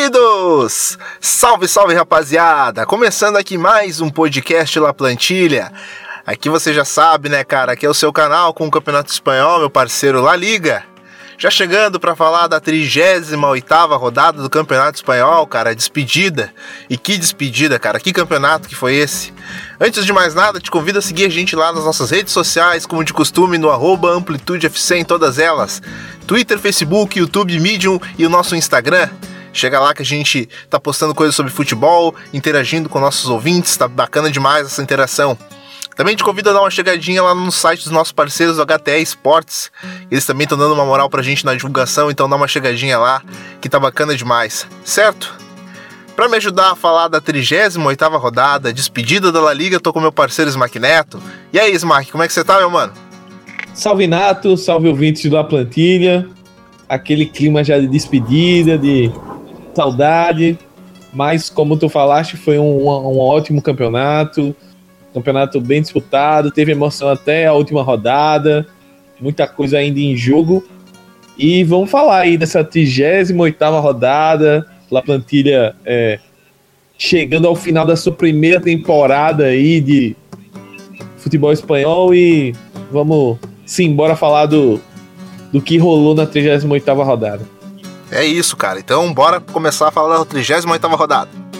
queridos! 0.00 0.96
Salve, 1.20 1.68
salve 1.68 1.92
rapaziada! 1.92 2.86
Começando 2.86 3.36
aqui 3.36 3.58
mais 3.58 4.00
um 4.00 4.08
podcast 4.08 4.80
La 4.80 4.94
Plantilha. 4.94 5.70
Aqui 6.24 6.48
você 6.48 6.72
já 6.72 6.86
sabe, 6.86 7.28
né, 7.28 7.44
cara? 7.44 7.72
Aqui 7.72 7.84
é 7.84 7.90
o 7.90 7.92
seu 7.92 8.10
canal 8.10 8.54
com 8.54 8.66
o 8.66 8.70
Campeonato 8.70 9.12
Espanhol, 9.12 9.58
meu 9.58 9.68
parceiro 9.68 10.22
La 10.22 10.34
Liga. 10.34 10.84
Já 11.36 11.50
chegando 11.50 12.00
para 12.00 12.16
falar 12.16 12.46
da 12.46 12.58
38ª 12.58 13.98
rodada 13.98 14.42
do 14.42 14.48
Campeonato 14.48 14.96
Espanhol, 14.96 15.46
cara, 15.46 15.74
despedida. 15.74 16.50
E 16.88 16.96
que 16.96 17.18
despedida, 17.18 17.78
cara, 17.78 18.00
que 18.00 18.10
campeonato 18.10 18.70
que 18.70 18.74
foi 18.74 18.94
esse? 18.94 19.34
Antes 19.78 20.06
de 20.06 20.14
mais 20.14 20.34
nada, 20.34 20.60
te 20.60 20.70
convido 20.70 20.98
a 20.98 21.02
seguir 21.02 21.26
a 21.26 21.30
gente 21.30 21.54
lá 21.54 21.74
nas 21.74 21.84
nossas 21.84 22.10
redes 22.10 22.32
sociais, 22.32 22.86
como 22.86 23.04
de 23.04 23.12
costume, 23.12 23.58
no 23.58 23.70
AmplitudeFC 23.70 24.96
em 24.96 25.04
todas 25.04 25.38
elas. 25.38 25.82
Twitter, 26.26 26.58
Facebook, 26.58 27.18
YouTube, 27.18 27.60
Medium 27.60 28.00
e 28.18 28.24
o 28.24 28.30
nosso 28.30 28.56
Instagram. 28.56 29.10
Chega 29.52 29.80
lá 29.80 29.92
que 29.94 30.02
a 30.02 30.04
gente 30.04 30.48
tá 30.68 30.78
postando 30.78 31.14
coisas 31.14 31.34
sobre 31.34 31.52
futebol, 31.52 32.14
interagindo 32.32 32.88
com 32.88 33.00
nossos 33.00 33.28
ouvintes, 33.28 33.76
tá 33.76 33.88
bacana 33.88 34.30
demais 34.30 34.66
essa 34.66 34.82
interação. 34.82 35.36
Também 35.96 36.16
te 36.16 36.24
convido 36.24 36.50
a 36.50 36.52
dar 36.52 36.60
uma 36.60 36.70
chegadinha 36.70 37.22
lá 37.22 37.34
no 37.34 37.52
site 37.52 37.82
dos 37.82 37.92
nossos 37.92 38.12
parceiros 38.12 38.56
do 38.56 38.64
HTE 38.64 39.02
Esportes. 39.02 39.70
Eles 40.10 40.24
também 40.24 40.44
estão 40.44 40.56
dando 40.56 40.72
uma 40.72 40.84
moral 40.84 41.10
pra 41.10 41.20
gente 41.20 41.44
na 41.44 41.54
divulgação, 41.54 42.10
então 42.10 42.28
dá 42.28 42.36
uma 42.36 42.48
chegadinha 42.48 42.98
lá, 42.98 43.22
que 43.60 43.68
tá 43.68 43.78
bacana 43.78 44.16
demais, 44.16 44.66
certo? 44.84 45.34
Para 46.16 46.28
me 46.28 46.36
ajudar 46.36 46.72
a 46.72 46.76
falar 46.76 47.08
da 47.08 47.20
38ª 47.20 48.18
rodada, 48.18 48.72
despedida 48.72 49.32
da 49.32 49.40
La 49.40 49.52
Liga, 49.52 49.80
tô 49.80 49.92
com 49.92 50.00
meu 50.00 50.12
parceiro 50.12 50.50
Smack 50.50 50.78
Neto. 50.78 51.20
E 51.52 51.58
aí, 51.58 51.72
Smack, 51.72 52.10
como 52.10 52.22
é 52.22 52.26
que 52.26 52.32
você 52.32 52.44
tá, 52.44 52.58
meu 52.58 52.70
mano? 52.70 52.92
Salve 53.74 54.06
Nato, 54.06 54.56
salve 54.56 54.88
ouvintes 54.88 55.30
da 55.30 55.42
plantilha. 55.42 56.28
Aquele 56.88 57.24
clima 57.24 57.62
já 57.62 57.78
de 57.78 57.86
despedida, 57.86 58.76
de 58.76 59.10
saudade. 59.74 60.58
Mas, 61.12 61.50
como 61.50 61.76
tu 61.76 61.88
falaste, 61.88 62.36
foi 62.36 62.58
um, 62.58 62.86
um 62.86 63.18
ótimo 63.18 63.60
campeonato 63.60 64.54
Campeonato 65.12 65.60
bem 65.60 65.82
disputado, 65.82 66.52
teve 66.52 66.70
emoção 66.70 67.08
até 67.08 67.46
a 67.46 67.52
última 67.52 67.82
rodada, 67.82 68.66
muita 69.20 69.46
coisa 69.46 69.78
ainda 69.78 69.98
em 69.98 70.16
jogo. 70.16 70.64
E 71.36 71.64
vamos 71.64 71.90
falar 71.90 72.20
aí 72.20 72.38
dessa 72.38 72.62
38 72.62 73.64
rodada, 73.80 74.66
La 74.90 75.02
Plantilha 75.02 75.74
é, 75.84 76.20
chegando 76.96 77.48
ao 77.48 77.56
final 77.56 77.84
da 77.84 77.96
sua 77.96 78.12
primeira 78.12 78.60
temporada 78.60 79.46
aí 79.46 79.80
de 79.80 80.16
futebol 81.16 81.52
espanhol 81.52 82.14
e 82.14 82.54
vamos 82.92 83.38
sim, 83.66 83.86
embora 83.86 84.14
falar 84.14 84.46
do, 84.46 84.80
do 85.52 85.60
que 85.60 85.76
rolou 85.76 86.14
na 86.14 86.26
38 86.26 86.92
rodada. 86.92 87.42
É 88.10 88.24
isso, 88.24 88.56
cara. 88.56 88.80
Então, 88.80 89.12
bora 89.12 89.40
começar 89.40 89.88
a 89.88 89.90
falar 89.90 90.18
da 90.18 90.24
38 90.24 90.88
rodada. 90.88 91.50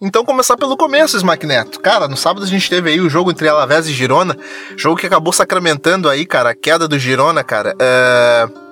Então 0.00 0.22
começar 0.22 0.54
pelo 0.58 0.76
começo, 0.76 1.16
Smack 1.16 1.46
Neto. 1.46 1.80
Cara, 1.80 2.06
no 2.06 2.16
sábado 2.16 2.44
a 2.44 2.46
gente 2.46 2.68
teve 2.68 2.90
aí 2.90 3.00
o 3.00 3.08
jogo 3.08 3.30
entre 3.30 3.48
Alavés 3.48 3.86
e 3.86 3.92
Girona, 3.92 4.36
jogo 4.76 4.96
que 4.96 5.06
acabou 5.06 5.32
sacramentando 5.32 6.10
aí, 6.10 6.26
cara, 6.26 6.50
a 6.50 6.54
queda 6.54 6.86
do 6.86 6.98
Girona, 6.98 7.42
cara. 7.42 7.74
É... 7.80 8.63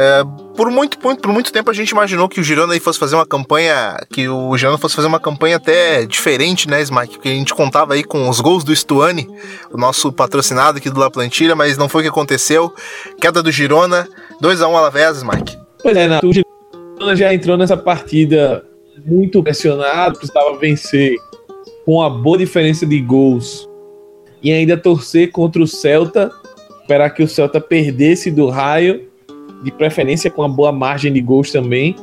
É, 0.00 0.24
por, 0.56 0.70
muito, 0.70 0.98
por 0.98 1.30
muito 1.30 1.52
tempo 1.52 1.70
a 1.70 1.74
gente 1.74 1.90
imaginou 1.90 2.26
que 2.26 2.40
o 2.40 2.42
Girona 2.42 2.72
aí 2.72 2.80
fosse 2.80 2.98
fazer 2.98 3.16
uma 3.16 3.26
campanha. 3.26 3.98
Que 4.10 4.30
o 4.30 4.56
Girona 4.56 4.78
fosse 4.78 4.96
fazer 4.96 5.06
uma 5.06 5.20
campanha 5.20 5.56
até 5.56 6.06
diferente, 6.06 6.66
né, 6.66 6.80
Smack? 6.80 7.12
Porque 7.12 7.28
a 7.28 7.32
gente 7.32 7.52
contava 7.52 7.92
aí 7.92 8.02
com 8.02 8.26
os 8.26 8.40
gols 8.40 8.64
do 8.64 8.74
Stuani, 8.74 9.28
o 9.70 9.76
nosso 9.76 10.10
patrocinado 10.10 10.78
aqui 10.78 10.88
do 10.88 10.98
La 10.98 11.10
Plantilha, 11.10 11.54
mas 11.54 11.76
não 11.76 11.86
foi 11.86 12.00
o 12.00 12.04
que 12.04 12.08
aconteceu. 12.08 12.72
Queda 13.20 13.42
do 13.42 13.52
Girona, 13.52 14.08
2x1 14.42 14.70
um 14.70 14.76
Alavés, 14.76 15.18
Smack. 15.18 15.58
Pois 15.82 15.94
é, 15.94 16.18
o 16.24 16.32
Girona 16.32 17.14
já 17.14 17.34
entrou 17.34 17.58
nessa 17.58 17.76
partida 17.76 18.64
muito 19.04 19.42
pressionado, 19.42 20.16
precisava 20.16 20.56
vencer 20.56 21.18
com 21.84 21.96
uma 21.96 22.08
boa 22.08 22.38
diferença 22.38 22.86
de 22.86 22.98
gols 23.00 23.68
e 24.42 24.50
ainda 24.50 24.78
torcer 24.78 25.30
contra 25.30 25.62
o 25.62 25.66
Celta, 25.66 26.30
esperar 26.80 27.10
que 27.10 27.22
o 27.22 27.28
Celta 27.28 27.60
perdesse 27.60 28.30
do 28.30 28.48
raio, 28.48 29.09
de 29.62 29.70
preferência 29.70 30.30
com 30.30 30.42
uma 30.42 30.48
boa 30.48 30.72
margem 30.72 31.12
de 31.12 31.20
gols 31.20 31.50
também. 31.50 31.94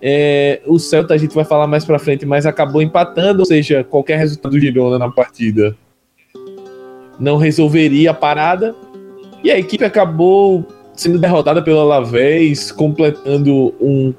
É, 0.00 0.60
o 0.66 0.78
Celta 0.78 1.14
a 1.14 1.16
gente 1.16 1.34
vai 1.34 1.44
falar 1.44 1.66
mais 1.66 1.84
para 1.84 1.98
frente, 1.98 2.26
mas 2.26 2.44
acabou 2.44 2.82
empatando, 2.82 3.40
ou 3.40 3.46
seja, 3.46 3.84
qualquer 3.84 4.18
resultado 4.18 4.52
do 4.52 4.60
Girona 4.60 4.98
na 4.98 5.10
partida 5.10 5.76
não 7.20 7.36
resolveria 7.36 8.10
a 8.10 8.14
parada. 8.14 8.74
E 9.44 9.50
a 9.50 9.58
equipe 9.58 9.84
acabou 9.84 10.66
sendo 10.94 11.18
derrotada 11.18 11.62
pelo 11.62 11.80
Alavés, 11.80 12.72
completando 12.72 13.74
um 13.80 14.12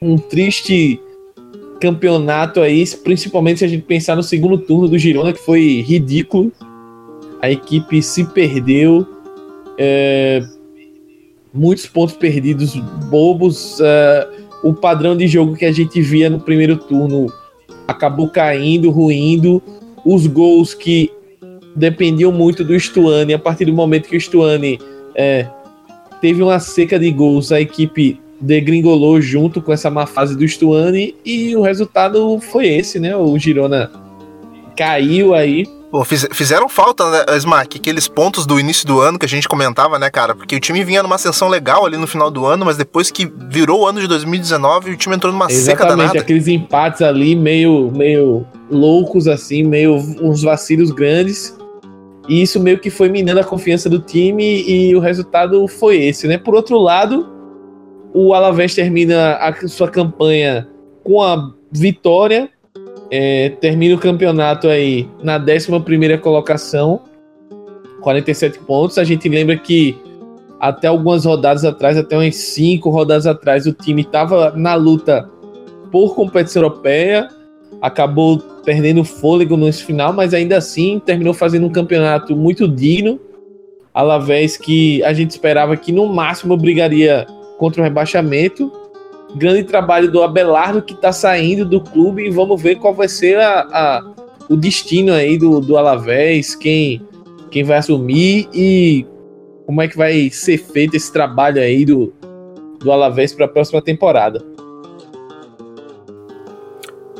um 0.00 0.16
triste 0.16 1.00
campeonato 1.80 2.60
aí, 2.60 2.84
principalmente 3.04 3.58
se 3.58 3.64
a 3.64 3.68
gente 3.68 3.84
pensar 3.84 4.16
no 4.16 4.22
segundo 4.22 4.58
turno 4.58 4.88
do 4.88 4.98
Girona, 4.98 5.32
que 5.32 5.40
foi 5.40 5.80
ridículo. 5.80 6.52
A 7.40 7.50
equipe 7.50 8.02
se 8.02 8.24
perdeu. 8.24 9.06
É, 9.76 10.42
muitos 11.58 11.86
pontos 11.86 12.14
perdidos, 12.16 12.76
bobos. 13.10 13.80
É, 13.80 14.28
o 14.62 14.72
padrão 14.72 15.16
de 15.16 15.26
jogo 15.26 15.56
que 15.56 15.64
a 15.64 15.72
gente 15.72 16.00
via 16.00 16.30
no 16.30 16.40
primeiro 16.40 16.76
turno 16.76 17.32
acabou 17.86 18.28
caindo, 18.28 18.90
ruindo. 18.90 19.62
Os 20.04 20.26
gols 20.26 20.74
que 20.74 21.10
dependiam 21.74 22.32
muito 22.32 22.64
do 22.64 22.78
Stuani, 22.78 23.34
a 23.34 23.38
partir 23.38 23.64
do 23.64 23.72
momento 23.72 24.08
que 24.08 24.16
o 24.16 24.20
Stuani 24.20 24.78
é, 25.14 25.46
teve 26.20 26.42
uma 26.42 26.58
seca 26.58 26.98
de 26.98 27.10
gols, 27.10 27.52
a 27.52 27.60
equipe 27.60 28.20
degringolou 28.40 29.20
junto 29.20 29.60
com 29.60 29.72
essa 29.72 29.90
má 29.90 30.06
fase 30.06 30.36
do 30.36 30.46
Stuani 30.46 31.14
e 31.24 31.56
o 31.56 31.62
resultado 31.62 32.38
foi 32.40 32.68
esse, 32.68 33.00
né? 33.00 33.16
O 33.16 33.36
Girona 33.38 33.90
caiu 34.76 35.34
aí. 35.34 35.66
Pô, 35.90 36.04
fiz, 36.04 36.28
fizeram 36.32 36.68
falta, 36.68 37.10
né, 37.10 37.24
Smack, 37.38 37.78
aqueles 37.78 38.06
pontos 38.06 38.44
do 38.44 38.60
início 38.60 38.86
do 38.86 39.00
ano 39.00 39.18
que 39.18 39.24
a 39.24 39.28
gente 39.28 39.48
comentava, 39.48 39.98
né, 39.98 40.10
cara? 40.10 40.34
Porque 40.34 40.56
o 40.56 40.60
time 40.60 40.84
vinha 40.84 41.02
numa 41.02 41.14
ascensão 41.14 41.48
legal 41.48 41.86
ali 41.86 41.96
no 41.96 42.06
final 42.06 42.30
do 42.30 42.44
ano, 42.44 42.66
mas 42.66 42.76
depois 42.76 43.10
que 43.10 43.24
virou 43.48 43.80
o 43.80 43.86
ano 43.86 43.98
de 43.98 44.06
2019, 44.06 44.90
o 44.90 44.96
time 44.96 45.16
entrou 45.16 45.32
numa 45.32 45.46
Exatamente, 45.46 45.64
seca 45.64 45.86
danada. 45.86 46.20
aqueles 46.20 46.46
empates 46.46 47.00
ali 47.00 47.34
meio, 47.34 47.90
meio 47.90 48.46
loucos, 48.70 49.26
assim, 49.26 49.62
meio 49.62 49.96
uns 50.20 50.42
vacilos 50.42 50.90
grandes. 50.90 51.56
E 52.28 52.42
isso 52.42 52.60
meio 52.60 52.78
que 52.78 52.90
foi 52.90 53.08
minando 53.08 53.40
a 53.40 53.44
confiança 53.44 53.88
do 53.88 53.98
time 53.98 54.62
e 54.68 54.94
o 54.94 55.00
resultado 55.00 55.66
foi 55.66 55.96
esse, 55.96 56.28
né? 56.28 56.36
Por 56.36 56.54
outro 56.54 56.76
lado, 56.76 57.26
o 58.12 58.34
Alavés 58.34 58.74
termina 58.74 59.36
a 59.36 59.66
sua 59.66 59.88
campanha 59.88 60.68
com 61.02 61.22
a 61.22 61.50
vitória, 61.72 62.50
é, 63.10 63.50
termina 63.60 63.94
o 63.94 63.98
campeonato 63.98 64.68
aí 64.68 65.08
na 65.22 65.38
11 65.38 66.18
colocação, 66.18 67.00
47 68.02 68.58
pontos. 68.60 68.98
A 68.98 69.04
gente 69.04 69.28
lembra 69.28 69.56
que 69.56 69.96
até 70.60 70.88
algumas 70.88 71.24
rodadas 71.24 71.64
atrás, 71.64 71.96
até 71.96 72.16
umas 72.16 72.36
5 72.36 72.90
rodadas 72.90 73.26
atrás, 73.26 73.66
o 73.66 73.72
time 73.72 74.02
estava 74.02 74.52
na 74.52 74.74
luta 74.74 75.28
por 75.90 76.14
competição 76.14 76.62
europeia, 76.62 77.28
acabou 77.80 78.38
perdendo 78.64 79.04
fôlego 79.04 79.56
no 79.56 79.72
final, 79.72 80.12
mas 80.12 80.34
ainda 80.34 80.56
assim 80.56 81.00
terminou 81.04 81.32
fazendo 81.32 81.66
um 81.66 81.70
campeonato 81.70 82.36
muito 82.36 82.68
digno. 82.68 83.18
Alavés 83.94 84.56
que 84.56 85.02
a 85.04 85.12
gente 85.12 85.30
esperava 85.30 85.76
que 85.76 85.90
no 85.90 86.06
máximo 86.06 86.56
brigaria 86.56 87.26
contra 87.56 87.80
o 87.80 87.84
rebaixamento. 87.84 88.70
Grande 89.34 89.64
trabalho 89.64 90.10
do 90.10 90.22
Abelardo 90.22 90.82
que 90.82 90.94
está 90.94 91.12
saindo 91.12 91.64
do 91.64 91.80
clube 91.80 92.26
e 92.26 92.30
vamos 92.30 92.60
ver 92.60 92.76
qual 92.76 92.94
vai 92.94 93.08
ser 93.08 93.38
a, 93.38 93.60
a, 93.60 94.14
o 94.48 94.56
destino 94.56 95.12
aí 95.12 95.36
do, 95.36 95.60
do 95.60 95.76
Alavés, 95.76 96.54
quem, 96.54 97.06
quem 97.50 97.62
vai 97.62 97.78
assumir 97.78 98.48
e 98.52 99.06
como 99.66 99.82
é 99.82 99.88
que 99.88 99.96
vai 99.96 100.30
ser 100.30 100.56
feito 100.56 100.96
esse 100.96 101.12
trabalho 101.12 101.60
aí 101.60 101.84
do, 101.84 102.12
do 102.78 102.90
Alavés 102.90 103.34
para 103.34 103.44
a 103.44 103.48
próxima 103.48 103.82
temporada. 103.82 104.42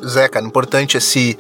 Zé, 0.07 0.29
cara, 0.29 0.47
importante 0.47 0.97
esse 0.97 1.37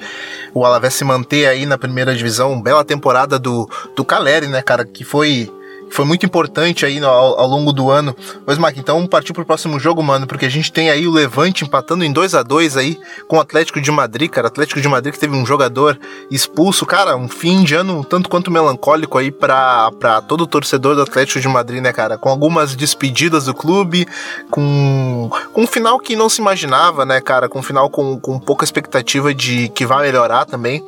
o 0.52 0.64
Alavés 0.64 0.94
se 0.94 1.04
manter 1.04 1.46
aí 1.46 1.64
na 1.64 1.78
primeira 1.78 2.14
divisão, 2.14 2.60
bela 2.60 2.84
temporada 2.84 3.38
do, 3.38 3.68
do 3.94 4.04
Caleri, 4.04 4.46
né, 4.48 4.60
cara, 4.62 4.84
que 4.84 5.04
foi 5.04 5.50
foi 5.90 6.04
muito 6.04 6.24
importante 6.24 6.84
aí 6.84 7.00
no, 7.00 7.06
ao, 7.06 7.40
ao, 7.40 7.46
longo 7.46 7.72
do 7.72 7.90
ano. 7.90 8.14
Mas, 8.46 8.58
Mac, 8.58 8.76
então 8.76 9.06
partir 9.06 9.32
pro 9.32 9.44
próximo 9.44 9.78
jogo, 9.78 10.02
mano, 10.02 10.26
porque 10.26 10.46
a 10.46 10.50
gente 10.50 10.72
tem 10.72 10.90
aí 10.90 11.06
o 11.06 11.10
Levante 11.10 11.64
empatando 11.64 12.04
em 12.04 12.12
2 12.12 12.34
a 12.34 12.42
2 12.42 12.76
aí 12.76 12.98
com 13.26 13.36
o 13.36 13.40
Atlético 13.40 13.80
de 13.80 13.90
Madrid, 13.90 14.30
cara. 14.30 14.48
Atlético 14.48 14.80
de 14.80 14.88
Madrid 14.88 15.12
que 15.12 15.20
teve 15.20 15.34
um 15.34 15.44
jogador 15.44 15.98
expulso, 16.30 16.86
cara, 16.86 17.16
um 17.16 17.28
fim 17.28 17.64
de 17.64 17.74
ano 17.74 18.04
tanto 18.04 18.28
quanto 18.28 18.50
melancólico 18.50 19.18
aí 19.18 19.30
pra, 19.30 19.90
pra 19.98 20.20
todo 20.20 20.46
torcedor 20.46 20.94
do 20.94 21.02
Atlético 21.02 21.40
de 21.40 21.48
Madrid, 21.48 21.82
né, 21.82 21.92
cara? 21.92 22.18
Com 22.18 22.28
algumas 22.28 22.74
despedidas 22.74 23.46
do 23.46 23.54
clube, 23.54 24.06
com, 24.50 25.30
com 25.52 25.62
um 25.62 25.66
final 25.66 25.98
que 25.98 26.16
não 26.16 26.28
se 26.28 26.40
imaginava, 26.40 27.04
né, 27.04 27.20
cara? 27.20 27.48
Com 27.48 27.60
um 27.60 27.62
final 27.62 27.88
com, 27.90 28.18
com 28.18 28.38
pouca 28.38 28.64
expectativa 28.64 29.34
de 29.34 29.68
que 29.70 29.86
vai 29.86 30.02
melhorar 30.02 30.44
também 30.44 30.84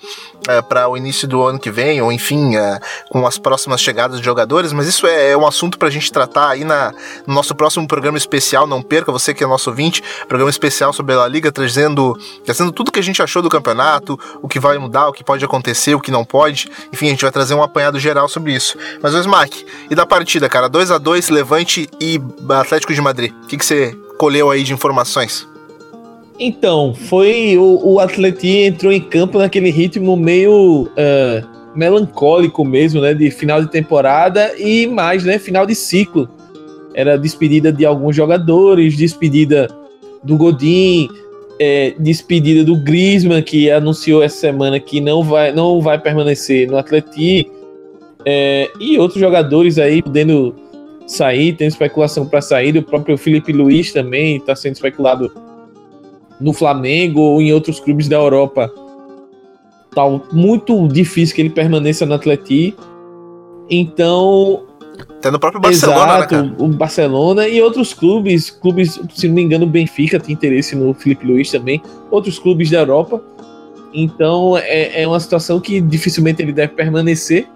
é, 0.49 0.63
para 0.63 0.89
o 0.89 0.97
início 0.97 1.27
do 1.29 1.43
ano 1.43 1.59
que 1.59 1.71
vem, 1.71 2.01
ou 2.01 2.11
enfim, 2.11 2.57
é, 2.57 2.79
com 3.09 3.27
as 3.27 3.39
próximas 3.39 3.81
chegadas 3.81 4.19
de 4.19 4.25
jogadores, 4.25 4.73
mas 4.73 4.89
isso 4.91 5.07
é, 5.07 5.31
é 5.31 5.37
um 5.37 5.47
assunto 5.47 5.79
pra 5.79 5.89
gente 5.89 6.13
tratar 6.13 6.51
aí 6.51 6.65
na, 6.65 6.93
no 7.27 7.35
nosso 7.35 7.55
próximo 7.55 7.87
programa 7.89 8.19
especial. 8.19 8.67
Não 8.67 8.83
perca, 8.83 9.11
você 9.11 9.33
que 9.33 9.43
é 9.43 9.47
nosso 9.47 9.71
ouvinte, 9.71 10.03
programa 10.29 10.51
especial 10.51 10.93
sobre 10.93 11.15
a 11.15 11.27
Liga, 11.27 11.51
trazendo, 11.51 12.19
trazendo 12.45 12.71
tudo 12.71 12.93
que 12.93 13.01
a 13.01 13.03
gente 13.03 13.23
achou 13.23 13.41
do 13.41 13.49
campeonato, 13.49 14.19
o 14.43 14.49
que 14.49 14.61
vai 14.61 14.77
mudar, 14.79 15.09
o 15.09 15.13
que 15.13 15.25
pode 15.25 15.45
acontecer, 15.45 15.95
o 15.95 16.01
que 16.01 16.11
não 16.11 16.25
pode. 16.25 16.69
Enfim, 16.93 17.07
a 17.07 17.11
gente 17.11 17.23
vai 17.23 17.31
trazer 17.31 17.55
um 17.55 17.63
apanhado 17.63 17.99
geral 17.99 18.29
sobre 18.29 18.53
isso. 18.55 18.77
Mas 19.03 19.15
o 19.15 19.19
Smack, 19.19 19.65
e 19.91 19.95
da 19.95 20.05
partida, 20.05 20.49
cara? 20.49 20.69
2 20.69 20.91
a 20.91 20.99
2 20.99 21.31
Levante 21.31 21.89
e 22.01 22.21
Atlético 22.49 22.93
de 22.93 23.01
Madrid. 23.01 23.33
O 23.45 23.47
que, 23.47 23.57
que 23.57 23.65
você 23.65 23.97
colheu 24.19 24.51
aí 24.51 24.63
de 24.63 24.73
informações? 24.73 25.49
Então, 26.43 26.95
foi 26.95 27.59
o, 27.59 27.81
o 27.85 28.01
Atleti 28.01 28.63
entrou 28.63 28.91
em 28.91 29.01
campo 29.01 29.39
naquele 29.39 29.71
ritmo 29.71 30.17
meio 30.17 30.85
uh, 30.85 31.50
melancólico 31.75 32.65
mesmo, 32.65 33.01
né? 33.01 33.15
De 33.15 33.31
final 33.31 33.63
de 33.63 33.71
temporada 33.71 34.53
e 34.59 34.87
mais, 34.87 35.25
né? 35.25 35.39
Final 35.39 35.67
de 35.67 35.75
ciclo. 35.75 36.29
Era 36.95 37.17
despedida 37.17 37.73
de 37.73 37.87
alguns 37.87 38.17
jogadores, 38.17 38.97
despedida 38.97 39.69
do 40.23 40.37
Godin, 40.37 41.09
é, 41.59 41.95
despedida 41.99 42.65
do 42.65 42.77
Griezmann, 42.77 43.43
que 43.43 43.71
anunciou 43.71 44.23
essa 44.23 44.37
semana 44.37 44.81
que 44.81 45.01
não 45.01 45.23
vai, 45.23 45.53
não 45.53 45.81
vai 45.81 45.99
permanecer 45.99 46.69
no 46.69 46.77
Atleti. 46.77 47.51
É, 48.25 48.69
e 48.81 48.99
outros 48.99 49.21
jogadores 49.21 49.79
aí 49.79 50.03
podendo 50.03 50.55
sair, 51.07 51.55
tem 51.55 51.67
especulação 51.67 52.27
para 52.27 52.41
sair. 52.41 52.77
O 52.77 52.83
próprio 52.83 53.17
Felipe 53.19 53.53
Luiz 53.53 53.93
também 53.93 54.37
está 54.37 54.55
sendo 54.57 54.75
especulado 54.75 55.33
no 56.41 56.53
Flamengo 56.53 57.21
ou 57.21 57.43
em 57.43 57.53
outros 57.53 57.79
clubes 57.79 58.09
da 58.09 58.17
Europa. 58.17 58.73
Tá 59.95 60.03
muito 60.33 60.87
difícil 60.89 61.35
que 61.35 61.43
ele 61.43 61.51
permaneça 61.51 62.07
no 62.07 62.15
Atleti. 62.15 62.75
Então. 63.69 64.65
Até 65.19 65.31
no 65.31 65.39
próprio 65.39 65.61
Barcelona, 65.61 66.19
exato, 66.19 66.35
né, 66.35 66.55
o 66.59 66.69
Barcelona 66.69 67.49
e 67.49 67.61
outros 67.63 67.95
clubes, 67.95 68.51
clubes, 68.51 69.01
se 69.15 69.29
não 69.29 69.35
me 69.35 69.43
engano, 69.43 69.65
o 69.65 69.69
Benfica 69.69 70.21
tem 70.21 70.35
interesse 70.35 70.77
no 70.77 70.93
Felipe 70.93 71.27
Luiz 71.27 71.51
também, 71.51 71.81
outros 72.11 72.39
clubes 72.39 72.71
da 72.71 72.81
Europa. 72.81 73.23
Então 73.93 74.57
é, 74.57 75.03
é 75.03 75.07
uma 75.07 75.19
situação 75.19 75.59
que 75.61 75.81
dificilmente 75.81 76.43
ele 76.43 76.53
deve 76.53 76.75
permanecer. 76.75 77.47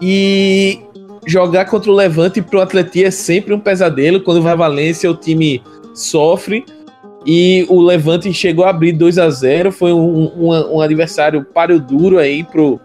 E 0.00 0.80
jogar 1.26 1.66
contra 1.66 1.90
o 1.90 1.94
Levante 1.94 2.40
para 2.40 2.58
o 2.58 2.62
Atleti 2.62 3.04
é 3.04 3.10
sempre 3.10 3.52
um 3.52 3.60
pesadelo. 3.60 4.20
Quando 4.20 4.42
vai 4.42 4.52
a 4.52 4.56
Valência, 4.56 5.10
o 5.10 5.14
time 5.14 5.62
sofre. 5.94 6.64
E 7.26 7.66
o 7.68 7.82
Levante 7.82 8.32
chegou 8.32 8.64
a 8.64 8.70
abrir 8.70 8.92
2 8.92 9.18
a 9.18 9.28
0 9.28 9.72
Foi 9.72 9.92
um, 9.92 10.32
um, 10.36 10.76
um 10.76 10.80
adversário 10.80 11.44
páreo 11.44 11.78
duro 11.78 12.18
aí 12.18 12.42
pro, 12.42 12.80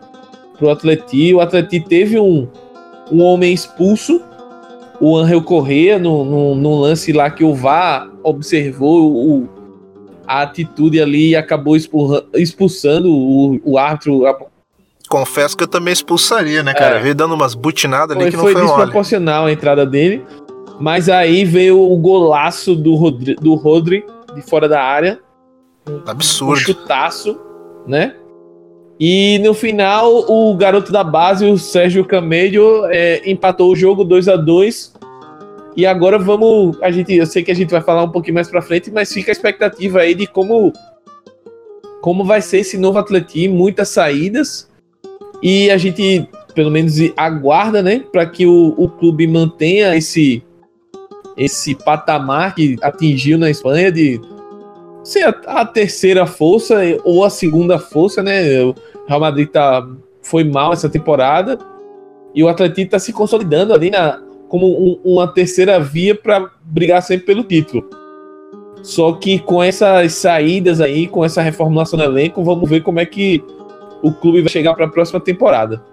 pro 0.57 0.69
Atleti. 0.69 1.33
O 1.33 1.39
Atleti 1.39 1.79
teve 1.79 2.19
um, 2.19 2.47
um 3.11 3.21
homem 3.21 3.53
expulso, 3.53 4.21
o 4.99 5.17
Angel 5.17 5.41
Correa, 5.41 5.97
no, 5.97 6.25
no, 6.25 6.55
no 6.55 6.79
lance 6.79 7.13
lá 7.13 7.29
que 7.29 7.43
o 7.43 7.53
VAR 7.53 8.09
observou 8.23 9.11
o, 9.11 9.49
a 10.27 10.41
atitude 10.41 11.01
ali 11.01 11.29
e 11.29 11.35
acabou 11.35 11.75
expulsando 11.75 13.09
o, 13.11 13.59
o 13.63 13.77
árbitro 13.77 14.25
confesso 15.07 15.55
que 15.55 15.63
eu 15.63 15.67
também 15.67 15.93
expulsaria, 15.93 16.63
né, 16.63 16.73
cara? 16.73 16.97
É. 16.97 16.99
Veio 16.99 17.15
dando 17.15 17.35
umas 17.35 17.53
butinadas 17.53 18.17
ali 18.17 18.31
que 18.31 18.35
não 18.35 18.43
foi 18.43 18.53
Foi 18.53 18.63
desproporcional 18.63 19.45
a 19.45 19.51
entrada 19.51 19.85
dele. 19.85 20.25
Mas 20.79 21.07
aí 21.07 21.45
veio 21.45 21.79
o 21.79 21.95
golaço 21.97 22.75
do 22.75 22.95
Rodri, 22.95 23.35
do 23.35 23.53
Rodri 23.53 24.03
de 24.35 24.41
fora 24.41 24.67
da 24.67 24.81
área. 24.81 25.19
Absurdo. 26.05 26.53
Um 26.53 26.55
chutaço, 26.57 27.39
né? 27.87 28.15
E 28.99 29.39
no 29.39 29.53
final, 29.53 30.25
o 30.29 30.55
garoto 30.55 30.91
da 30.91 31.03
base, 31.03 31.45
o 31.45 31.57
Sérgio 31.57 32.05
Camelho, 32.05 32.85
é, 32.85 33.29
empatou 33.29 33.71
o 33.71 33.75
jogo 33.75 34.03
2 34.03 34.29
a 34.29 34.35
2 34.37 34.93
E 35.75 35.85
agora 35.85 36.17
vamos. 36.17 36.81
A 36.81 36.89
gente, 36.91 37.13
eu 37.13 37.25
sei 37.25 37.43
que 37.43 37.51
a 37.51 37.55
gente 37.55 37.71
vai 37.71 37.81
falar 37.81 38.03
um 38.03 38.11
pouquinho 38.11 38.35
mais 38.35 38.49
pra 38.49 38.61
frente, 38.61 38.89
mas 38.91 39.11
fica 39.11 39.31
a 39.31 39.33
expectativa 39.33 39.99
aí 39.99 40.15
de 40.15 40.25
como, 40.27 40.71
como 42.01 42.23
vai 42.23 42.41
ser 42.41 42.59
esse 42.59 42.77
novo 42.77 42.97
Atletim, 42.97 43.49
muitas 43.49 43.89
saídas. 43.89 44.69
E 45.43 45.69
a 45.69 45.77
gente, 45.77 46.27
pelo 46.53 46.71
menos, 46.71 46.95
aguarda, 47.17 47.83
né, 47.83 48.03
para 48.11 48.25
que 48.25 48.47
o, 48.47 48.73
o 48.77 48.89
clube 48.89 49.27
mantenha 49.27 49.95
esse, 49.95 50.41
esse 51.37 51.75
patamar 51.75 52.55
que 52.55 52.77
atingiu 52.81 53.37
na 53.37 53.49
Espanha 53.49 53.91
de 53.91 54.19
ser 55.03 55.23
a, 55.23 55.61
a, 55.61 55.65
terceira 55.65 56.25
força 56.25 56.75
ou 57.03 57.23
a 57.23 57.29
segunda 57.29 57.77
força, 57.77 58.23
né? 58.23 58.63
O 58.63 58.75
Real 59.07 59.19
Madrid 59.19 59.49
tá, 59.49 59.87
foi 60.21 60.43
mal 60.43 60.73
essa 60.73 60.89
temporada 60.89 61.59
e 62.33 62.43
o 62.43 62.47
Atlético 62.47 62.81
está 62.81 62.99
se 62.99 63.13
consolidando 63.13 63.73
ali 63.73 63.89
na, 63.89 64.19
como 64.47 64.67
um, 64.67 64.99
uma 65.03 65.27
terceira 65.27 65.79
via 65.79 66.15
para 66.15 66.49
brigar 66.63 67.01
sempre 67.01 67.25
pelo 67.25 67.43
título. 67.43 67.87
Só 68.81 69.13
que 69.13 69.39
com 69.39 69.63
essas 69.63 70.13
saídas 70.13 70.79
aí, 70.79 71.07
com 71.07 71.25
essa 71.25 71.41
reformulação 71.41 71.97
do 71.97 72.05
elenco, 72.05 72.43
vamos 72.43 72.69
ver 72.69 72.81
como 72.81 72.99
é 72.99 73.05
que 73.05 73.43
o 74.01 74.11
clube 74.11 74.41
vai 74.41 74.49
chegar 74.49 74.75
para 74.75 74.85
a 74.85 74.89
próxima 74.89 75.19
temporada. 75.19 75.83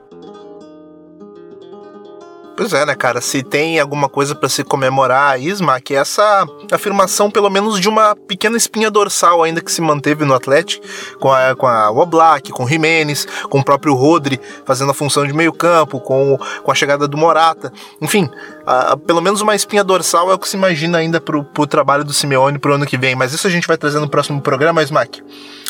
Pois 2.55 2.73
é, 2.75 2.85
né, 2.85 2.95
cara? 2.95 3.21
Se 3.21 3.43
tem 3.43 3.81
alguma 3.81 4.09
coisa 4.09 4.35
para 4.35 4.49
se 4.49 4.63
comemorar 4.63 5.41
Isma, 5.41 5.81
que 5.81 5.95
é 5.95 5.99
essa 5.99 6.47
afirmação, 6.71 7.31
pelo 7.31 7.49
menos, 7.49 7.81
de 7.81 7.89
uma 7.89 8.15
pequena 8.15 8.57
espinha 8.57 8.91
dorsal 8.91 9.43
ainda 9.43 9.63
que 9.63 9.73
se 9.73 9.81
manteve 9.81 10.25
no 10.25 10.35
Atlético, 10.35 10.85
com 11.19 11.33
a, 11.33 11.57
com 11.57 11.67
a 11.67 11.91
Oblak, 11.91 12.53
com 12.53 12.65
o 12.65 12.69
Jimenez, 12.69 13.27
com 13.49 13.61
o 13.61 13.65
próprio 13.65 13.95
Rodri 13.95 14.39
fazendo 14.67 14.91
a 14.91 14.95
função 14.95 15.27
de 15.27 15.33
meio-campo, 15.33 15.99
com, 15.99 16.39
com 16.63 16.71
a 16.71 16.75
chegada 16.75 17.09
do 17.09 17.17
Morata. 17.17 17.73
Enfim, 18.03 18.29
a, 18.67 18.93
a, 18.93 18.97
pelo 18.99 19.23
menos 19.23 19.41
uma 19.41 19.55
espinha 19.55 19.83
dorsal 19.83 20.31
é 20.31 20.35
o 20.35 20.39
que 20.39 20.49
se 20.49 20.57
imagina 20.57 20.99
ainda 20.99 21.21
pro, 21.21 21.43
pro 21.43 21.67
trabalho 21.67 22.05
do 22.05 22.13
Simeone 22.13 22.59
pro 22.59 22.75
ano 22.75 22.85
que 22.85 22.99
vem. 22.99 23.15
Mas 23.15 23.33
isso 23.33 23.47
a 23.47 23.51
gente 23.51 23.67
vai 23.67 23.79
trazer 23.79 23.99
no 23.99 24.09
próximo 24.09 24.43
programa, 24.43 24.83
Smack. 24.83 25.23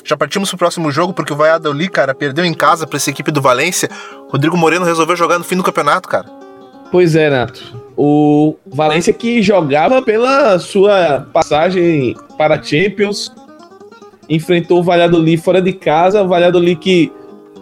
Já 0.05 0.17
partimos 0.17 0.49
pro 0.49 0.59
próximo 0.59 0.91
jogo, 0.91 1.15
porque 1.15 1.33
o 1.33 1.37
Valladolid, 1.37 1.91
cara, 1.91 2.13
perdeu 2.13 2.45
em 2.45 2.53
casa 2.53 2.89
pra 2.89 2.97
essa 2.97 3.09
equipe 3.09 3.31
do 3.31 3.41
Valência. 3.41 3.89
Rodrigo 4.29 4.57
Moreno 4.57 4.85
resolveu 4.85 5.15
jogar 5.15 5.39
no 5.39 5.45
fim 5.45 5.57
do 5.57 5.63
campeonato, 5.63 6.09
cara. 6.09 6.42
Pois 6.93 7.17
é, 7.17 7.31
Nato. 7.31 7.75
O 7.97 8.57
Valência 8.67 9.15
que 9.15 9.41
jogava 9.41 10.03
pela 10.03 10.59
sua 10.59 11.27
passagem 11.33 12.15
para 12.37 12.63
Champions, 12.63 13.33
enfrentou 14.29 14.81
o 14.81 14.83
Valladolid 14.83 15.43
fora 15.43 15.63
de 15.63 15.73
casa, 15.73 16.23
o 16.23 16.29
Valladolid 16.29 16.79
que 16.79 17.11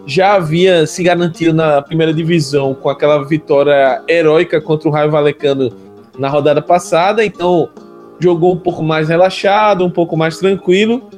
já 0.05 0.33
havia 0.33 0.85
se 0.85 1.01
garantido 1.01 1.53
na 1.53 1.81
primeira 1.81 2.13
divisão 2.13 2.73
com 2.73 2.89
aquela 2.89 3.23
vitória 3.23 4.03
heróica 4.05 4.59
contra 4.59 4.89
o 4.89 4.91
Raio 4.91 5.09
Valecano 5.09 5.71
na 6.19 6.27
rodada 6.27 6.61
passada, 6.61 7.23
então 7.23 7.69
jogou 8.19 8.53
um 8.53 8.57
pouco 8.57 8.83
mais 8.83 9.07
relaxado, 9.07 9.85
um 9.85 9.89
pouco 9.89 10.17
mais 10.17 10.37
tranquilo. 10.39 11.09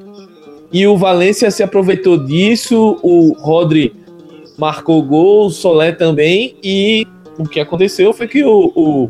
E 0.72 0.86
o 0.86 0.96
Valência 0.98 1.50
se 1.50 1.64
aproveitou 1.64 2.18
disso, 2.18 3.00
o 3.02 3.34
Rodri 3.40 3.92
marcou 4.56 5.02
gol, 5.02 5.48
o 5.48 5.50
Solé 5.50 5.92
também, 5.92 6.56
e 6.64 7.08
o 7.38 7.44
que 7.44 7.60
aconteceu 7.60 8.14
foi 8.14 8.28
que 8.28 8.44
o, 8.44 8.72
o 8.76 9.10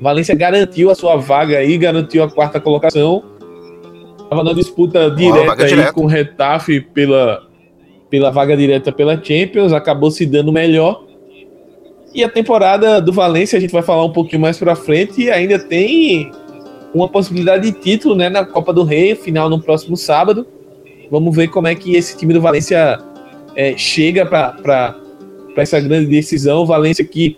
Valência 0.00 0.34
garantiu 0.34 0.90
a 0.90 0.94
sua 0.94 1.16
vaga 1.16 1.58
aí, 1.58 1.76
garantiu 1.76 2.22
a 2.22 2.30
quarta 2.30 2.60
colocação. 2.60 3.22
Estava 4.22 4.44
na 4.44 4.52
disputa 4.52 5.10
direta 5.10 5.64
aí 5.64 5.92
com 5.92 6.02
o 6.02 6.06
Retafe 6.06 6.80
pela, 6.80 7.42
pela 8.08 8.30
vaga 8.30 8.56
direta 8.56 8.92
pela 8.92 9.22
Champions, 9.22 9.72
acabou 9.72 10.10
se 10.10 10.24
dando 10.24 10.52
melhor. 10.52 11.04
E 12.14 12.22
a 12.22 12.28
temporada 12.28 13.00
do 13.00 13.12
Valência, 13.12 13.56
a 13.56 13.60
gente 13.60 13.72
vai 13.72 13.82
falar 13.82 14.04
um 14.04 14.12
pouquinho 14.12 14.40
mais 14.40 14.58
para 14.58 14.74
frente, 14.74 15.22
e 15.22 15.30
ainda 15.30 15.58
tem 15.58 16.30
uma 16.94 17.08
possibilidade 17.08 17.70
de 17.70 17.78
título 17.78 18.14
né, 18.14 18.28
na 18.28 18.44
Copa 18.44 18.72
do 18.72 18.82
Rei, 18.82 19.14
final 19.14 19.50
no 19.50 19.60
próximo 19.60 19.96
sábado. 19.96 20.46
Vamos 21.10 21.34
ver 21.34 21.48
como 21.48 21.66
é 21.66 21.74
que 21.74 21.96
esse 21.96 22.16
time 22.16 22.32
do 22.32 22.40
Valência 22.40 22.98
é, 23.54 23.76
chega 23.76 24.24
para 24.24 24.96
para 25.54 25.62
essa 25.62 25.80
grande 25.80 26.06
decisão. 26.06 26.66
Valência 26.66 27.04
que 27.04 27.36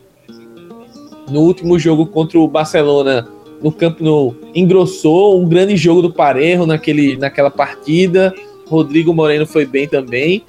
no 1.31 1.41
último 1.41 1.79
jogo 1.79 2.07
contra 2.07 2.39
o 2.39 2.49
Barcelona 2.49 3.29
no 3.63 3.71
campo 3.71 4.03
no 4.03 4.35
engrossou 4.55 5.41
um 5.41 5.49
grande 5.49 5.77
jogo 5.77 6.03
do 6.03 6.13
Parejo 6.13 6.67
naquele, 6.67 7.17
naquela 7.17 7.51
partida. 7.51 8.35
Rodrigo 8.67 9.13
Moreno 9.13 9.47
foi 9.47 9.67
bem 9.67 9.87
também. 9.87 10.43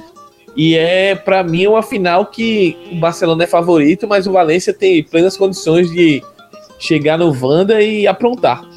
E 0.55 0.75
é 0.75 1.15
para 1.15 1.43
mim 1.43 1.67
uma 1.67 1.81
final 1.81 2.25
que 2.25 2.75
o 2.91 2.95
Barcelona 2.95 3.43
é 3.43 3.47
favorito, 3.47 4.07
mas 4.07 4.27
o 4.27 4.31
Valência 4.31 4.73
tem 4.73 5.03
plenas 5.03 5.37
condições 5.37 5.89
de 5.89 6.21
chegar 6.77 7.17
no 7.17 7.31
Vanda 7.31 7.81
e 7.81 8.05
aprontar. 8.05 8.70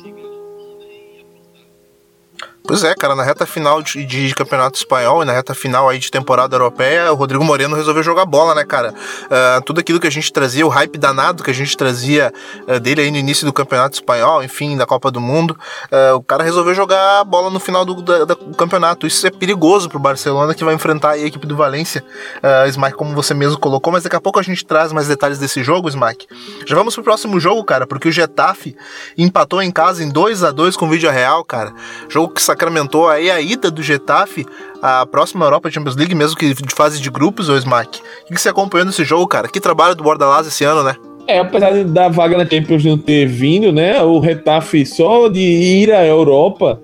Pois 2.67 2.83
é, 2.83 2.95
cara, 2.95 3.15
na 3.15 3.23
reta 3.23 3.45
final 3.45 3.83
de, 3.83 4.07
de, 4.07 4.35
campeonato 4.35 4.79
espanhol 4.79 5.23
e 5.23 5.27
na 5.27 5.35
reta 5.35 5.55
final 5.55 5.87
aí 5.87 5.99
de 5.99 6.11
temporada 6.11 6.57
europeia, 6.57 7.13
o 7.13 7.15
Rodrigo 7.15 7.45
Moreno 7.45 7.77
resolveu 7.77 8.03
jogar 8.03 8.25
bola, 8.25 8.55
né, 8.55 8.65
cara? 8.65 8.95
Uh, 9.25 9.63
tudo 9.67 9.81
aquilo 9.81 10.01
que 10.01 10.07
a 10.07 10.11
gente 10.11 10.33
trazia, 10.33 10.65
o 10.65 10.71
hype 10.71 10.97
danado 10.97 11.45
que 11.45 11.51
a 11.51 11.55
gente 11.55 11.77
trazia 11.77 12.33
uh, 12.67 12.81
dele 12.81 13.03
aí 13.03 13.11
no 13.11 13.19
início 13.19 13.45
do 13.45 13.53
campeonato 13.53 13.97
espanhol, 13.97 14.43
enfim, 14.43 14.79
da 14.79 14.87
Copa 14.87 15.11
do 15.11 15.21
Mundo, 15.21 15.51
uh, 15.93 16.17
o 16.17 16.23
cara 16.23 16.43
resolveu 16.43 16.73
jogar 16.73 17.23
bola 17.25 17.51
no 17.51 17.61
final 17.61 17.85
do, 17.85 18.01
da, 18.01 18.25
do, 18.25 18.57
campeonato. 18.57 19.07
Isso 19.07 19.27
é 19.27 19.31
perigoso 19.31 19.91
pro 19.91 19.99
Barcelona 19.99 20.55
que 20.55 20.65
vai 20.65 20.75
enfrentar 20.75 21.11
a 21.11 21.19
equipe 21.19 21.47
do 21.47 21.55
Valência, 21.55 22.03
uh, 22.39 22.67
Smack, 22.71 22.97
como 22.97 23.15
você 23.15 23.35
mesmo 23.35 23.59
colocou, 23.59 23.93
mas 23.93 24.05
daqui 24.05 24.17
a 24.17 24.21
pouco 24.23 24.39
a 24.39 24.43
gente 24.43 24.65
traz 24.65 24.91
mais 24.91 25.07
detalhes 25.07 25.39
desse 25.39 25.63
jogo, 25.63 25.87
Smack. 25.91 26.27
Já 26.65 26.75
vamos 26.75 26.95
pro 26.95 27.05
próximo 27.05 27.39
jogo, 27.39 27.63
cara, 27.63 27.87
porque 27.87 28.09
o 28.09 28.13
Getafe 28.13 28.75
empatou 29.19 29.61
em 29.61 29.71
casa 29.71 30.03
em 30.03 30.09
2 30.09 30.43
a 30.43 30.51
2 30.51 30.79
com 30.79 30.87
o 30.87 30.89
Vídeo 30.89 31.11
Real, 31.11 31.45
cara. 31.45 31.75
Jogo 32.09 32.33
que 32.33 32.54
sacramentou 32.55 33.09
aí 33.09 33.31
a 33.31 33.41
ida 33.41 33.71
do 33.71 33.83
Getafe 33.83 34.47
à 34.81 35.05
próxima 35.05 35.45
Europa 35.45 35.71
Champions 35.71 35.97
League, 35.97 36.15
mesmo 36.15 36.37
que 36.37 36.55
de 36.55 36.75
fase 36.75 37.01
de 37.01 37.11
grupos, 37.11 37.49
ou 37.49 37.57
Smack. 37.59 38.01
O 38.31 38.35
que 38.35 38.41
você 38.41 38.49
acompanhou 38.49 38.87
nesse 38.87 39.05
jogo, 39.05 39.27
cara? 39.27 39.49
Que 39.49 39.61
trabalho 39.61 39.95
do 39.95 40.05
Bordalás 40.05 40.47
esse 40.47 40.65
ano, 40.65 40.83
né? 40.83 40.95
É, 41.27 41.41
apesar 41.41 41.85
da 41.85 42.09
vaga 42.09 42.39
na 42.39 42.47
Champions 42.47 42.85
não 42.85 42.99
ter 42.99 43.27
vindo, 43.27 43.73
né? 43.73 44.01
O 44.03 44.21
Retafe 44.21 44.87
só 44.87 45.29
de 45.29 45.41
ir 45.41 45.93
à 45.93 46.07
Europa 46.07 46.81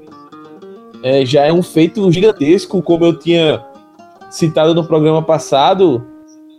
é, 1.02 1.24
já 1.24 1.44
é 1.44 1.52
um 1.52 1.62
feito 1.62 2.10
gigantesco, 2.10 2.82
como 2.82 3.04
eu 3.04 3.18
tinha 3.18 3.62
citado 4.30 4.74
no 4.74 4.84
programa 4.84 5.22
passado. 5.22 6.04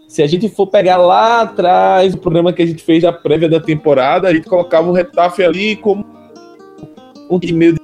Se 0.08 0.22
a 0.22 0.28
gente 0.28 0.48
for 0.50 0.68
pegar 0.68 0.98
lá 0.98 1.42
atrás 1.42 2.14
o 2.14 2.18
programa 2.18 2.54
que 2.54 2.62
a 2.62 2.66
gente 2.66 2.84
fez 2.84 3.02
da 3.02 3.12
prévia 3.12 3.50
da 3.50 3.60
temporada, 3.60 4.28
a 4.28 4.34
gente 4.34 4.48
colocava 4.48 4.90
o 4.90 4.94
Retafe 4.94 5.44
ali 5.44 5.76
como 5.76 6.06
um 7.30 7.40
time 7.40 7.58
meio 7.58 7.82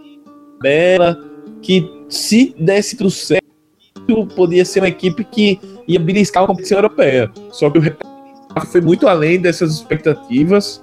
bela, 0.61 1.17
que 1.61 1.89
se 2.09 2.55
desse 2.57 2.95
tudo 2.95 3.09
certo, 3.11 3.45
podia 4.35 4.63
ser 4.63 4.81
uma 4.81 4.87
equipe 4.87 5.23
que 5.23 5.59
ia 5.87 5.99
beliscar 5.99 6.43
a 6.43 6.47
competição 6.47 6.77
europeia. 6.77 7.31
Só 7.51 7.69
que 7.69 7.79
o 7.79 7.97
foi 8.65 8.81
muito 8.81 9.07
além 9.07 9.39
dessas 9.39 9.75
expectativas. 9.75 10.81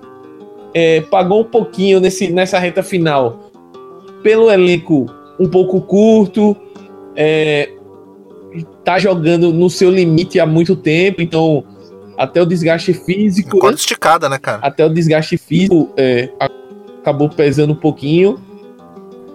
É, 0.73 1.01
pagou 1.03 1.43
um 1.43 1.45
pouquinho 1.45 2.01
nesse, 2.01 2.33
nessa 2.33 2.59
reta 2.59 2.83
final 2.83 3.53
pelo 4.25 4.51
elenco 4.51 5.07
um 5.39 5.49
pouco 5.49 5.81
curto, 5.83 6.57
é, 7.15 7.71
tá 8.83 8.99
jogando 8.99 9.53
no 9.53 9.69
seu 9.69 9.91
limite 9.91 10.41
há 10.41 10.47
muito 10.47 10.75
tempo, 10.75 11.21
então 11.21 11.63
até 12.17 12.41
o 12.41 12.47
desgaste 12.47 12.95
físico. 12.95 13.59
Quanto 13.59 13.75
né? 13.75 13.81
esticada, 13.81 14.29
né, 14.29 14.39
cara? 14.39 14.61
Até 14.63 14.85
o 14.85 14.89
desgaste 14.89 15.37
físico 15.37 15.93
é, 15.97 16.31
acabou 17.01 17.29
pesando 17.29 17.75
um 17.75 17.77
pouquinho. 17.77 18.41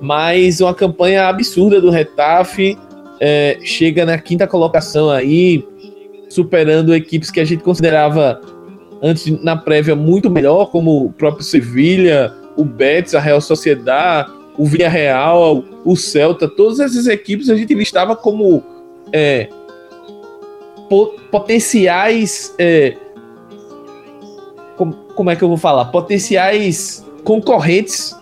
Mas 0.02 0.62
uma 0.62 0.74
campanha 0.74 1.28
absurda 1.28 1.82
do 1.82 1.90
Retafe. 1.90 2.78
É, 3.22 3.58
chega 3.64 4.06
na 4.06 4.18
quinta 4.18 4.48
colocação 4.48 5.10
aí, 5.10 5.68
superando 6.30 6.96
equipes 6.96 7.30
que 7.30 7.42
a 7.42 7.44
gente 7.44 7.62
considerava 7.62 8.40
antes 9.02 9.28
na 9.44 9.58
prévia 9.58 9.96
muito 9.96 10.30
melhor, 10.30 10.72
como 10.72 11.06
o 11.06 11.12
próprio 11.12 11.44
Sevilha, 11.44 12.34
o 12.56 12.64
Betis, 12.64 13.16
a 13.16 13.20
Real 13.20 13.42
Sociedade, 13.42 14.32
o 14.58 14.66
Villarreal, 14.66 15.64
o 15.86 15.96
Celta, 15.96 16.48
todas 16.48 16.80
essas 16.80 17.08
equipes 17.08 17.50
a 17.50 17.56
gente 17.56 17.74
listava 17.74 18.16
como 18.16 18.64
é, 19.12 19.50
potenciais. 21.32 22.54
É, 22.58 22.96
como 25.16 25.30
é 25.30 25.36
que 25.36 25.44
eu 25.44 25.48
vou 25.48 25.58
falar? 25.58 25.86
Potenciais 25.86 27.06
concorrentes 27.24 28.16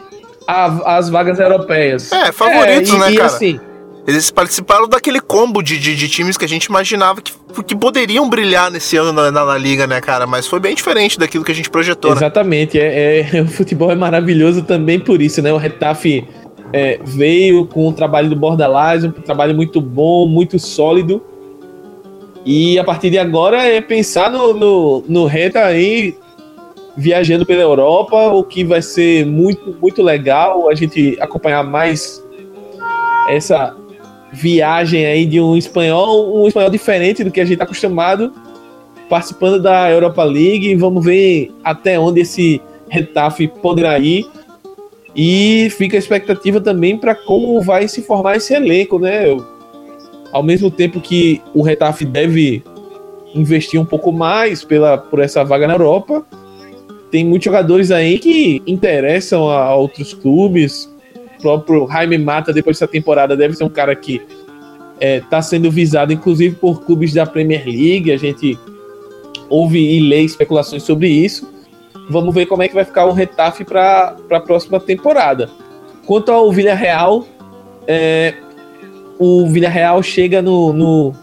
às 0.48 1.10
vagas 1.10 1.40
europeias. 1.40 2.12
É, 2.12 2.32
favoritos, 2.32 2.92
é, 2.92 2.96
e, 2.96 3.00
né, 3.00 3.12
e, 3.12 3.16
cara? 3.18 3.28
Assim, 3.28 3.60
eles 4.08 4.32
participaram 4.32 4.88
daquele 4.88 5.20
combo 5.20 5.62
de, 5.62 5.78
de, 5.78 5.94
de, 5.94 6.08
times 6.08 6.38
que 6.38 6.46
a 6.46 6.48
gente 6.48 6.66
imaginava 6.66 7.22
que, 7.22 7.34
que 7.66 7.76
poderiam 7.76 8.30
brilhar 8.30 8.72
nesse 8.72 8.96
ano 8.96 9.12
na, 9.12 9.30
na, 9.30 9.44
na, 9.44 9.58
liga, 9.58 9.86
né, 9.86 10.00
cara? 10.00 10.26
Mas 10.26 10.48
foi 10.48 10.62
bem 10.62 10.74
diferente 10.74 11.20
daquilo 11.20 11.44
que 11.44 11.52
a 11.52 11.56
gente 11.56 11.70
projetou. 11.70 12.12
Né? 12.12 12.18
Exatamente. 12.18 12.78
Né? 12.78 12.86
É, 12.86 13.30
é, 13.34 13.42
o 13.44 13.48
futebol 13.48 13.92
é 13.92 13.96
maravilhoso 13.96 14.64
também 14.64 14.98
por 14.98 15.22
isso, 15.22 15.42
né? 15.42 15.52
O 15.52 15.58
Retafe 15.58 16.26
é, 16.72 17.00
veio 17.04 17.66
com 17.66 17.86
o 17.86 17.92
trabalho 17.92 18.30
do 18.30 18.36
Bordalás, 18.38 19.04
um 19.04 19.12
trabalho 19.12 19.54
muito 19.54 19.82
bom, 19.82 20.26
muito 20.26 20.58
sólido. 20.58 21.22
E 22.46 22.80
a 22.80 22.86
partir 22.86 23.10
de 23.10 23.18
agora 23.18 23.62
é 23.62 23.82
pensar 23.82 24.32
no, 24.32 24.54
no, 24.54 25.04
no 25.06 25.26
Reta 25.26 25.66
aí 25.66 26.16
viajando 26.98 27.46
pela 27.46 27.62
Europa, 27.62 28.30
o 28.30 28.44
que 28.44 28.64
vai 28.64 28.82
ser 28.82 29.24
muito, 29.24 29.78
muito 29.80 30.02
legal 30.02 30.68
a 30.68 30.74
gente 30.74 31.16
acompanhar 31.22 31.64
mais 31.64 32.24
essa 33.30 33.76
viagem 34.34 35.06
aí 35.06 35.26
de 35.26 35.40
um 35.40 35.56
espanhol, 35.56 36.42
um 36.42 36.48
espanhol 36.48 36.72
diferente 36.72 37.24
do 37.24 37.30
que 37.30 37.40
a 37.40 37.46
gente 37.46 37.54
está 37.54 37.66
acostumado, 37.66 38.34
participando 39.08 39.62
da 39.62 39.90
Europa 39.92 40.24
League. 40.24 40.74
Vamos 40.76 41.06
ver 41.06 41.52
até 41.64 42.00
onde 42.00 42.22
esse 42.22 42.60
Retafe 42.90 43.48
poderá 43.48 44.00
ir. 44.00 44.26
E 45.16 45.70
fica 45.72 45.98
a 45.98 46.00
expectativa 46.00 46.60
também 46.60 46.98
para 46.98 47.14
como 47.14 47.62
vai 47.62 47.88
se 47.88 48.02
formar 48.02 48.38
esse 48.38 48.54
elenco, 48.54 49.00
né? 49.00 49.26
Ao 50.32 50.44
mesmo 50.44 50.70
tempo 50.70 51.00
que 51.00 51.42
o 51.54 51.62
Retafe 51.62 52.06
deve 52.06 52.64
investir 53.34 53.80
um 53.80 53.86
pouco 53.86 54.12
mais 54.12 54.64
pela, 54.64 54.98
por 54.98 55.20
essa 55.20 55.44
vaga 55.44 55.68
na 55.68 55.74
Europa, 55.74 56.26
tem 57.12 57.26
muitos 57.26 57.46
jogadores 57.46 57.92
aí 57.92 58.20
que 58.20 58.62
interessam 58.68 59.50
a 59.50 59.76
outros 59.76 60.14
clubes, 60.14 60.92
próprio 61.42 61.88
Jaime 61.88 62.18
Mata, 62.18 62.52
depois 62.52 62.78
dessa 62.78 62.88
temporada, 62.88 63.36
deve 63.36 63.56
ser 63.56 63.64
um 63.64 63.70
cara 63.70 63.96
que 63.96 64.16
está 64.16 64.36
é, 65.00 65.20
tá 65.22 65.42
sendo 65.42 65.70
visado, 65.70 66.12
inclusive, 66.12 66.56
por 66.56 66.84
clubes 66.84 67.14
da 67.14 67.26
Premier 67.26 67.64
League. 67.66 68.12
A 68.12 68.18
gente 68.18 68.58
ouve 69.50 69.80
e 69.80 70.00
lê 70.00 70.22
especulações 70.22 70.84
sobre 70.84 71.08
isso. 71.08 71.52
Vamos 72.10 72.34
ver 72.34 72.46
como 72.46 72.64
é 72.64 72.68
que 72.68 72.76
vai 72.76 72.86
ficar 72.86 73.06
o 73.06 73.14
Retafe 73.14 73.64
para 73.64 74.16
a 74.30 74.40
próxima 74.40 74.80
temporada. 74.80 75.50
Quanto 76.06 76.32
ao 76.32 76.52
Villarreal, 76.52 77.28
é, 77.86 78.34
o 79.20 79.48
Villarreal 79.48 80.02
chega 80.02 80.42
no, 80.42 80.72
no, 80.74 81.14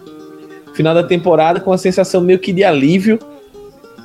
final 0.74 0.94
da 0.94 1.02
temporada 1.02 1.60
com 1.60 1.72
a 1.72 1.78
sensação 1.78 2.20
meio 2.20 2.38
que 2.38 2.52
de 2.52 2.62
alívio. 2.62 3.18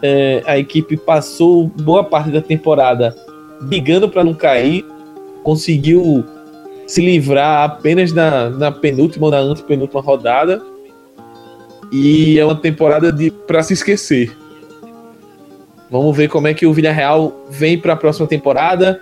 É, 0.02 0.42
a 0.46 0.58
equipe 0.58 0.96
passou 0.96 1.68
boa 1.68 2.04
parte 2.04 2.32
da 2.32 2.42
temporada 2.42 3.16
brigando 3.62 4.08
para 4.08 4.24
não 4.24 4.34
cair 4.34 4.86
conseguiu 5.44 6.26
se 6.86 7.02
livrar 7.02 7.64
apenas 7.64 8.12
na, 8.12 8.50
na 8.50 8.72
penúltima 8.72 9.28
ou 9.28 9.32
na 9.32 9.40
antepenúltima 9.40 10.02
rodada. 10.02 10.62
E 11.92 12.38
é 12.38 12.46
uma 12.46 12.56
temporada 12.56 13.12
de 13.12 13.32
para 13.32 13.64
se 13.64 13.74
esquecer. 13.74 14.36
Vamos 15.90 16.16
ver 16.16 16.28
como 16.28 16.48
é 16.48 16.54
que 16.54 16.66
o 16.66 16.74
Villarreal 16.74 17.46
vem 17.50 17.80
para 17.80 17.94
a 17.94 17.96
próxima 17.96 18.28
temporada. 18.28 19.02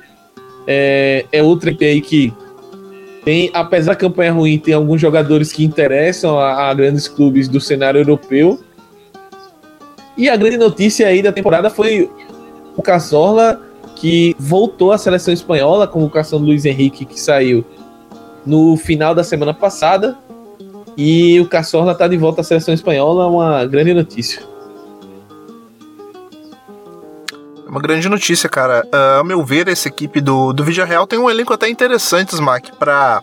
É, 0.66 1.26
é 1.32 1.44
outra 1.44 1.70
equipe 1.70 1.86
aí 1.86 2.02
que 2.02 2.34
tem, 3.26 3.50
apesar 3.54 3.92
da 3.92 3.98
campanha 3.98 4.32
ruim, 4.32 4.58
tem 4.58 4.74
alguns 4.74 5.02
jogadores 5.02 5.52
que 5.52 5.66
interessam 5.66 6.40
a, 6.40 6.70
a 6.70 6.74
grandes 6.74 7.10
clubes 7.10 7.50
do 7.50 7.60
cenário 7.60 8.00
europeu. 8.00 8.60
E 10.18 10.30
a 10.30 10.36
grande 10.36 10.58
notícia 10.58 11.08
aí 11.08 11.22
da 11.22 11.32
temporada 11.32 11.70
foi 11.70 12.10
o 12.76 12.82
Cazorla 12.82 13.62
que 13.96 14.36
voltou 14.40 14.92
à 14.92 14.98
seleção 14.98 15.34
espanhola, 15.34 15.86
a 15.86 15.88
convocação 15.88 16.40
do 16.40 16.46
Luiz 16.46 16.66
Henrique, 16.66 17.06
que 17.06 17.20
saiu 17.20 17.66
no 18.46 18.78
final 18.78 19.14
da 19.14 19.24
semana 19.24 19.54
passada. 19.54 20.18
E 20.96 21.40
o 21.40 21.48
Cazorla 21.48 21.92
está 21.92 22.08
de 22.08 22.18
volta 22.18 22.42
à 22.42 22.44
seleção 22.44 22.74
espanhola, 22.74 23.28
uma 23.28 23.66
grande 23.66 23.94
notícia. 23.94 24.42
Uma 27.68 27.82
grande 27.82 28.08
notícia, 28.08 28.48
cara. 28.48 28.88
Uh, 28.88 29.20
ao 29.20 29.24
meu 29.24 29.44
ver, 29.44 29.68
essa 29.68 29.88
equipe 29.88 30.22
do, 30.22 30.54
do 30.54 30.64
Villarreal 30.64 31.06
tem 31.06 31.20
um 31.20 31.30
elenco 31.30 31.54
até 31.54 31.68
interessante, 31.68 32.34
Smack, 32.34 32.72
para 32.78 33.22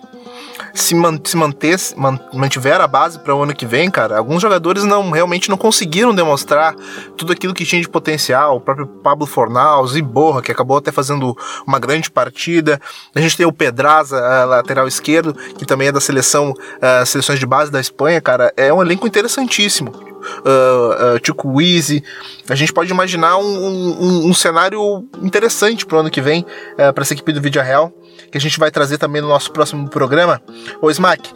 se, 0.74 0.94
man, 0.94 1.18
se 1.22 1.36
manter, 1.36 1.78
man, 1.96 2.18
mantiver 2.32 2.80
a 2.80 2.86
base 2.86 3.18
para 3.20 3.34
o 3.34 3.42
ano 3.42 3.54
que 3.54 3.64
vem, 3.64 3.88
cara, 3.88 4.18
alguns 4.18 4.42
jogadores 4.42 4.82
não 4.82 5.10
realmente 5.10 5.48
não 5.48 5.56
conseguiram 5.56 6.12
demonstrar 6.12 6.74
tudo 7.16 7.32
aquilo 7.32 7.54
que 7.54 7.64
tinha 7.64 7.80
de 7.80 7.88
potencial. 7.88 8.56
O 8.56 8.60
próprio 8.60 8.86
Pablo 8.86 9.24
Fornal, 9.24 9.86
Ziborra, 9.86 10.42
que 10.42 10.50
acabou 10.50 10.76
até 10.76 10.90
fazendo 10.90 11.36
uma 11.64 11.78
grande 11.78 12.10
partida. 12.10 12.80
A 13.14 13.20
gente 13.20 13.36
tem 13.36 13.46
o 13.46 13.52
Pedraza, 13.52 14.44
lateral 14.44 14.88
esquerdo, 14.88 15.32
que 15.56 15.64
também 15.64 15.88
é 15.88 15.92
da 15.92 16.00
seleção, 16.00 16.50
uh, 16.50 17.06
seleções 17.06 17.38
de 17.38 17.46
base 17.46 17.70
da 17.70 17.80
Espanha, 17.80 18.20
cara. 18.20 18.52
É 18.56 18.72
um 18.72 18.82
elenco 18.82 19.06
interessantíssimo. 19.06 19.92
Uh, 20.40 21.20
uh, 21.20 21.56
Wizzy. 21.56 22.02
A 22.48 22.54
gente 22.54 22.72
pode 22.72 22.90
imaginar 22.90 23.36
um, 23.36 23.44
um, 23.44 24.28
um 24.28 24.34
cenário 24.34 25.06
interessante 25.22 25.84
pro 25.84 25.98
ano 25.98 26.10
que 26.10 26.20
vem 26.20 26.46
uh, 26.72 26.92
para 26.94 27.02
essa 27.02 27.12
equipe 27.12 27.30
do 27.30 27.42
Vídeo 27.42 27.62
Real 27.62 27.92
que 28.30 28.38
a 28.38 28.40
gente 28.40 28.58
vai 28.58 28.70
trazer 28.70 28.98
também 28.98 29.22
no 29.22 29.28
nosso 29.28 29.50
próximo 29.52 29.88
programa. 29.88 30.40
Ô 30.80 30.90
Smack, 30.90 31.30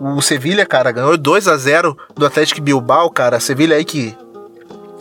o 0.00 0.20
Sevilha, 0.20 0.66
cara, 0.66 0.90
ganhou 0.90 1.16
2 1.16 1.48
a 1.48 1.56
0 1.56 1.96
do 2.14 2.26
Atlético 2.26 2.60
Bilbao, 2.60 3.10
cara. 3.10 3.38
Sevilha 3.38 3.76
aí 3.76 3.84
que 3.84 4.16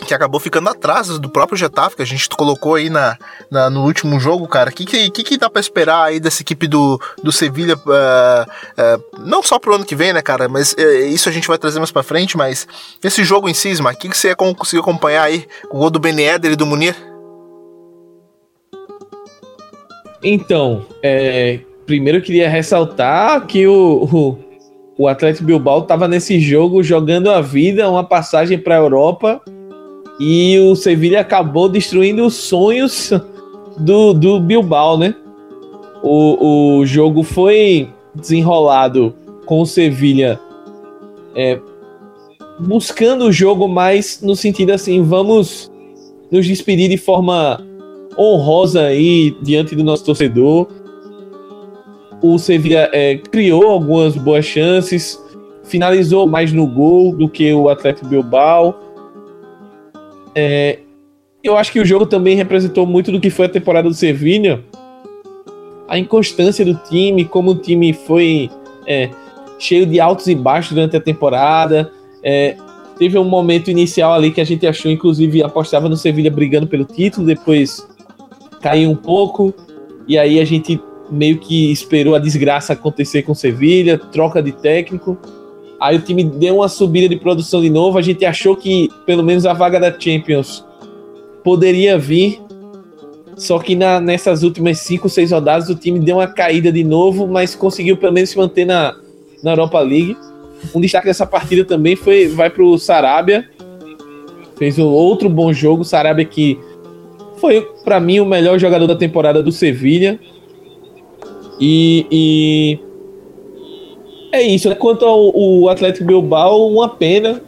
que 0.05 0.13
acabou 0.13 0.39
ficando 0.39 0.69
atrás 0.69 1.07
do 1.19 1.29
próprio 1.29 1.57
Getafe, 1.57 1.95
que 1.95 2.01
a 2.01 2.05
gente 2.05 2.27
colocou 2.29 2.75
aí 2.75 2.89
na, 2.89 3.17
na 3.49 3.69
no 3.69 3.83
último 3.83 4.19
jogo, 4.19 4.47
cara. 4.47 4.69
O 4.69 4.73
que, 4.73 4.85
que, 4.85 5.23
que, 5.23 5.37
dá 5.37 5.49
para 5.49 5.61
esperar 5.61 6.05
aí 6.05 6.19
dessa 6.19 6.41
equipe 6.41 6.67
do, 6.67 6.99
do 7.23 7.31
Sevilha? 7.31 7.75
Uh, 7.75 7.81
uh, 7.81 9.19
não 9.19 9.43
só 9.43 9.59
pro 9.59 9.75
ano 9.75 9.85
que 9.85 9.95
vem, 9.95 10.13
né, 10.13 10.21
cara? 10.21 10.49
Mas 10.49 10.73
uh, 10.73 11.05
isso 11.05 11.29
a 11.29 11.31
gente 11.31 11.47
vai 11.47 11.57
trazer 11.57 11.79
mais 11.79 11.91
pra 11.91 12.03
frente, 12.03 12.35
mas 12.35 12.67
esse 13.03 13.23
jogo 13.23 13.47
em 13.47 13.53
si, 13.53 13.73
o 13.73 13.95
que, 13.95 14.09
que 14.09 14.17
você 14.17 14.35
conseguiu 14.35 14.81
acompanhar 14.81 15.23
aí? 15.23 15.47
O 15.69 15.77
gol 15.77 15.89
do 15.89 15.99
Ben 15.99 16.19
Eder 16.19 16.51
e 16.51 16.55
do 16.55 16.65
Munir? 16.65 17.10
Então, 20.23 20.85
é, 21.01 21.59
primeiro 21.85 22.19
eu 22.19 22.21
queria 22.21 22.49
ressaltar 22.49 23.45
que 23.47 23.65
o, 23.67 24.07
o, 24.11 24.37
o 25.03 25.07
Atlético 25.07 25.45
Bilbao 25.45 25.79
estava 25.79 26.07
nesse 26.07 26.39
jogo 26.39 26.83
jogando 26.83 27.29
a 27.29 27.41
vida, 27.41 27.89
uma 27.89 28.03
passagem 28.03 28.57
para 28.57 28.75
a 28.75 28.79
Europa, 28.79 29.41
e 30.19 30.59
o 30.59 30.75
Sevilha 30.75 31.21
acabou 31.21 31.67
destruindo 31.67 32.25
os 32.25 32.35
sonhos 32.35 33.11
do, 33.77 34.13
do 34.13 34.39
Bilbao, 34.39 34.97
né? 34.97 35.15
O, 36.03 36.79
o 36.79 36.85
jogo 36.85 37.23
foi 37.23 37.89
desenrolado 38.13 39.13
com 39.45 39.61
o 39.61 39.65
Sevilha 39.65 40.39
é, 41.35 41.59
buscando 42.59 43.25
o 43.25 43.31
jogo 43.31 43.67
mais 43.67 44.21
no 44.21 44.35
sentido 44.35 44.71
assim, 44.71 45.01
vamos 45.01 45.71
nos 46.31 46.45
despedir 46.45 46.89
de 46.89 46.97
forma 46.97 47.65
honrosa 48.17 48.81
aí 48.83 49.35
diante 49.41 49.75
do 49.75 49.83
nosso 49.83 50.05
torcedor. 50.05 50.67
O 52.21 52.37
Sevilla 52.37 52.89
é, 52.91 53.17
criou 53.17 53.69
algumas 53.69 54.15
boas 54.15 54.45
chances, 54.45 55.19
finalizou 55.63 56.27
mais 56.27 56.53
no 56.53 56.67
gol 56.67 57.15
do 57.15 57.27
que 57.27 57.51
o 57.53 57.69
Atlético 57.69 58.07
Bilbao. 58.07 58.79
É, 60.35 60.79
eu 61.43 61.57
acho 61.57 61.71
que 61.71 61.79
o 61.79 61.85
jogo 61.85 62.05
também 62.05 62.35
representou 62.35 62.85
muito 62.85 63.11
do 63.11 63.19
que 63.19 63.29
foi 63.29 63.47
a 63.47 63.49
temporada 63.49 63.87
do 63.87 63.95
Sevilla. 63.95 64.63
A 65.87 65.97
inconstância 65.97 66.63
do 66.63 66.75
time, 66.75 67.25
como 67.25 67.51
o 67.51 67.55
time 67.55 67.91
foi 67.93 68.49
é, 68.85 69.09
cheio 69.57 69.85
de 69.85 69.99
altos 69.99 70.27
e 70.27 70.35
baixos 70.35 70.73
durante 70.73 70.95
a 70.95 71.01
temporada. 71.01 71.91
É, 72.23 72.55
teve 72.99 73.17
um 73.17 73.23
momento 73.23 73.71
inicial 73.71 74.13
ali 74.13 74.31
que 74.31 74.39
a 74.39 74.43
gente 74.43 74.67
achou, 74.67 74.91
inclusive, 74.91 75.41
apostava 75.41 75.89
no 75.89 75.97
Sevilla 75.97 76.29
brigando 76.29 76.67
pelo 76.67 76.85
título, 76.85 77.25
depois 77.25 77.87
caiu 78.61 78.91
um 78.91 78.95
pouco, 78.95 79.53
e 80.07 80.17
aí 80.17 80.39
a 80.39 80.45
gente 80.45 80.79
meio 81.11 81.37
que 81.37 81.71
esperou 81.71 82.15
a 82.15 82.19
desgraça 82.19 82.73
acontecer 82.73 83.23
com 83.23 83.35
Sevilha, 83.35 83.97
troca 83.97 84.41
de 84.41 84.53
técnico. 84.53 85.17
Aí 85.79 85.97
o 85.97 86.01
time 86.01 86.23
deu 86.23 86.57
uma 86.57 86.69
subida 86.69 87.09
de 87.09 87.17
produção 87.17 87.61
de 87.61 87.69
novo. 87.69 87.97
A 87.97 88.01
gente 88.01 88.23
achou 88.23 88.55
que 88.55 88.89
pelo 89.05 89.21
menos 89.21 89.45
a 89.45 89.51
vaga 89.51 89.79
da 89.79 89.91
Champions 89.99 90.65
poderia 91.43 91.97
vir. 91.97 92.39
Só 93.35 93.59
que 93.59 93.75
na, 93.75 93.99
nessas 93.99 94.43
últimas 94.43 94.79
5, 94.79 95.09
6 95.09 95.31
rodadas 95.31 95.69
o 95.69 95.75
time 95.75 95.99
deu 95.99 96.17
uma 96.17 96.27
caída 96.27 96.71
de 96.71 96.83
novo, 96.83 97.27
mas 97.27 97.55
conseguiu 97.55 97.97
pelo 97.97 98.13
menos 98.13 98.29
se 98.29 98.37
manter 98.37 98.65
na, 98.65 98.95
na 99.43 99.51
Europa 99.51 99.79
League. 99.79 100.15
Um 100.75 100.79
destaque 100.79 101.07
dessa 101.07 101.25
partida 101.25 101.65
também 101.65 101.95
foi 101.95 102.27
vai 102.27 102.49
para 102.49 102.63
o 102.63 102.77
Sarabia. 102.77 103.49
Fez 104.57 104.77
um 104.77 104.85
outro 104.85 105.27
bom 105.27 105.51
jogo. 105.51 105.83
Sarabia 105.83 106.23
que 106.23 106.59
foi, 107.41 107.61
para 107.83 107.99
mim, 107.99 108.19
o 108.19 108.25
melhor 108.25 108.59
jogador 108.59 108.85
da 108.85 108.95
temporada 108.95 109.41
do 109.41 109.51
Sevilha. 109.51 110.19
E, 111.59 112.05
e, 112.11 112.79
é 114.31 114.43
isso. 114.43 114.69
Né? 114.69 114.75
Quanto 114.75 115.03
ao 115.03 115.67
Atlético 115.67 116.05
Bilbao, 116.05 116.69
uma 116.69 116.87
pena. 116.87 117.41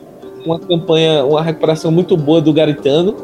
Uma 0.43 0.59
campanha, 0.59 1.23
uma 1.23 1.41
recuperação 1.41 1.89
muito 1.89 2.17
boa 2.17 2.41
do 2.41 2.51
Garitano. 2.51 3.15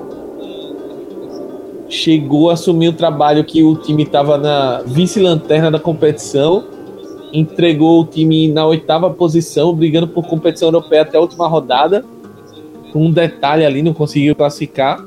Chegou 1.89 2.49
a 2.49 2.53
assumir 2.53 2.89
o 2.89 2.93
trabalho 2.93 3.43
que 3.43 3.61
o 3.61 3.75
time 3.75 4.03
estava 4.03 4.37
na 4.37 4.83
vice-lanterna 4.85 5.71
da 5.71 5.79
competição. 5.79 6.63
Entregou 7.33 8.01
o 8.01 8.05
time 8.05 8.47
na 8.47 8.65
oitava 8.65 9.09
posição, 9.09 9.73
brigando 9.73 10.07
por 10.07 10.25
competição 10.27 10.69
europeia 10.69 11.01
até 11.01 11.17
a 11.17 11.21
última 11.21 11.47
rodada. 11.47 12.05
Com 12.93 13.07
um 13.07 13.11
detalhe 13.11 13.65
ali, 13.65 13.81
não 13.81 13.93
conseguiu 13.93 14.35
classificar 14.35 15.03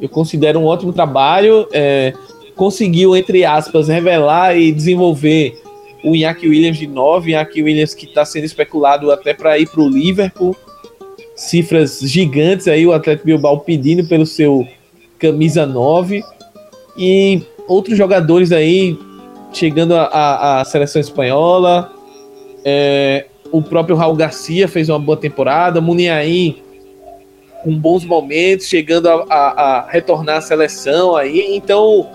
eu 0.00 0.08
considero 0.08 0.60
um 0.60 0.64
ótimo 0.64 0.92
trabalho. 0.92 1.68
É, 1.72 2.12
conseguiu, 2.54 3.16
entre 3.16 3.44
aspas, 3.44 3.88
revelar 3.88 4.56
e 4.56 4.72
desenvolver 4.72 5.60
o 6.04 6.14
Iñaki 6.14 6.48
Williams 6.48 6.78
de 6.78 6.86
9, 6.86 7.30
Iñaki 7.30 7.62
Williams 7.62 7.94
que 7.94 8.06
está 8.06 8.24
sendo 8.24 8.44
especulado 8.44 9.10
até 9.10 9.34
para 9.34 9.58
ir 9.58 9.68
para 9.68 9.82
o 9.82 9.88
Liverpool. 9.88 10.56
Cifras 11.34 12.00
gigantes 12.00 12.66
aí, 12.66 12.86
o 12.86 12.92
Atlético 12.92 13.26
Bilbao 13.26 13.60
pedindo 13.60 14.06
pelo 14.06 14.24
seu 14.24 14.66
camisa 15.18 15.66
9. 15.66 16.22
E 16.96 17.42
outros 17.68 17.96
jogadores 17.96 18.52
aí 18.52 18.98
chegando 19.52 19.94
à 19.96 20.62
seleção 20.66 21.00
espanhola. 21.00 21.92
É, 22.64 23.26
o 23.52 23.62
próprio 23.62 23.96
Raul 23.96 24.16
Garcia 24.16 24.66
fez 24.66 24.88
uma 24.88 24.98
boa 24.98 25.16
temporada. 25.16 25.80
Muniain 25.80 26.56
com 27.62 27.78
bons 27.78 28.04
momentos, 28.04 28.66
chegando 28.66 29.08
a, 29.08 29.24
a, 29.28 29.62
a, 29.62 29.90
retornar 29.90 30.38
à 30.38 30.40
seleção 30.40 31.16
aí. 31.16 31.56
Então, 31.56 32.10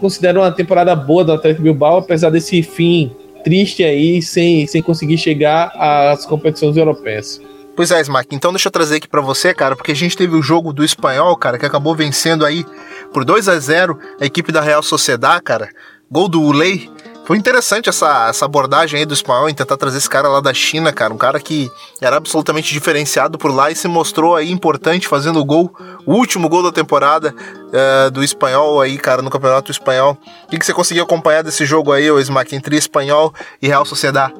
considero 0.00 0.40
uma 0.40 0.52
temporada 0.52 0.94
boa 0.94 1.24
do 1.24 1.32
Atlético 1.32 1.62
Bilbao, 1.62 1.98
apesar 1.98 2.30
desse 2.30 2.62
fim 2.62 3.14
triste 3.44 3.82
aí, 3.82 4.20
sem, 4.20 4.66
sem 4.66 4.82
conseguir 4.82 5.18
chegar 5.18 5.72
às 5.76 6.26
competições 6.26 6.76
europeias. 6.76 7.40
Pois 7.76 7.90
é, 7.90 8.00
Smack, 8.00 8.34
então 8.34 8.52
deixa 8.52 8.68
eu 8.68 8.72
trazer 8.72 8.96
aqui 8.96 9.08
para 9.08 9.20
você, 9.20 9.54
cara, 9.54 9.74
porque 9.74 9.92
a 9.92 9.96
gente 9.96 10.16
teve 10.16 10.36
o 10.36 10.42
jogo 10.42 10.72
do 10.72 10.84
espanhol, 10.84 11.34
cara, 11.36 11.58
que 11.58 11.64
acabou 11.64 11.94
vencendo 11.94 12.44
aí 12.44 12.64
por 13.12 13.24
2 13.24 13.48
a 13.48 13.58
0 13.58 13.98
a 14.20 14.26
equipe 14.26 14.52
da 14.52 14.60
Real 14.60 14.82
Sociedad, 14.82 15.40
cara. 15.42 15.68
Gol 16.10 16.28
do 16.28 16.42
Ulei, 16.42 16.90
foi 17.30 17.38
interessante 17.38 17.88
essa, 17.88 18.28
essa 18.28 18.44
abordagem 18.44 18.98
aí 18.98 19.06
do 19.06 19.14
espanhol 19.14 19.48
em 19.48 19.54
tentar 19.54 19.76
trazer 19.76 19.98
esse 19.98 20.10
cara 20.10 20.28
lá 20.28 20.40
da 20.40 20.52
China, 20.52 20.92
cara. 20.92 21.14
Um 21.14 21.16
cara 21.16 21.38
que 21.38 21.70
era 22.02 22.16
absolutamente 22.16 22.72
diferenciado 22.72 23.38
por 23.38 23.54
lá 23.54 23.70
e 23.70 23.76
se 23.76 23.86
mostrou 23.86 24.34
aí 24.34 24.50
importante 24.50 25.06
fazendo 25.06 25.38
o 25.38 25.44
gol, 25.44 25.72
o 26.04 26.14
último 26.14 26.48
gol 26.48 26.60
da 26.60 26.72
temporada 26.72 27.32
uh, 27.32 28.10
do 28.10 28.24
espanhol 28.24 28.80
aí, 28.80 28.98
cara, 28.98 29.22
no 29.22 29.30
Campeonato 29.30 29.70
Espanhol. 29.70 30.18
O 30.44 30.50
que, 30.50 30.58
que 30.58 30.66
você 30.66 30.74
conseguiu 30.74 31.04
acompanhar 31.04 31.42
desse 31.42 31.64
jogo 31.64 31.92
aí, 31.92 32.10
o 32.10 32.18
Smack, 32.18 32.52
entre 32.56 32.76
espanhol 32.76 33.32
e 33.62 33.68
Real 33.68 33.84
Sociedad? 33.84 34.32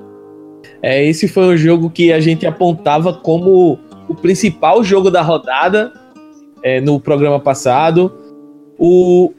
É, 0.83 1.05
esse 1.07 1.29
foi 1.29 1.45
um 1.45 1.57
jogo 1.57 1.91
que 1.91 2.13
a 2.13 2.19
gente 2.19 2.45
apontava 2.45 3.15
como 3.15 3.79
o 4.09 4.17
principal 4.17 4.83
jogo 4.83 5.13
da 5.13 5.23
rodada 5.23 5.93
é, 6.61 6.81
no 6.81 6.99
programa 6.99 7.39
passado. 7.39 8.13
O, 8.77 9.33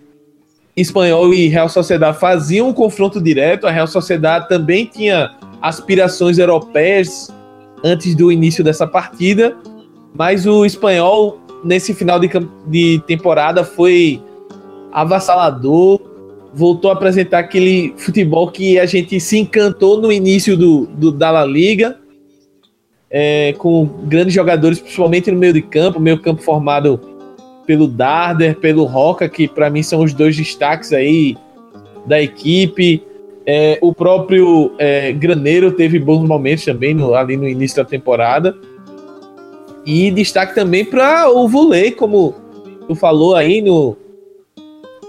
Espanhol 0.81 1.33
e 1.33 1.47
Real 1.47 1.69
Sociedade 1.69 2.19
faziam 2.19 2.69
um 2.69 2.73
confronto 2.73 3.21
direto. 3.21 3.67
A 3.67 3.71
Real 3.71 3.87
Sociedade 3.87 4.47
também 4.49 4.85
tinha 4.85 5.31
aspirações 5.61 6.37
europeias 6.37 7.29
antes 7.83 8.15
do 8.15 8.31
início 8.31 8.63
dessa 8.63 8.85
partida, 8.85 9.55
mas 10.13 10.45
o 10.45 10.65
Espanhol 10.65 11.39
nesse 11.63 11.93
final 11.93 12.19
de, 12.19 12.29
de 12.67 13.01
temporada 13.05 13.63
foi 13.63 14.21
avassalador, 14.91 15.99
voltou 16.53 16.91
a 16.91 16.93
apresentar 16.93 17.39
aquele 17.39 17.93
futebol 17.97 18.51
que 18.51 18.79
a 18.79 18.85
gente 18.85 19.19
se 19.19 19.37
encantou 19.37 20.01
no 20.01 20.11
início 20.11 20.57
do, 20.57 20.85
do 20.87 21.11
da 21.11 21.31
La 21.31 21.45
Liga, 21.45 21.97
é, 23.09 23.53
com 23.57 23.85
grandes 24.03 24.33
jogadores, 24.33 24.79
principalmente 24.79 25.31
no 25.31 25.37
meio 25.37 25.53
de 25.53 25.61
campo, 25.61 25.99
meio 25.99 26.21
campo 26.21 26.41
formado 26.41 26.99
pelo 27.65 27.87
Darder, 27.87 28.57
pelo 28.57 28.85
Roca, 28.85 29.29
que 29.29 29.47
para 29.47 29.69
mim 29.69 29.83
são 29.83 30.01
os 30.01 30.13
dois 30.13 30.35
destaques 30.35 30.91
aí 30.93 31.37
da 32.05 32.21
equipe. 32.21 33.03
É, 33.45 33.79
o 33.81 33.93
próprio 33.93 34.71
é, 34.77 35.11
Graneiro 35.11 35.71
teve 35.71 35.99
bons 35.99 36.27
momentos 36.27 36.65
também 36.65 36.93
no, 36.93 37.13
ali 37.13 37.37
no 37.37 37.47
início 37.47 37.77
da 37.77 37.89
temporada. 37.89 38.55
E 39.85 40.11
destaque 40.11 40.53
também 40.53 40.85
para 40.85 41.29
o 41.29 41.47
Volei, 41.47 41.91
como 41.91 42.35
tu 42.87 42.95
falou 42.95 43.35
aí 43.35 43.61
no, 43.61 43.97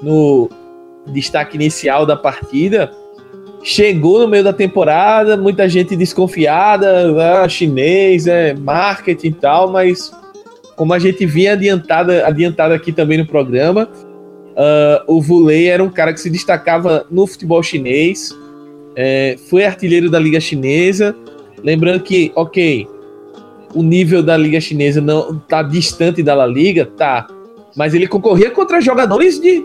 no 0.03 0.49
destaque 1.09 1.57
inicial 1.57 2.07
da 2.07 2.17
partida. 2.17 2.91
Chegou 3.63 4.19
no 4.19 4.29
meio 4.29 4.43
da 4.43 4.53
temporada, 4.53 5.37
muita 5.37 5.69
gente 5.69 5.95
desconfiada, 5.95 7.43
ah, 7.43 7.49
chinês, 7.49 8.27
é 8.27 8.55
marketing 8.55 9.29
e 9.29 9.33
tal, 9.33 9.71
mas 9.71 10.11
como 10.77 10.93
a 10.93 10.99
gente 10.99 11.25
vinha 11.27 11.53
adiantada, 11.53 12.27
adiantado 12.27 12.75
aqui 12.75 12.93
também 12.93 13.19
no 13.19 13.27
programa, 13.27 13.89
uh, 14.53 15.05
o 15.07 15.21
Vulei 15.21 15.69
era 15.69 15.83
um 15.83 15.91
cara 15.91 16.13
que 16.13 16.21
se 16.21 16.31
destacava 16.31 17.07
no 17.11 17.27
futebol 17.27 17.63
chinês, 17.63 18.35
é, 18.95 19.37
foi 19.49 19.65
artilheiro 19.65 20.11
da 20.11 20.19
Liga 20.19 20.41
Chinesa. 20.41 21.15
Lembrando 21.63 22.03
que, 22.03 22.33
ok, 22.35 22.87
o 23.75 23.83
nível 23.83 24.23
da 24.23 24.37
Liga 24.37 24.61
Chinesa 24.61 25.01
não 25.01 25.39
tá 25.39 25.63
distante 25.63 26.23
da 26.23 26.35
La 26.35 26.47
Liga, 26.47 26.87
tá. 26.97 27.27
Mas 27.77 27.95
ele 27.95 28.07
concorria 28.07 28.51
contra 28.51 28.81
jogadores 28.81 29.41
de 29.41 29.65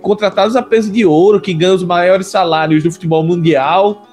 contratados 0.00 0.54
a 0.54 0.62
peso 0.62 0.92
de 0.92 1.04
ouro, 1.04 1.40
que 1.40 1.52
ganham 1.52 1.74
os 1.74 1.82
maiores 1.82 2.28
salários 2.28 2.84
do 2.84 2.92
futebol 2.92 3.24
mundial. 3.24 4.06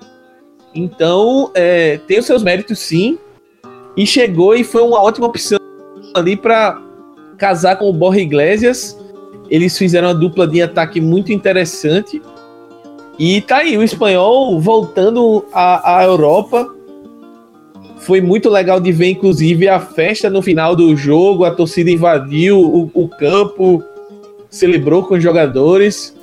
Então, 0.73 1.51
é, 1.53 1.99
tem 2.07 2.19
os 2.19 2.25
seus 2.25 2.41
méritos 2.41 2.79
sim. 2.79 3.17
E 3.95 4.05
chegou 4.05 4.55
e 4.55 4.63
foi 4.63 4.81
uma 4.81 5.01
ótima 5.01 5.27
opção 5.27 5.57
ali 6.15 6.35
para 6.35 6.81
casar 7.37 7.75
com 7.77 7.89
o 7.89 7.93
Borja 7.93 8.21
Iglesias. 8.21 8.97
Eles 9.49 9.77
fizeram 9.77 10.07
uma 10.07 10.15
dupla 10.15 10.47
de 10.47 10.61
ataque 10.61 10.99
muito 10.99 11.31
interessante. 11.31 12.21
E 13.19 13.41
tá 13.41 13.57
aí, 13.57 13.77
o 13.77 13.83
espanhol 13.83 14.59
voltando 14.59 15.45
à, 15.53 15.97
à 15.99 16.03
Europa. 16.03 16.73
Foi 17.99 18.21
muito 18.21 18.49
legal 18.49 18.79
de 18.79 18.91
ver, 18.91 19.09
inclusive, 19.09 19.67
a 19.67 19.79
festa 19.79 20.29
no 20.29 20.41
final 20.41 20.75
do 20.75 20.95
jogo. 20.95 21.43
A 21.43 21.51
torcida 21.51 21.89
invadiu 21.89 22.59
o, 22.59 22.91
o 22.93 23.07
campo, 23.07 23.83
celebrou 24.49 25.03
com 25.03 25.15
os 25.15 25.23
jogadores. 25.23 26.15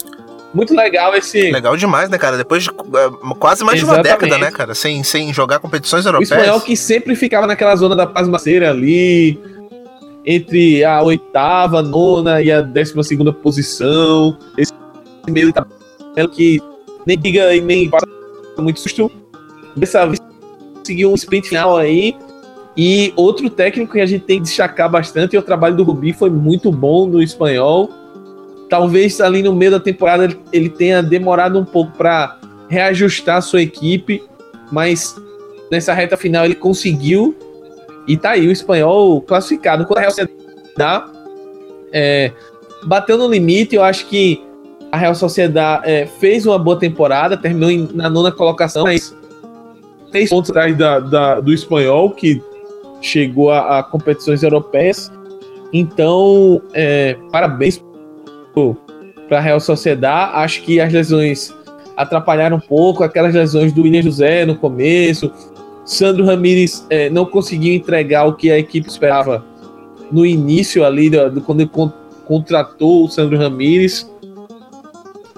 Muito 0.54 0.74
legal 0.74 1.14
esse. 1.16 1.50
Legal 1.50 1.76
demais, 1.76 2.10
né, 2.10 2.18
cara? 2.18 2.36
Depois 2.36 2.64
de 2.64 2.70
uh, 2.70 3.34
quase 3.38 3.64
mais 3.64 3.78
Exatamente. 3.80 4.04
de 4.04 4.10
uma 4.10 4.18
década, 4.18 4.38
né, 4.38 4.50
cara? 4.50 4.74
Sem, 4.74 5.02
sem 5.02 5.32
jogar 5.32 5.58
competições 5.60 6.04
europeias. 6.04 6.30
O 6.30 6.34
espanhol 6.34 6.60
que 6.60 6.76
sempre 6.76 7.16
ficava 7.16 7.46
naquela 7.46 7.74
zona 7.74 7.96
da 7.96 8.06
pasmaceira 8.06 8.70
ali, 8.70 9.40
entre 10.24 10.84
a 10.84 11.02
oitava, 11.02 11.82
nona 11.82 12.42
e 12.42 12.50
a 12.50 12.60
décima 12.60 13.02
segunda 13.02 13.32
posição. 13.32 14.36
Esse 14.56 14.72
meio 15.28 15.52
tabela 15.52 16.28
que 16.30 16.60
nem 17.06 17.16
liga 17.16 17.54
e 17.54 17.60
nem 17.60 17.88
passa 17.88 18.06
muito 18.58 18.80
susto. 18.80 19.10
Dessa 19.76 20.06
vez 20.06 20.20
conseguiu 20.78 21.10
um 21.10 21.14
sprint 21.14 21.48
final 21.48 21.76
aí. 21.76 22.14
E 22.76 23.12
outro 23.16 23.50
técnico 23.50 23.92
que 23.92 24.00
a 24.00 24.06
gente 24.06 24.24
tem 24.24 24.38
que 24.38 24.44
destacar 24.44 24.90
bastante, 24.90 25.36
e 25.36 25.38
o 25.38 25.42
trabalho 25.42 25.76
do 25.76 25.82
Rubi 25.82 26.12
foi 26.12 26.30
muito 26.30 26.72
bom 26.72 27.06
no 27.06 27.22
espanhol 27.22 27.90
talvez 28.72 29.20
ali 29.20 29.42
no 29.42 29.54
meio 29.54 29.72
da 29.72 29.78
temporada 29.78 30.34
ele 30.50 30.70
tenha 30.70 31.02
demorado 31.02 31.58
um 31.58 31.64
pouco 31.64 31.92
para 31.92 32.40
reajustar 32.70 33.36
a 33.36 33.40
sua 33.42 33.60
equipe, 33.60 34.24
mas 34.70 35.14
nessa 35.70 35.92
reta 35.92 36.16
final 36.16 36.46
ele 36.46 36.54
conseguiu 36.54 37.36
e 38.06 38.16
tá 38.16 38.30
aí 38.30 38.46
o 38.46 38.52
espanhol 38.52 39.20
classificado. 39.20 39.84
Quando 39.84 39.98
a 39.98 40.00
Real 40.00 40.12
Sociedad 40.12 41.04
é, 41.92 42.32
bateu 42.84 43.16
no 43.16 43.28
limite, 43.28 43.76
eu 43.76 43.82
acho 43.82 44.06
que 44.06 44.42
a 44.90 44.96
Real 44.96 45.14
Sociedad 45.14 45.82
é, 45.84 46.06
fez 46.06 46.44
uma 46.46 46.58
boa 46.58 46.78
temporada, 46.78 47.36
terminou 47.36 47.70
em, 47.70 47.88
na 47.94 48.10
nona 48.10 48.30
colocação, 48.30 48.84
mas 48.84 49.16
três 50.10 50.28
pontos 50.28 50.50
atrás 50.50 50.76
da, 50.76 51.00
da, 51.00 51.40
do 51.40 51.52
espanhol, 51.52 52.10
que 52.10 52.42
chegou 53.00 53.50
a, 53.50 53.78
a 53.78 53.82
competições 53.82 54.42
europeias. 54.42 55.10
Então, 55.72 56.60
é, 56.74 57.16
parabéns 57.30 57.82
para 59.28 59.38
a 59.38 59.40
Real 59.40 59.60
Sociedade. 59.60 60.32
Acho 60.36 60.62
que 60.62 60.78
as 60.78 60.92
lesões 60.92 61.54
atrapalharam 61.96 62.58
um 62.58 62.60
pouco, 62.60 63.02
aquelas 63.02 63.34
lesões 63.34 63.72
do 63.72 63.82
William 63.82 64.02
José 64.02 64.44
no 64.44 64.56
começo. 64.56 65.32
Sandro 65.84 66.24
Ramírez 66.24 66.86
é, 66.88 67.10
não 67.10 67.24
conseguiu 67.24 67.74
entregar 67.74 68.24
o 68.26 68.34
que 68.34 68.50
a 68.50 68.58
equipe 68.58 68.88
esperava 68.88 69.44
no 70.10 70.24
início 70.24 70.84
ali, 70.84 71.10
do, 71.10 71.30
do 71.30 71.40
quando 71.40 71.60
ele 71.60 71.70
con 71.70 71.90
contratou 72.24 73.04
o 73.04 73.08
Sandro 73.08 73.36
Ramírez. 73.36 74.08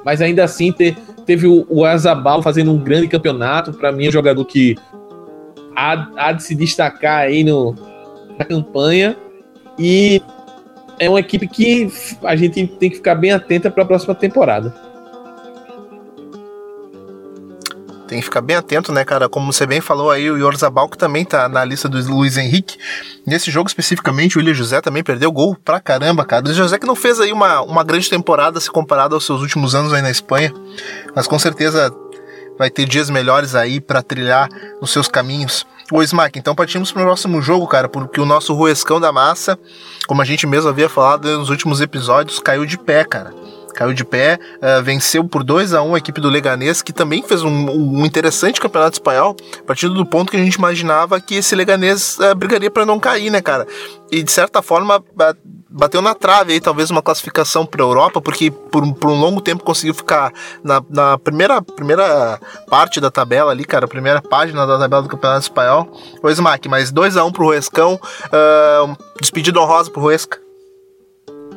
Mas 0.05 0.21
ainda 0.21 0.45
assim 0.45 0.71
te, 0.71 0.95
teve 1.25 1.47
o, 1.47 1.67
o 1.69 1.85
Azabal 1.85 2.43
fazendo 2.43 2.73
um 2.73 2.79
grande 2.79 3.09
campeonato. 3.09 3.73
Para 3.73 3.91
mim, 3.91 4.07
é 4.07 4.09
um 4.09 4.13
jogador 4.13 4.45
que 4.45 4.77
há, 5.75 6.09
há 6.17 6.33
de 6.33 6.43
se 6.43 6.55
destacar 6.55 7.21
aí 7.21 7.43
no, 7.43 7.75
na 8.39 8.45
campanha. 8.45 9.17
E 9.79 10.21
é 10.99 11.09
uma 11.09 11.21
equipe 11.21 11.49
que 11.49 11.89
a 12.23 12.37
gente 12.37 12.67
tem 12.67 12.91
que 12.91 12.97
ficar 12.97 13.15
bem 13.15 13.33
atenta 13.33 13.71
para 13.71 13.83
a 13.83 13.87
próxima 13.87 14.15
temporada. 14.15 14.75
Tem 18.07 18.19
que 18.19 18.25
ficar 18.25 18.41
bem 18.41 18.57
atento, 18.57 18.93
né, 18.93 19.05
cara? 19.05 19.29
Como 19.29 19.53
você 19.53 19.67
bem 19.67 19.81
falou 19.81 20.11
aí, 20.11 20.31
o 20.31 20.37
Yorzabal 20.37 20.89
que 20.89 20.99
também 20.99 21.25
tá 21.25 21.49
na 21.49 21.65
lista 21.65 21.89
do 21.89 21.99
Luiz 22.13 22.37
Henrique. 22.37 22.77
Nesse 23.27 23.51
jogo 23.51 23.69
especificamente, 23.69 24.37
o 24.37 24.39
William 24.39 24.55
José 24.55 24.81
também 24.81 25.03
perdeu 25.03 25.33
gol 25.33 25.57
pra 25.65 25.81
caramba, 25.81 26.25
cara. 26.25 26.43
O 26.43 26.49
William 26.49 26.63
José 26.65 26.79
que 26.79 26.87
não 26.87 26.95
fez 26.95 27.19
aí 27.19 27.33
uma, 27.33 27.63
uma 27.63 27.83
grande 27.83 28.09
temporada 28.11 28.61
se 28.61 28.71
comparado 28.71 29.15
aos 29.15 29.25
seus 29.25 29.41
últimos 29.41 29.75
anos 29.75 29.93
aí 29.93 30.03
na 30.03 30.11
Espanha, 30.11 30.53
mas 31.15 31.27
com 31.27 31.39
certeza 31.39 31.91
vai 32.59 32.71
ter 32.71 32.87
dias 32.87 33.11
melhores 33.11 33.55
aí 33.55 33.81
para 33.81 34.03
trilhar 34.03 34.49
os 34.81 34.91
seus 34.91 35.09
caminhos. 35.09 35.67
Ô 35.93 36.03
Smack, 36.03 36.39
então 36.39 36.55
partimos 36.55 36.91
pro 36.91 37.03
próximo 37.03 37.43
jogo, 37.43 37.67
cara, 37.67 37.89
porque 37.89 38.21
o 38.21 38.25
nosso 38.25 38.55
Ruescão 38.55 38.99
da 38.99 39.13
Massa, 39.13 39.59
como 40.07 40.23
a 40.23 40.25
gente 40.25 40.47
mesmo 40.47 40.71
havia 40.71 40.89
falado 40.89 41.39
nos 41.39 41.51
últimos 41.51 41.81
episódios, 41.81 42.39
caiu 42.39 42.65
de 42.65 42.79
pé, 42.79 43.05
cara. 43.05 43.35
Caiu 43.75 43.93
de 43.93 44.05
pé, 44.05 44.39
uh, 44.57 44.83
venceu 44.83 45.25
por 45.25 45.43
2 45.43 45.75
a 45.75 45.83
1 45.83 45.89
um 45.89 45.95
a 45.95 45.99
equipe 45.99 46.21
do 46.21 46.31
Leganês, 46.31 46.81
que 46.81 46.93
também 46.93 47.23
fez 47.23 47.43
um, 47.43 47.51
um, 47.51 48.07
interessante 48.07 48.61
campeonato 48.61 48.95
espanhol, 48.95 49.37
a 49.59 49.63
partir 49.65 49.89
do 49.89 50.07
ponto 50.07 50.31
que 50.31 50.37
a 50.37 50.43
gente 50.43 50.55
imaginava 50.55 51.21
que 51.21 51.37
esse 51.37 51.55
Leganês 51.55 52.19
uh, 52.19 52.35
brigaria 52.35 52.71
para 52.71 52.87
não 52.87 52.99
cair, 52.99 53.31
né, 53.31 53.43
cara? 53.43 53.67
E 54.11 54.23
de 54.23 54.31
certa 54.31 54.63
forma, 54.63 55.03
bateu 55.69 56.01
na 56.01 56.15
trave 56.15 56.53
aí, 56.53 56.61
talvez 56.61 56.89
uma 56.89 57.03
classificação 57.03 57.67
para 57.67 57.83
a 57.83 57.87
Europa, 57.87 58.21
porque 58.21 58.49
por, 58.49 58.95
por, 58.95 59.11
um 59.11 59.19
longo 59.19 59.41
tempo 59.41 59.65
conseguiu 59.65 59.93
ficar 59.93 60.33
na, 60.63 60.81
na, 60.89 61.19
primeira, 61.19 61.61
primeira 61.61 62.39
parte 62.69 63.01
da 63.01 63.11
tabela 63.11 63.51
ali, 63.51 63.65
cara, 63.65 63.87
a 63.87 63.89
primeira 63.89 64.23
página 64.23 64.65
da 64.67 64.79
tabela 64.79 65.03
do 65.03 65.09
Campeonato 65.09 65.43
Espanhol. 65.43 65.91
O 66.23 66.31
Smack, 66.31 66.69
mas 66.69 66.93
2x1 66.93 67.27
um 67.27 67.33
pro 67.33 67.47
Ruescão, 67.47 67.95
uh, 67.95 68.97
despedida 69.21 69.59
honrosa 69.59 69.91
pro 69.91 70.01
Ruesca. 70.01 70.39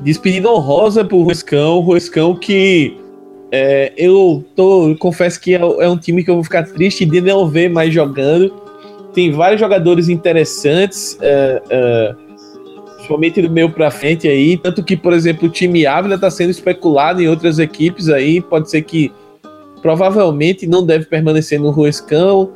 Despedida 0.02 0.50
honrosa 0.50 1.04
pro 1.04 1.22
Ruescão, 1.22 1.80
Ruescão 1.80 2.36
que 2.36 2.98
é, 3.52 3.94
eu 3.98 4.44
tô, 4.56 4.96
confesso 5.00 5.40
que 5.40 5.56
é, 5.56 5.60
é 5.60 5.90
um 5.90 5.98
time 5.98 6.24
que 6.24 6.30
eu 6.30 6.36
vou 6.36 6.44
ficar 6.44 6.64
triste 6.64 7.06
de 7.06 7.22
não 7.22 7.48
ver 7.48 7.70
mais 7.70 7.94
jogando. 7.94 8.54
Tem 9.14 9.32
vários 9.32 9.60
jogadores 9.60 10.10
interessantes. 10.10 11.18
É, 11.22 11.62
é 11.70 12.16
principalmente 13.08 13.42
do 13.42 13.50
meio 13.50 13.70
para 13.70 13.90
frente 13.90 14.28
aí. 14.28 14.58
Tanto 14.58 14.84
que, 14.84 14.98
por 14.98 15.14
exemplo, 15.14 15.48
o 15.48 15.52
time 15.52 15.86
Ávila 15.86 16.16
está 16.16 16.30
sendo 16.30 16.50
especulado 16.50 17.22
em 17.22 17.28
outras 17.28 17.58
equipes 17.58 18.10
aí. 18.10 18.42
Pode 18.42 18.70
ser 18.70 18.82
que 18.82 19.12
provavelmente 19.82 20.68
não 20.68 20.86
deve 20.86 21.06
permanecer 21.06 21.60
no 21.60 21.70
Ruescão. 21.70 22.52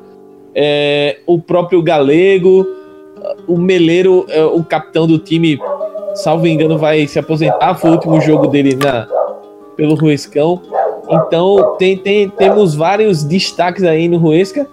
É, 0.54 1.20
o 1.26 1.40
próprio 1.40 1.82
Galego, 1.82 2.68
o 3.48 3.58
Meleiro, 3.58 4.26
é, 4.28 4.44
o 4.44 4.62
capitão 4.64 5.08
do 5.08 5.18
time, 5.18 5.58
salvo 6.16 6.48
engano, 6.48 6.78
vai 6.78 7.08
se 7.08 7.20
aposentar. 7.20 7.76
Foi 7.76 7.90
o 7.90 7.94
último 7.94 8.20
jogo 8.22 8.48
dele 8.48 8.76
na, 8.76 9.08
pelo 9.76 9.96
Ruescão. 9.96 10.62
Então 11.10 11.76
tem, 11.78 11.98
tem, 11.98 12.30
temos 12.30 12.76
vários 12.76 13.24
destaques 13.24 13.84
aí 13.84 14.08
no 14.08 14.18
Ruesca 14.18 14.68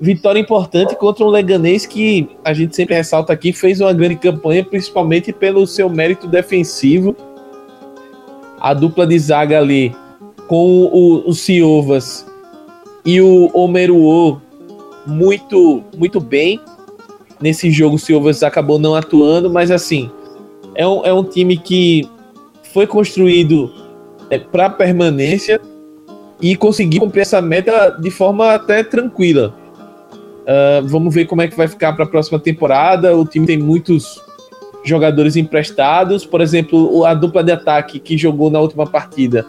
vitória 0.00 0.38
importante 0.38 0.96
contra 0.96 1.24
um 1.24 1.28
Leganês 1.28 1.86
que 1.86 2.28
a 2.44 2.52
gente 2.52 2.74
sempre 2.74 2.94
ressalta 2.94 3.32
aqui, 3.32 3.52
fez 3.52 3.80
uma 3.80 3.92
grande 3.92 4.16
campanha, 4.16 4.64
principalmente 4.64 5.32
pelo 5.32 5.66
seu 5.66 5.88
mérito 5.88 6.26
defensivo. 6.26 7.16
A 8.60 8.74
dupla 8.74 9.06
de 9.06 9.18
zaga 9.18 9.58
ali 9.58 9.94
com 10.46 10.84
o, 10.92 11.28
o 11.28 11.32
Ciovas 11.32 12.26
e 13.04 13.20
o 13.20 13.50
Omeruo 13.54 14.40
muito, 15.06 15.82
muito 15.96 16.20
bem. 16.20 16.60
Nesse 17.40 17.70
jogo 17.70 17.96
o 17.96 17.98
Ciovas 17.98 18.42
acabou 18.42 18.78
não 18.78 18.94
atuando, 18.94 19.50
mas 19.50 19.70
assim, 19.70 20.10
é 20.74 20.86
um, 20.86 21.04
é 21.04 21.12
um 21.12 21.24
time 21.24 21.56
que 21.56 22.08
foi 22.72 22.86
construído 22.86 23.72
é, 24.30 24.38
para 24.38 24.70
permanência 24.70 25.60
e 26.40 26.56
conseguiu 26.56 27.00
cumprir 27.00 27.22
essa 27.22 27.40
meta 27.40 27.90
de 27.90 28.10
forma 28.10 28.54
até 28.54 28.82
tranquila 28.82 29.54
Uh, 30.44 30.86
vamos 30.86 31.14
ver 31.14 31.24
como 31.24 31.40
é 31.40 31.48
que 31.48 31.56
vai 31.56 31.66
ficar 31.66 31.94
para 31.94 32.04
a 32.04 32.08
próxima 32.08 32.38
temporada. 32.38 33.16
O 33.16 33.24
time 33.24 33.46
tem 33.46 33.58
muitos 33.58 34.22
jogadores 34.84 35.36
emprestados. 35.36 36.26
Por 36.26 36.40
exemplo, 36.40 37.04
a 37.04 37.14
dupla 37.14 37.42
de 37.42 37.52
ataque 37.52 37.98
que 37.98 38.16
jogou 38.16 38.50
na 38.50 38.60
última 38.60 38.86
partida. 38.86 39.46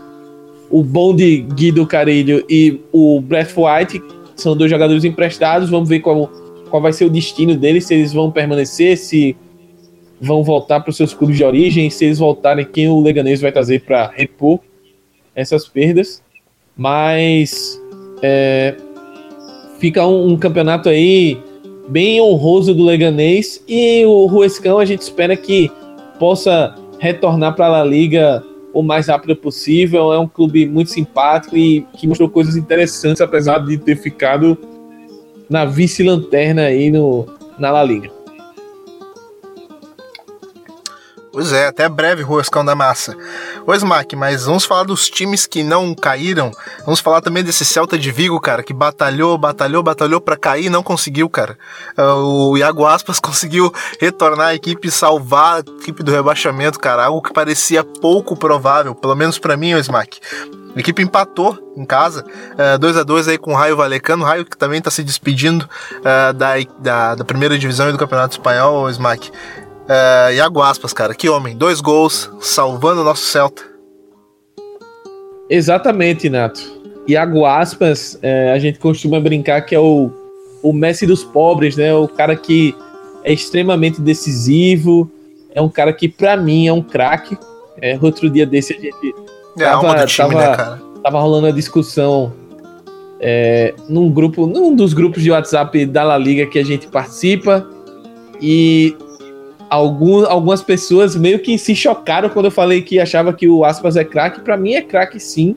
O 0.70 0.84
Bond 0.84 1.42
Guido 1.54 1.86
Carilho 1.86 2.44
e 2.50 2.80
o 2.92 3.20
Brett 3.22 3.54
White 3.56 4.02
são 4.36 4.56
dois 4.56 4.72
jogadores 4.72 5.04
emprestados. 5.04 5.70
Vamos 5.70 5.90
ver 5.90 6.00
qual, 6.00 6.32
qual 6.70 6.82
vai 6.82 6.94
ser 6.94 7.06
o 7.06 7.10
destino 7.10 7.56
deles, 7.56 7.86
se 7.86 7.94
eles 7.94 8.14
vão 8.14 8.32
permanecer, 8.32 8.98
se 8.98 9.36
vão 10.20 10.44
voltar 10.44 10.80
para 10.80 10.90
os 10.90 10.98
seus 10.98 11.14
clubes 11.14 11.38
de 11.38 11.44
origem, 11.44 11.90
se 11.90 12.06
eles 12.06 12.20
voltarem, 12.20 12.66
quem 12.66 12.88
o 12.88 13.02
Leganês 13.02 13.42
vai 13.42 13.52
trazer 13.52 13.82
para 13.82 14.12
repor 14.16 14.60
essas 15.36 15.68
perdas. 15.68 16.24
Mas 16.78 17.82
é, 18.22 18.76
fica 19.80 20.06
um, 20.06 20.34
um, 20.34 20.38
campeonato 20.38 20.90
aí 20.90 21.38
bem 21.88 22.20
honroso 22.20 22.74
do 22.74 22.84
Leganês 22.84 23.64
e 23.68 24.06
o 24.06 24.26
Ruescão 24.26 24.80
a 24.80 24.86
gente 24.86 25.02
espera 25.02 25.36
que 25.36 25.72
possa 26.20 26.76
retornar 27.00 27.56
para 27.56 27.68
a 27.68 27.70
La 27.70 27.84
Liga 27.84 28.44
o 28.74 28.82
mais 28.82 29.08
rápido 29.08 29.36
possível. 29.36 30.12
É 30.12 30.20
um 30.20 30.28
clube 30.28 30.66
muito 30.66 30.92
simpático 30.92 31.56
e 31.56 31.82
que 31.94 32.08
mostrou 32.08 32.30
coisas 32.30 32.56
interessantes, 32.56 33.22
apesar 33.22 33.60
de 33.60 33.78
ter 33.78 33.96
ficado 33.96 34.58
na 35.50 35.64
vice-lanterna 35.66 36.64
aí 36.64 36.92
no, 36.92 37.26
na 37.58 37.72
La 37.72 37.84
Liga. 37.84 38.15
Pois 41.36 41.52
é, 41.52 41.68
até 41.68 41.90
breve, 41.90 42.24
Roscão 42.24 42.64
da 42.64 42.74
Massa. 42.76 43.14
Ô 43.68 43.74
Smack, 43.74 44.16
mas 44.16 44.46
vamos 44.46 44.64
falar 44.64 44.84
dos 44.84 45.10
times 45.10 45.46
que 45.46 45.64
não 45.64 45.94
caíram. 45.94 46.50
Vamos 46.86 47.02
falar 47.02 47.20
também 47.20 47.44
desse 47.44 47.66
Celta 47.66 48.00
de 48.00 48.10
Vigo, 48.10 48.40
cara, 48.40 48.64
que 48.64 48.74
batalhou, 48.74 49.38
batalhou, 49.38 49.84
batalhou 49.84 50.22
para 50.22 50.38
cair 50.38 50.68
e 50.68 50.70
não 50.70 50.82
conseguiu, 50.82 51.30
cara. 51.30 51.58
Ah, 51.98 52.16
o 52.16 52.56
Iago 52.56 52.86
Aspas 52.86 53.20
conseguiu 53.20 53.70
retornar 54.00 54.48
a 54.48 54.56
equipe, 54.56 54.90
salvar 54.90 55.58
a 55.58 55.60
equipe 55.60 56.04
do 56.04 56.12
rebaixamento, 56.14 56.80
cara, 56.80 57.04
algo 57.04 57.22
que 57.22 57.34
parecia 57.34 57.84
pouco 57.84 58.38
provável, 58.38 58.96
pelo 58.96 59.14
menos 59.14 59.38
para 59.38 59.58
mim, 59.58 59.74
o 59.74 59.80
Smack. 59.80 60.22
A 60.74 60.80
equipe 60.80 61.02
empatou 61.02 61.58
em 61.76 61.86
casa, 61.86 62.26
2 62.80 62.96
uh, 62.96 63.00
a 63.00 63.04
2 63.04 63.28
aí 63.30 63.38
com 63.38 63.52
o 63.52 63.56
Raio 63.56 63.78
Valecano, 63.78 64.24
o 64.24 64.26
Raio 64.26 64.46
que 64.46 64.58
também 64.58 64.80
está 64.80 64.92
se 64.92 65.04
despedindo 65.04 65.64
uh, 65.64 66.34
da, 66.34 66.54
da, 66.80 67.16
da, 67.16 67.26
primeira 67.26 67.58
divisão 67.58 67.90
do 67.92 67.98
Campeonato 67.98 68.36
Espanhol, 68.36 68.84
o 68.84 68.90
Smack. 68.90 69.32
Uh, 69.86 70.34
Iago 70.34 70.62
Aspas, 70.62 70.94
cara, 70.94 71.14
que 71.14 71.30
homem. 71.30 71.56
Dois 71.56 71.80
gols, 71.80 72.32
salvando 72.40 73.02
o 73.02 73.04
nosso 73.04 73.26
Celta. 73.26 73.62
Exatamente, 75.50 76.28
Nato. 76.30 76.62
Iago 77.08 77.46
Aspas, 77.46 78.18
é, 78.22 78.52
a 78.52 78.58
gente 78.58 78.80
costuma 78.80 79.20
brincar 79.20 79.62
que 79.62 79.76
é 79.76 79.80
o, 79.80 80.12
o 80.64 80.74
Messi 80.74 81.06
dos 81.06 81.24
pobres, 81.24 81.78
né? 81.78 81.94
O 81.94 82.08
cara 82.08 82.36
que 82.36 82.76
é 83.24 83.32
extremamente 83.32 84.02
decisivo, 84.02 85.10
é 85.54 85.62
um 85.62 85.70
cara 85.70 85.94
que, 85.94 86.10
para 86.10 86.36
mim, 86.36 86.68
é 86.68 86.74
um 86.74 86.82
craque. 86.82 87.38
É, 87.80 87.98
outro 88.02 88.30
dia 88.30 88.46
desse 88.46 88.74
a 88.74 88.80
gente. 88.80 89.16
É 89.60 89.64
tava, 89.64 89.92
a 89.92 90.06
time, 90.08 90.30
tava, 90.30 90.40
né, 90.40 90.56
cara? 90.56 90.82
Tava 91.04 91.20
rolando 91.20 91.48
a 91.48 91.52
discussão 91.52 92.34
é, 93.20 93.74
num 93.88 94.10
grupo, 94.10 94.48
num 94.48 94.76
dos 94.76 94.94
grupos 94.94 95.22
de 95.22 95.30
WhatsApp 95.30 95.86
da 95.86 96.04
La 96.04 96.18
Liga 96.18 96.48
que 96.48 96.58
a 96.58 96.66
gente 96.66 96.88
participa. 96.88 97.68
E 98.42 98.96
algum, 99.70 100.26
algumas 100.26 100.62
pessoas 100.62 101.16
meio 101.16 101.40
que 101.40 101.58
se 101.58 101.76
chocaram 101.76 102.30
quando 102.30 102.46
eu 102.46 102.52
falei 102.52 102.82
que 102.82 103.00
achava 103.00 103.34
que 103.34 103.48
o 103.48 103.64
Aspas 103.64 103.96
é 103.96 104.04
craque. 104.04 104.42
Para 104.42 104.58
mim 104.58 104.74
é 104.74 104.82
craque 104.82 105.20
sim. 105.20 105.56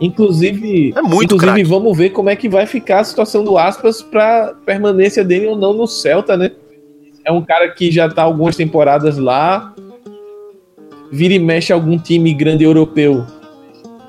Inclusive, 0.00 0.92
é 0.94 1.02
muito 1.02 1.34
inclusive 1.36 1.64
vamos 1.64 1.96
ver 1.96 2.10
como 2.10 2.28
é 2.28 2.36
que 2.36 2.48
vai 2.48 2.66
ficar 2.66 3.00
a 3.00 3.04
situação 3.04 3.42
do 3.42 3.56
Aspas 3.56 4.02
para 4.02 4.54
permanência 4.66 5.24
dele 5.24 5.46
ou 5.46 5.56
não 5.56 5.72
no 5.72 5.86
Celta, 5.86 6.36
né? 6.36 6.50
É 7.24 7.32
um 7.32 7.42
cara 7.42 7.68
que 7.70 7.90
já 7.90 8.08
tá 8.08 8.22
algumas 8.22 8.56
temporadas 8.56 9.16
lá. 9.18 9.74
Vira 11.10 11.34
e 11.34 11.38
mexe 11.38 11.72
algum 11.72 11.98
time 11.98 12.32
grande 12.34 12.64
europeu. 12.64 13.24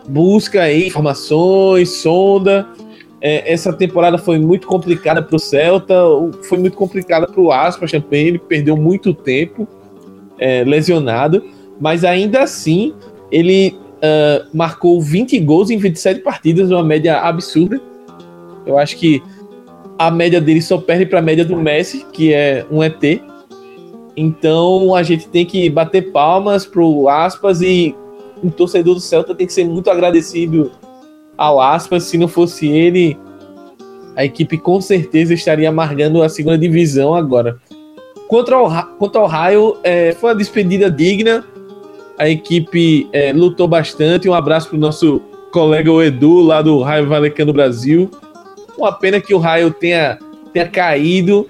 Busca 0.07 0.63
aí 0.63 0.87
informações, 0.87 1.89
sonda. 1.89 2.67
É, 3.19 3.51
essa 3.51 3.73
temporada 3.73 4.17
foi 4.17 4.37
muito 4.37 4.67
complicada 4.67 5.21
para 5.21 5.35
o 5.35 5.39
Celta, 5.39 5.95
foi 6.43 6.57
muito 6.57 6.77
complicada 6.77 7.27
para 7.27 7.41
o 7.41 7.51
Aspas 7.51 7.91
também. 7.91 8.27
Ele 8.27 8.39
perdeu 8.39 8.77
muito 8.77 9.13
tempo 9.13 9.67
é, 10.37 10.63
lesionado, 10.63 11.43
mas 11.79 12.03
ainda 12.03 12.41
assim 12.41 12.93
ele 13.31 13.77
uh, 13.97 14.47
marcou 14.53 15.01
20 15.01 15.39
gols 15.39 15.69
em 15.69 15.77
27 15.77 16.21
partidas, 16.21 16.71
uma 16.71 16.83
média 16.83 17.19
absurda. 17.19 17.81
Eu 18.65 18.77
acho 18.77 18.97
que 18.97 19.21
a 19.97 20.11
média 20.11 20.39
dele 20.39 20.61
só 20.61 20.77
perde 20.77 21.05
para 21.05 21.19
a 21.19 21.21
média 21.21 21.43
do 21.43 21.55
Messi, 21.55 22.05
que 22.13 22.33
é 22.33 22.65
um 22.69 22.83
ET. 22.83 23.01
Então 24.15 24.95
a 24.95 25.03
gente 25.03 25.27
tem 25.27 25.45
que 25.45 25.69
bater 25.69 26.11
palmas 26.11 26.65
pro 26.65 27.07
Aspas 27.09 27.61
e 27.61 27.95
o 28.43 28.51
torcedor 28.51 28.95
do 28.95 28.99
Celta 28.99 29.33
tem 29.33 29.47
que 29.47 29.53
ser 29.53 29.65
muito 29.65 29.89
agradecido 29.89 30.71
ao 31.37 31.61
aspas, 31.61 32.03
se 32.03 32.17
não 32.17 32.27
fosse 32.27 32.67
ele, 32.67 33.17
a 34.15 34.25
equipe 34.25 34.57
com 34.57 34.81
certeza 34.81 35.33
estaria 35.33 35.69
amargando 35.69 36.23
a 36.23 36.29
segunda 36.29 36.57
divisão 36.57 37.13
agora. 37.13 37.59
Quanto 38.27 38.53
ao, 38.53 38.87
quanto 38.97 39.17
ao 39.19 39.27
Raio, 39.27 39.77
é, 39.83 40.11
foi 40.13 40.31
uma 40.31 40.35
despedida 40.35 40.89
digna. 40.89 41.45
A 42.17 42.27
equipe 42.27 43.07
é, 43.13 43.31
lutou 43.31 43.67
bastante. 43.67 44.27
Um 44.27 44.33
abraço 44.33 44.69
para 44.69 44.77
o 44.77 44.79
nosso 44.79 45.21
colega 45.51 45.91
o 45.91 46.01
Edu, 46.01 46.41
lá 46.41 46.61
do 46.61 46.81
Raio 46.81 47.07
Valecano 47.07 47.53
Brasil. 47.53 48.09
Uma 48.75 48.91
pena 48.91 49.21
que 49.21 49.33
o 49.33 49.37
Raio 49.37 49.71
tenha, 49.71 50.17
tenha 50.51 50.67
caído, 50.67 51.47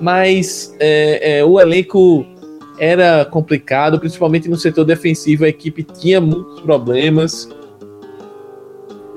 mas 0.00 0.74
é, 0.80 1.38
é 1.38 1.44
o 1.44 1.60
elenco 1.60 2.26
era 2.78 3.24
complicado, 3.24 3.98
principalmente 3.98 4.48
no 4.48 4.56
setor 4.56 4.84
defensivo. 4.84 5.44
A 5.44 5.48
equipe 5.48 5.82
tinha 5.82 6.20
muitos 6.20 6.60
problemas 6.60 7.48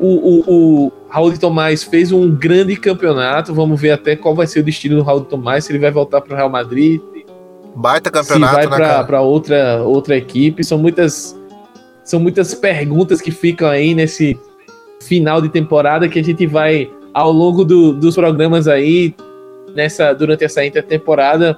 o, 0.01 0.07
o, 0.07 0.85
o 0.85 0.91
Raul 1.07 1.31
de 1.31 1.39
Tomás 1.39 1.83
fez 1.83 2.11
um 2.11 2.29
grande 2.31 2.75
campeonato. 2.75 3.53
Vamos 3.53 3.79
ver 3.79 3.91
até 3.91 4.15
qual 4.15 4.33
vai 4.33 4.47
ser 4.47 4.61
o 4.61 4.63
destino 4.63 4.97
do 4.97 5.03
Raul 5.03 5.21
de 5.21 5.27
Tomás, 5.27 5.65
se 5.65 5.71
ele 5.71 5.79
vai 5.79 5.91
voltar 5.91 6.21
para 6.21 6.33
o 6.33 6.35
Real 6.35 6.49
Madrid. 6.49 6.99
Baita 7.75 8.09
campeonato, 8.09 8.61
se 8.61 8.67
vai 8.67 9.05
para 9.05 9.21
outra, 9.21 9.83
outra 9.83 10.17
equipe. 10.17 10.63
São 10.63 10.79
muitas, 10.79 11.39
são 12.03 12.19
muitas 12.19 12.55
perguntas 12.55 13.21
que 13.21 13.29
ficam 13.29 13.69
aí 13.69 13.93
nesse 13.93 14.37
final 15.01 15.39
de 15.39 15.49
temporada 15.49 16.09
que 16.09 16.19
a 16.19 16.23
gente 16.23 16.47
vai, 16.47 16.89
ao 17.13 17.31
longo 17.31 17.63
do, 17.63 17.93
dos 17.93 18.15
programas 18.15 18.67
aí, 18.67 19.15
nessa 19.75 20.13
durante 20.13 20.43
essa 20.43 20.65
intertemporada, 20.65 21.57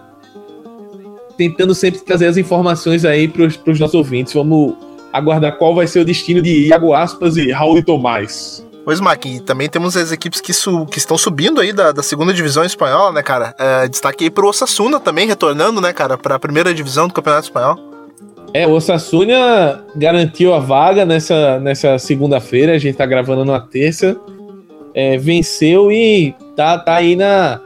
tentando 1.38 1.74
sempre 1.74 2.02
trazer 2.02 2.28
as 2.28 2.38
informações 2.38 3.06
aí 3.06 3.28
para 3.28 3.46
os 3.46 3.80
nossos 3.80 3.96
ouvintes. 3.96 4.34
Vamos 4.34 4.76
aguardar 5.14 5.56
qual 5.58 5.76
vai 5.76 5.86
ser 5.86 6.00
o 6.00 6.06
destino 6.06 6.42
de 6.42 6.68
Iago 6.68 6.94
Aspas 6.94 7.38
e 7.38 7.52
Raul 7.52 7.78
e 7.78 7.84
Tomás. 7.84 8.66
Pois, 8.84 9.00
Mac, 9.00 9.26
e 9.26 9.40
também 9.40 9.70
temos 9.70 9.96
as 9.96 10.12
equipes 10.12 10.42
que, 10.42 10.52
su 10.52 10.86
que 10.88 10.98
estão 10.98 11.18
subindo 11.18 11.62
aí 11.62 11.72
da, 11.72 11.94
da 11.94 12.04
segunda 12.04 12.34
divisão 12.34 12.66
espanhola, 12.66 13.14
né, 13.14 13.22
cara? 13.22 13.56
É, 13.58 13.88
destaque 13.88 14.26
aí 14.26 14.30
pro 14.30 14.50
Osasuna 14.50 15.00
também, 15.00 15.26
retornando, 15.26 15.80
né, 15.80 15.94
cara, 15.94 16.18
pra 16.18 16.38
primeira 16.38 16.74
divisão 16.74 17.08
do 17.08 17.14
Campeonato 17.14 17.46
Espanhol. 17.46 17.78
É, 18.54 18.68
o 18.68 18.72
Osasuna 18.72 19.86
garantiu 19.96 20.54
a 20.54 20.60
vaga 20.60 21.06
nessa, 21.06 21.60
nessa 21.60 21.98
segunda-feira, 21.98 22.74
a 22.74 22.78
gente 22.78 22.98
tá 22.98 23.06
gravando 23.06 23.46
na 23.46 23.60
terça. 23.60 24.18
É, 24.94 25.18
venceu 25.18 25.92
e 25.92 26.36
tá, 26.56 26.78
tá 26.78 26.96
aí 26.96 27.16
na. 27.16 27.62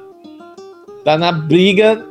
Tá 1.04 1.18
na 1.18 1.32
briga. 1.32 2.06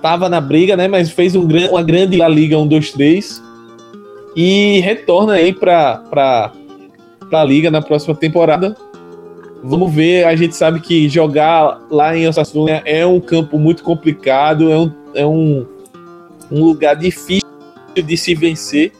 Tava 0.00 0.28
na 0.28 0.40
briga, 0.40 0.76
né? 0.76 0.86
Mas 0.86 1.10
fez 1.10 1.34
um, 1.34 1.46
uma 1.70 1.82
grande 1.82 2.16
La 2.16 2.28
Liga 2.28 2.56
1, 2.56 2.66
2, 2.68 2.92
3 2.92 3.47
e 4.34 4.80
retorna 4.80 5.34
aí 5.34 5.52
para 5.52 6.52
a 7.32 7.44
liga 7.44 7.70
na 7.70 7.82
próxima 7.82 8.14
temporada. 8.14 8.76
Vamos 9.62 9.92
ver, 9.92 10.24
a 10.24 10.36
gente 10.36 10.54
sabe 10.54 10.80
que 10.80 11.08
jogar 11.08 11.80
lá 11.90 12.16
em 12.16 12.28
Osasuna 12.28 12.80
é 12.84 13.04
um 13.04 13.20
campo 13.20 13.58
muito 13.58 13.82
complicado, 13.82 14.70
é 14.70 14.78
um, 14.78 14.92
é 15.14 15.26
um, 15.26 15.66
um 16.50 16.64
lugar 16.64 16.94
difícil 16.94 17.48
de 17.94 18.16
se 18.16 18.34
vencer. 18.34 18.92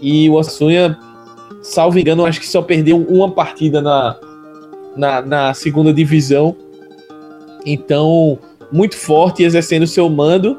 E 0.00 0.30
o 0.30 0.34
Osasuna, 0.34 0.98
salvo 1.62 1.98
engano, 1.98 2.24
acho 2.24 2.38
que 2.38 2.46
só 2.46 2.62
perdeu 2.62 3.04
uma 3.08 3.30
partida 3.32 3.82
na, 3.82 4.16
na, 4.96 5.20
na 5.22 5.54
segunda 5.54 5.92
divisão. 5.92 6.54
Então, 7.66 8.38
muito 8.70 8.96
forte, 8.96 9.42
exercendo 9.42 9.86
seu 9.86 10.08
mando. 10.08 10.56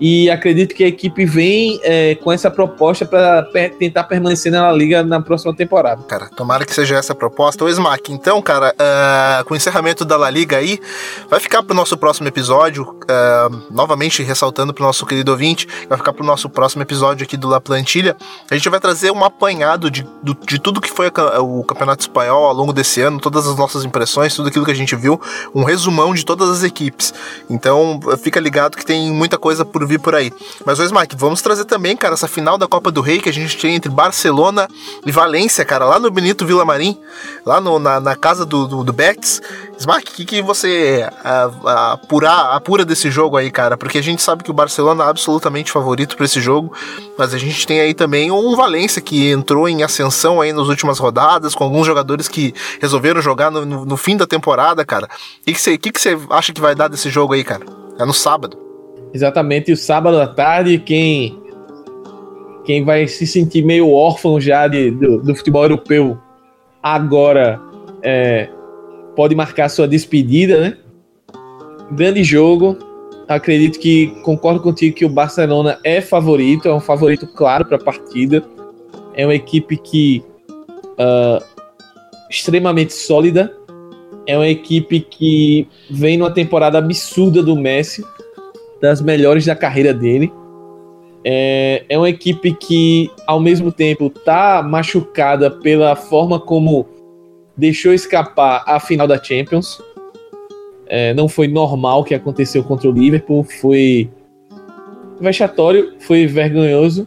E 0.00 0.30
acredito 0.30 0.74
que 0.74 0.82
a 0.82 0.88
equipe 0.88 1.26
vem 1.26 1.78
é, 1.82 2.14
com 2.14 2.32
essa 2.32 2.50
proposta 2.50 3.04
para 3.04 3.42
per 3.42 3.74
tentar 3.74 4.04
permanecer 4.04 4.50
na 4.50 4.72
liga 4.72 5.02
na 5.02 5.20
próxima 5.20 5.54
temporada. 5.54 6.02
Cara, 6.04 6.28
tomara 6.34 6.64
que 6.64 6.74
seja 6.74 6.96
essa 6.96 7.12
a 7.12 7.14
proposta. 7.14 7.64
O 7.64 7.68
Smack, 7.68 8.12
então, 8.12 8.40
cara, 8.40 8.74
uh, 8.74 9.44
com 9.44 9.54
o 9.54 9.56
encerramento 9.56 10.04
da 10.04 10.16
La 10.16 10.30
Liga 10.30 10.56
aí, 10.56 10.80
vai 11.28 11.40
ficar 11.40 11.62
pro 11.62 11.74
nosso 11.74 11.96
próximo 11.96 12.28
episódio. 12.28 12.84
Uh, 12.84 13.62
novamente 13.70 14.22
ressaltando 14.22 14.72
pro 14.72 14.84
nosso 14.84 15.04
querido 15.04 15.32
ouvinte, 15.32 15.66
vai 15.88 15.98
ficar 15.98 16.12
pro 16.12 16.24
nosso 16.24 16.48
próximo 16.48 16.82
episódio 16.82 17.24
aqui 17.24 17.36
do 17.36 17.48
La 17.48 17.60
Plantilha. 17.60 18.16
A 18.50 18.54
gente 18.54 18.68
vai 18.68 18.80
trazer 18.80 19.10
um 19.10 19.24
apanhado 19.24 19.90
de, 19.90 20.06
do, 20.22 20.34
de 20.34 20.58
tudo 20.58 20.80
que 20.80 20.90
foi 20.90 21.10
o 21.40 21.64
Campeonato 21.64 22.02
Espanhol 22.02 22.44
ao 22.44 22.54
longo 22.54 22.72
desse 22.72 23.00
ano, 23.00 23.20
todas 23.20 23.46
as 23.46 23.56
nossas 23.56 23.84
impressões, 23.84 24.34
tudo 24.34 24.48
aquilo 24.48 24.64
que 24.64 24.70
a 24.70 24.74
gente 24.74 24.94
viu, 24.96 25.20
um 25.54 25.64
resumão 25.64 26.14
de 26.14 26.24
todas 26.24 26.48
as 26.48 26.62
equipes. 26.62 27.12
Então, 27.48 28.00
fica 28.22 28.40
ligado 28.40 28.76
que 28.76 28.84
tem 28.84 29.10
muita 29.12 29.36
coisa 29.36 29.64
por 29.64 29.86
por 29.98 30.14
aí. 30.14 30.32
Mas, 30.64 30.78
ô 30.78 30.84
Smack, 30.84 31.16
vamos 31.16 31.42
trazer 31.42 31.64
também, 31.64 31.96
cara, 31.96 32.14
essa 32.14 32.28
final 32.28 32.56
da 32.56 32.66
Copa 32.66 32.90
do 32.90 33.00
Rei 33.00 33.20
que 33.20 33.28
a 33.28 33.32
gente 33.32 33.56
tem 33.56 33.74
entre 33.74 33.90
Barcelona 33.90 34.68
e 35.04 35.12
Valência, 35.12 35.64
cara, 35.64 35.84
lá 35.84 35.98
no 35.98 36.10
Benito 36.10 36.46
Villamarim, 36.46 36.98
lá 37.44 37.60
no, 37.60 37.78
na, 37.78 38.00
na 38.00 38.16
casa 38.16 38.44
do, 38.44 38.66
do, 38.66 38.84
do 38.84 38.92
Betis. 38.92 39.40
Smack, 39.78 40.12
o 40.12 40.14
que, 40.14 40.24
que 40.26 40.42
você 40.42 41.08
apurar, 41.64 42.54
apura 42.54 42.84
desse 42.84 43.10
jogo 43.10 43.38
aí, 43.38 43.50
cara? 43.50 43.78
Porque 43.78 43.96
a 43.96 44.02
gente 44.02 44.20
sabe 44.20 44.44
que 44.44 44.50
o 44.50 44.54
Barcelona 44.54 45.04
é 45.04 45.08
absolutamente 45.08 45.72
favorito 45.72 46.16
para 46.16 46.26
esse 46.26 46.38
jogo, 46.38 46.70
mas 47.16 47.32
a 47.32 47.38
gente 47.38 47.66
tem 47.66 47.80
aí 47.80 47.94
também 47.94 48.30
um 48.30 48.54
Valência 48.54 49.00
que 49.00 49.30
entrou 49.30 49.66
em 49.66 49.82
ascensão 49.82 50.38
aí 50.38 50.52
nas 50.52 50.68
últimas 50.68 50.98
rodadas, 50.98 51.54
com 51.54 51.64
alguns 51.64 51.86
jogadores 51.86 52.28
que 52.28 52.54
resolveram 52.78 53.22
jogar 53.22 53.50
no, 53.50 53.64
no, 53.64 53.86
no 53.86 53.96
fim 53.96 54.18
da 54.18 54.26
temporada, 54.26 54.84
cara. 54.84 55.08
O 55.40 55.44
que, 55.44 55.54
você, 55.54 55.78
que, 55.78 55.90
que 55.90 56.00
você 56.00 56.18
acha 56.28 56.52
que 56.52 56.60
vai 56.60 56.74
dar 56.74 56.88
desse 56.88 57.08
jogo 57.08 57.32
aí, 57.32 57.42
cara? 57.42 57.64
É 57.98 58.04
no 58.04 58.12
sábado. 58.12 58.69
Exatamente, 59.12 59.72
o 59.72 59.76
sábado 59.76 60.20
à 60.20 60.26
tarde, 60.26 60.78
quem 60.78 61.38
quem 62.64 62.84
vai 62.84 63.08
se 63.08 63.26
sentir 63.26 63.64
meio 63.64 63.90
órfão 63.90 64.40
já 64.40 64.68
de, 64.68 64.90
do, 64.90 65.20
do 65.22 65.34
futebol 65.34 65.64
europeu 65.64 66.18
agora 66.82 67.60
é, 68.02 68.48
pode 69.16 69.34
marcar 69.34 69.68
sua 69.68 69.88
despedida, 69.88 70.60
né? 70.60 70.78
Grande 71.92 72.22
jogo. 72.22 72.76
acredito 73.28 73.78
que 73.78 74.08
concordo 74.22 74.60
contigo 74.60 74.94
que 74.94 75.04
o 75.04 75.08
Barcelona 75.08 75.78
é 75.84 76.00
favorito, 76.00 76.68
é 76.68 76.74
um 76.74 76.80
favorito 76.80 77.26
claro 77.26 77.64
para 77.64 77.76
a 77.76 77.82
partida. 77.82 78.44
É 79.14 79.26
uma 79.26 79.34
equipe 79.34 79.76
que 79.76 80.24
uh, 80.92 81.44
extremamente 82.30 82.92
sólida. 82.92 83.54
É 84.26 84.36
uma 84.36 84.48
equipe 84.48 85.00
que 85.00 85.66
vem 85.90 86.16
numa 86.16 86.30
temporada 86.30 86.78
absurda 86.78 87.42
do 87.42 87.56
Messi, 87.56 88.04
das 88.80 89.00
melhores 89.00 89.44
da 89.44 89.54
carreira 89.54 89.92
dele. 89.92 90.32
É, 91.24 91.84
é 91.88 91.98
uma 91.98 92.08
equipe 92.08 92.54
que, 92.54 93.10
ao 93.26 93.38
mesmo 93.38 93.70
tempo, 93.70 94.08
tá 94.08 94.62
machucada 94.62 95.50
pela 95.50 95.94
forma 95.94 96.40
como 96.40 96.88
deixou 97.56 97.92
escapar 97.92 98.64
a 98.66 98.80
final 98.80 99.06
da 99.06 99.22
Champions. 99.22 99.82
É, 100.86 101.12
não 101.14 101.28
foi 101.28 101.46
normal 101.46 102.00
o 102.00 102.04
que 102.04 102.14
aconteceu 102.14 102.64
contra 102.64 102.88
o 102.88 102.92
Liverpool, 102.92 103.44
foi 103.44 104.10
vexatório, 105.20 105.94
foi 106.00 106.26
vergonhoso. 106.26 107.06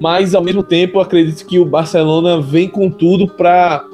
Mas 0.00 0.34
ao 0.34 0.42
mesmo 0.42 0.62
tempo, 0.62 0.98
acredito 0.98 1.46
que 1.46 1.58
o 1.58 1.64
Barcelona 1.64 2.40
vem 2.40 2.68
com 2.68 2.90
tudo 2.90 3.28
para 3.28 3.84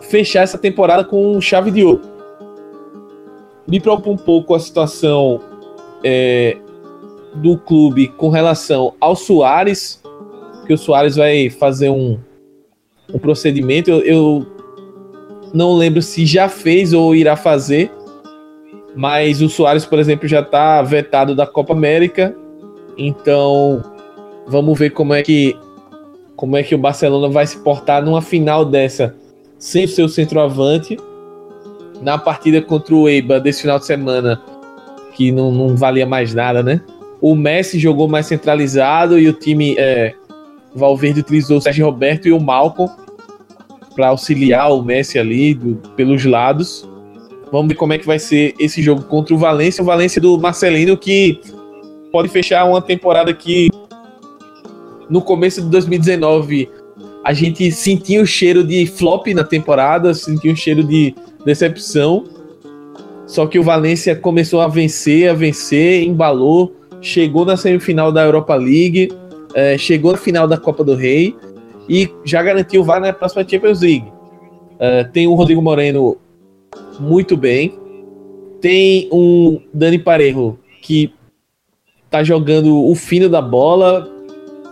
fechar 0.00 0.42
essa 0.42 0.58
temporada 0.58 1.04
com 1.04 1.40
chave 1.40 1.70
de 1.70 1.84
ouro. 1.84 2.15
Me 3.66 3.80
preocupa 3.80 4.10
um 4.10 4.16
pouco 4.16 4.54
a 4.54 4.60
situação 4.60 5.40
é, 6.04 6.56
do 7.34 7.58
clube 7.58 8.08
com 8.08 8.28
relação 8.28 8.94
ao 9.00 9.16
Soares, 9.16 10.00
que 10.66 10.72
o 10.72 10.78
Soares 10.78 11.16
vai 11.16 11.50
fazer 11.50 11.90
um, 11.90 12.18
um 13.12 13.18
procedimento. 13.18 13.90
Eu, 13.90 14.00
eu 14.00 14.46
não 15.52 15.74
lembro 15.74 16.02
se 16.02 16.24
já 16.24 16.48
fez 16.48 16.92
ou 16.92 17.14
irá 17.14 17.36
fazer, 17.36 17.90
mas 18.94 19.42
o 19.42 19.48
Soares, 19.48 19.84
por 19.84 19.98
exemplo, 19.98 20.28
já 20.28 20.40
está 20.40 20.82
vetado 20.82 21.34
da 21.34 21.46
Copa 21.46 21.72
América. 21.72 22.34
Então, 22.96 23.82
vamos 24.46 24.78
ver 24.78 24.90
como 24.90 25.12
é 25.12 25.22
que 25.22 25.56
como 26.34 26.56
é 26.56 26.62
que 26.62 26.74
o 26.74 26.78
Barcelona 26.78 27.28
vai 27.30 27.46
se 27.46 27.58
portar 27.58 28.04
numa 28.04 28.20
final 28.20 28.62
dessa 28.62 29.14
sem 29.58 29.86
o 29.86 29.88
seu 29.88 30.08
centroavante. 30.08 30.96
Na 32.02 32.18
partida 32.18 32.60
contra 32.60 32.94
o 32.94 33.08
Eibar 33.08 33.40
desse 33.40 33.62
final 33.62 33.78
de 33.78 33.86
semana, 33.86 34.40
que 35.14 35.32
não, 35.32 35.50
não 35.50 35.76
valia 35.76 36.06
mais 36.06 36.34
nada, 36.34 36.62
né? 36.62 36.80
O 37.20 37.34
Messi 37.34 37.78
jogou 37.78 38.06
mais 38.06 38.26
centralizado 38.26 39.18
e 39.18 39.28
o 39.28 39.32
time 39.32 39.74
é, 39.78 40.14
Valverde 40.74 41.20
utilizou 41.20 41.56
o 41.56 41.60
Sérgio 41.60 41.86
Roberto 41.86 42.28
e 42.28 42.32
o 42.32 42.38
Malcom 42.38 42.88
para 43.94 44.08
auxiliar 44.08 44.70
o 44.72 44.82
Messi 44.82 45.18
ali 45.18 45.54
do, 45.54 45.76
pelos 45.96 46.24
lados. 46.24 46.88
Vamos 47.50 47.68
ver 47.68 47.74
como 47.74 47.94
é 47.94 47.98
que 47.98 48.06
vai 48.06 48.18
ser 48.18 48.54
esse 48.58 48.82
jogo 48.82 49.02
contra 49.04 49.34
o 49.34 49.38
Valência. 49.38 49.82
O 49.82 49.86
Valência 49.86 50.20
do 50.20 50.38
Marcelino 50.38 50.96
que 50.96 51.40
pode 52.12 52.28
fechar 52.28 52.64
uma 52.66 52.82
temporada 52.82 53.32
que 53.32 53.70
no 55.08 55.22
começo 55.22 55.62
de 55.62 55.68
2019 55.68 56.68
a 57.24 57.32
gente 57.32 57.72
sentia 57.72 58.20
o 58.20 58.26
cheiro 58.26 58.62
de 58.62 58.86
flop 58.86 59.26
na 59.28 59.42
temporada, 59.42 60.12
sentia 60.14 60.52
o 60.52 60.56
cheiro 60.56 60.84
de 60.84 61.14
decepção. 61.46 62.24
Só 63.26 63.46
que 63.46 63.58
o 63.58 63.62
Valência 63.62 64.14
começou 64.14 64.60
a 64.60 64.68
vencer, 64.68 65.30
a 65.30 65.32
vencer, 65.32 66.02
embalou, 66.02 66.74
chegou 67.00 67.44
na 67.44 67.56
semifinal 67.56 68.10
da 68.12 68.24
Europa 68.24 68.54
League, 68.56 69.10
é, 69.54 69.78
chegou 69.78 70.12
na 70.12 70.18
final 70.18 70.46
da 70.46 70.58
Copa 70.58 70.84
do 70.84 70.94
Rei 70.94 71.34
e 71.88 72.10
já 72.24 72.42
garantiu 72.42 72.82
vai 72.82 73.00
na 73.00 73.12
próxima 73.12 73.46
Champions 73.48 73.80
League. 73.80 74.12
É, 74.78 75.04
tem 75.04 75.26
o 75.26 75.34
Rodrigo 75.34 75.62
Moreno 75.62 76.18
muito 77.00 77.36
bem, 77.36 77.78
tem 78.60 79.08
um 79.12 79.60
Dani 79.72 79.98
Parejo 79.98 80.58
que 80.82 81.12
tá 82.10 82.22
jogando 82.22 82.84
o 82.84 82.94
fino 82.94 83.28
da 83.28 83.40
bola, 83.40 84.08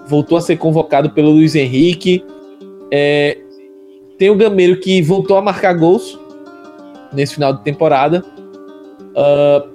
voltou 0.06 0.38
a 0.38 0.40
ser 0.40 0.56
convocado 0.56 1.10
pelo 1.10 1.30
Luiz 1.30 1.54
Henrique. 1.54 2.24
É, 2.90 3.38
tem 4.16 4.30
o 4.30 4.36
Gameiro 4.36 4.78
que 4.78 5.02
voltou 5.02 5.36
a 5.36 5.42
marcar 5.42 5.72
gols 5.72 6.18
nesse 7.14 7.34
final 7.34 7.52
de 7.52 7.62
temporada. 7.62 8.24
Uh, 9.14 9.74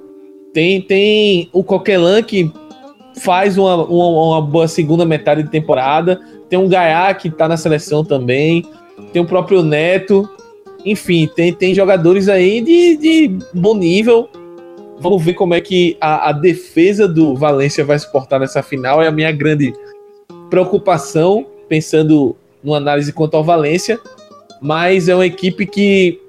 tem, 0.52 0.82
tem 0.82 1.48
o 1.52 1.62
Coquelin 1.62 2.22
que 2.22 2.52
faz 3.20 3.56
uma, 3.56 3.76
uma, 3.84 4.08
uma, 4.08 4.42
boa 4.42 4.68
segunda 4.68 5.04
metade 5.04 5.42
de 5.42 5.50
temporada. 5.50 6.20
Tem 6.48 6.58
um 6.58 6.68
Gaiá 6.68 7.12
que 7.14 7.30
tá 7.30 7.48
na 7.48 7.56
seleção 7.56 8.04
também. 8.04 8.64
Tem 9.12 9.22
o 9.22 9.26
próprio 9.26 9.62
Neto. 9.62 10.28
Enfim, 10.84 11.28
tem, 11.34 11.52
tem 11.52 11.74
jogadores 11.74 12.28
aí 12.28 12.60
de, 12.60 12.96
de 12.96 13.38
bom 13.54 13.74
nível. 13.74 14.28
Vamos 14.98 15.22
ver 15.22 15.34
como 15.34 15.54
é 15.54 15.60
que 15.60 15.96
a, 16.00 16.28
a 16.28 16.32
defesa 16.32 17.08
do 17.08 17.34
Valência 17.34 17.84
vai 17.84 17.98
se 17.98 18.10
portar 18.10 18.40
nessa 18.40 18.62
final. 18.62 19.02
É 19.02 19.06
a 19.06 19.12
minha 19.12 19.32
grande 19.32 19.72
preocupação, 20.48 21.46
pensando 21.68 22.36
numa 22.62 22.76
análise 22.76 23.12
quanto 23.12 23.36
ao 23.36 23.44
Valência. 23.44 23.98
Mas 24.60 25.08
é 25.08 25.14
uma 25.14 25.26
equipe 25.26 25.64
que 25.64 26.20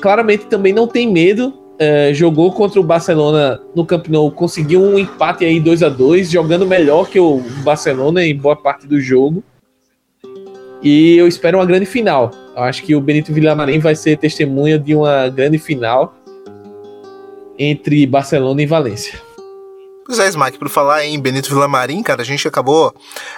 claramente 0.00 0.46
também 0.46 0.72
não 0.72 0.86
tem 0.86 1.10
medo 1.10 1.60
é, 1.80 2.12
jogou 2.12 2.52
contra 2.52 2.78
o 2.78 2.84
Barcelona 2.84 3.58
no 3.74 3.86
Camp 3.86 4.06
Nou, 4.08 4.30
conseguiu 4.30 4.82
um 4.82 4.98
empate 4.98 5.46
aí 5.46 5.58
2 5.58 5.82
a 5.82 5.88
2 5.88 6.30
jogando 6.30 6.66
melhor 6.66 7.08
que 7.08 7.18
o 7.18 7.40
Barcelona 7.64 8.22
em 8.22 8.36
boa 8.36 8.54
parte 8.54 8.86
do 8.86 9.00
jogo. 9.00 9.42
E 10.82 11.16
eu 11.16 11.26
espero 11.26 11.56
uma 11.56 11.64
grande 11.64 11.86
final. 11.86 12.30
Eu 12.54 12.64
acho 12.64 12.82
que 12.82 12.94
o 12.94 13.00
Benito 13.00 13.32
Villamarim 13.32 13.78
vai 13.78 13.96
ser 13.96 14.18
testemunha 14.18 14.78
de 14.78 14.94
uma 14.94 15.30
grande 15.30 15.56
final 15.56 16.14
entre 17.58 18.06
Barcelona 18.06 18.60
e 18.60 18.66
Valência. 18.66 19.18
Pois 20.10 20.18
é, 20.18 20.28
Smack, 20.28 20.58
por 20.58 20.68
falar 20.68 21.06
em 21.06 21.20
Benito 21.20 21.48
Villamarim, 21.48 22.02
cara, 22.02 22.22
a 22.22 22.24
gente 22.24 22.48
acabou 22.48 22.92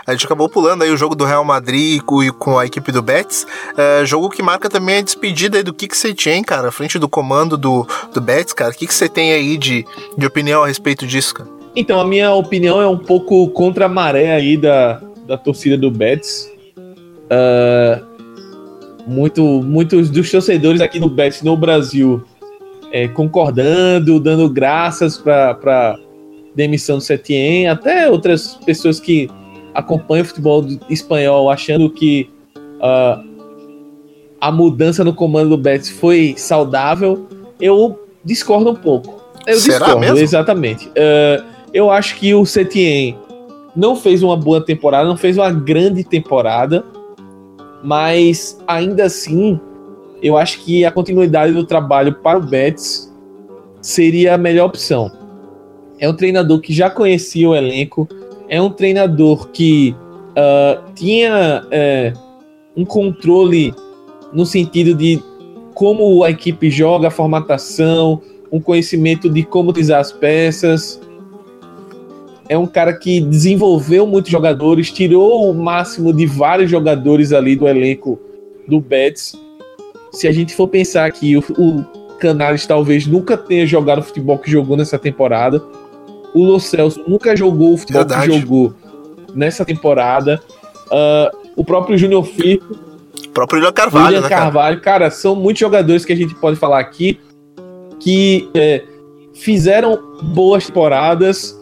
a 0.06 0.12
gente 0.12 0.24
acabou 0.24 0.48
pulando 0.48 0.80
aí 0.80 0.90
o 0.90 0.96
jogo 0.96 1.14
do 1.14 1.26
Real 1.26 1.44
Madrid 1.44 2.00
com, 2.00 2.26
com 2.32 2.58
a 2.58 2.64
equipe 2.64 2.90
do 2.90 3.02
Betis, 3.02 3.46
é, 3.76 4.06
jogo 4.06 4.30
que 4.30 4.42
marca 4.42 4.70
também 4.70 4.96
a 4.96 5.02
despedida 5.02 5.58
aí 5.58 5.62
do 5.62 5.74
Kik 5.74 5.94
Setien, 5.94 6.42
cara, 6.42 6.68
à 6.68 6.72
frente 6.72 6.98
do 6.98 7.10
comando 7.10 7.58
do, 7.58 7.86
do 8.14 8.22
Betis, 8.22 8.54
cara. 8.54 8.70
O 8.70 8.74
que, 8.74 8.86
que 8.86 8.94
você 8.94 9.06
tem 9.06 9.34
aí 9.34 9.58
de, 9.58 9.84
de 10.16 10.26
opinião 10.26 10.62
a 10.64 10.66
respeito 10.66 11.06
disso, 11.06 11.34
cara? 11.34 11.50
Então, 11.76 12.00
a 12.00 12.06
minha 12.06 12.32
opinião 12.32 12.80
é 12.80 12.88
um 12.88 12.96
pouco 12.96 13.46
contra 13.50 13.84
a 13.84 13.88
maré 13.88 14.32
aí 14.32 14.56
da, 14.56 14.98
da 15.26 15.36
torcida 15.36 15.76
do 15.76 15.90
Betis. 15.90 16.50
Uh, 17.28 18.02
muito, 19.06 19.44
muitos 19.44 20.08
dos 20.08 20.30
torcedores 20.30 20.80
aqui 20.80 20.98
do 20.98 21.10
Betis 21.10 21.42
no 21.42 21.54
Brasil 21.54 22.24
é, 22.90 23.08
concordando, 23.08 24.18
dando 24.18 24.48
graças 24.48 25.18
para 25.18 25.98
demissão 26.54 26.98
do 26.98 27.02
Setien, 27.02 27.68
até 27.68 28.08
outras 28.10 28.54
pessoas 28.66 29.00
que 29.00 29.28
acompanham 29.74 30.22
o 30.22 30.26
futebol 30.26 30.66
espanhol 30.88 31.50
achando 31.50 31.88
que 31.88 32.30
uh, 32.56 33.24
a 34.40 34.52
mudança 34.52 35.02
no 35.02 35.14
comando 35.14 35.50
do 35.50 35.56
Betis 35.56 35.90
foi 35.90 36.34
saudável, 36.36 37.26
eu 37.60 37.98
discordo 38.24 38.70
um 38.70 38.74
pouco. 38.74 39.22
Eu 39.46 39.58
Será 39.58 39.78
discordo, 39.78 40.00
mesmo? 40.00 40.18
exatamente. 40.18 40.88
Uh, 40.88 41.44
eu 41.72 41.90
acho 41.90 42.16
que 42.16 42.34
o 42.34 42.44
Setien 42.44 43.16
não 43.74 43.96
fez 43.96 44.22
uma 44.22 44.36
boa 44.36 44.60
temporada, 44.60 45.08
não 45.08 45.16
fez 45.16 45.38
uma 45.38 45.50
grande 45.50 46.04
temporada, 46.04 46.84
mas 47.82 48.60
ainda 48.66 49.04
assim, 49.04 49.58
eu 50.22 50.36
acho 50.36 50.60
que 50.60 50.84
a 50.84 50.90
continuidade 50.90 51.52
do 51.52 51.64
trabalho 51.64 52.14
para 52.14 52.38
o 52.38 52.42
Betis 52.42 53.10
seria 53.80 54.34
a 54.34 54.38
melhor 54.38 54.66
opção 54.66 55.21
é 56.02 56.08
um 56.08 56.12
treinador 56.12 56.60
que 56.60 56.72
já 56.72 56.90
conhecia 56.90 57.48
o 57.48 57.54
elenco, 57.54 58.08
é 58.48 58.60
um 58.60 58.68
treinador 58.68 59.50
que 59.50 59.94
uh, 60.30 60.92
tinha 60.96 61.62
uh, 61.64 62.18
um 62.76 62.84
controle 62.84 63.72
no 64.32 64.44
sentido 64.44 64.96
de 64.96 65.22
como 65.74 66.24
a 66.24 66.30
equipe 66.30 66.68
joga, 66.72 67.06
a 67.06 67.10
formatação, 67.10 68.20
um 68.50 68.60
conhecimento 68.60 69.30
de 69.30 69.44
como 69.44 69.70
utilizar 69.70 70.00
as 70.00 70.10
peças. 70.10 71.00
É 72.48 72.58
um 72.58 72.66
cara 72.66 72.94
que 72.94 73.20
desenvolveu 73.20 74.04
muitos 74.04 74.32
jogadores, 74.32 74.90
tirou 74.90 75.48
o 75.48 75.54
máximo 75.54 76.12
de 76.12 76.26
vários 76.26 76.68
jogadores 76.68 77.32
ali 77.32 77.54
do 77.54 77.68
elenco 77.68 78.18
do 78.66 78.80
Betis. 78.80 79.36
Se 80.10 80.26
a 80.26 80.32
gente 80.32 80.52
for 80.52 80.66
pensar 80.66 81.12
que 81.12 81.36
o, 81.36 81.44
o 81.56 81.84
Canales 82.18 82.66
talvez 82.66 83.06
nunca 83.06 83.36
tenha 83.36 83.64
jogado 83.64 84.02
futebol 84.02 84.36
que 84.36 84.50
jogou 84.50 84.76
nessa 84.76 84.98
temporada, 84.98 85.62
o 86.34 86.44
Lo 86.44 86.60
Celso 86.60 87.02
nunca 87.06 87.36
jogou 87.36 87.74
o 87.74 87.76
futebol 87.76 88.04
Verdade. 88.06 88.30
que 88.30 88.40
jogou 88.40 88.74
nessa 89.34 89.64
temporada. 89.64 90.40
Uh, 90.86 91.36
o 91.56 91.64
próprio 91.64 91.96
Júnior 91.96 92.24
Firpo. 92.24 92.76
O 93.26 93.28
próprio 93.30 93.58
William 93.58 93.72
Carvalho. 93.72 94.06
William 94.06 94.20
né, 94.22 94.28
Carvalho. 94.28 94.80
Cara? 94.80 94.98
cara? 95.00 95.10
são 95.10 95.34
muitos 95.34 95.60
jogadores 95.60 96.04
que 96.04 96.12
a 96.12 96.16
gente 96.16 96.34
pode 96.34 96.56
falar 96.56 96.80
aqui 96.80 97.18
que 98.02 98.50
é, 98.54 98.82
fizeram 99.32 99.98
boas 100.34 100.66
temporadas 100.66 101.58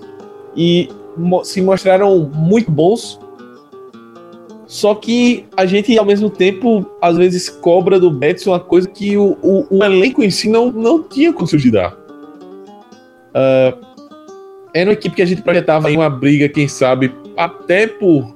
e 0.56 0.88
mo 1.16 1.44
se 1.44 1.61
mostraram 1.61 2.31
muito 2.35 2.71
bons. 2.71 3.21
Só 4.66 4.94
que 4.94 5.46
a 5.56 5.66
gente, 5.66 5.98
ao 5.98 6.04
mesmo 6.04 6.31
tempo, 6.31 6.87
às 7.02 7.16
vezes 7.16 7.48
cobra 7.48 7.98
do 7.98 8.10
Betis 8.10 8.46
uma 8.46 8.60
coisa 8.60 8.88
que 8.88 9.16
o, 9.16 9.37
o, 9.42 9.79
o 9.79 9.85
elenco 9.85 10.23
em 10.23 10.31
si 10.31 10.48
não, 10.48 10.71
não 10.71 11.02
tinha 11.02 11.33
conseguido 11.33 11.73
dar. 11.73 11.92
Uh, 13.31 13.89
era 14.73 14.90
uma 14.90 14.94
equipe 14.94 15.16
que 15.16 15.23
a 15.23 15.27
gente 15.27 15.42
projetava 15.42 15.90
em 15.90 15.96
uma 15.96 16.10
briga, 16.10 16.48
quem 16.48 16.68
sabe, 16.68 17.12
até 17.37 17.87
por 17.87 18.33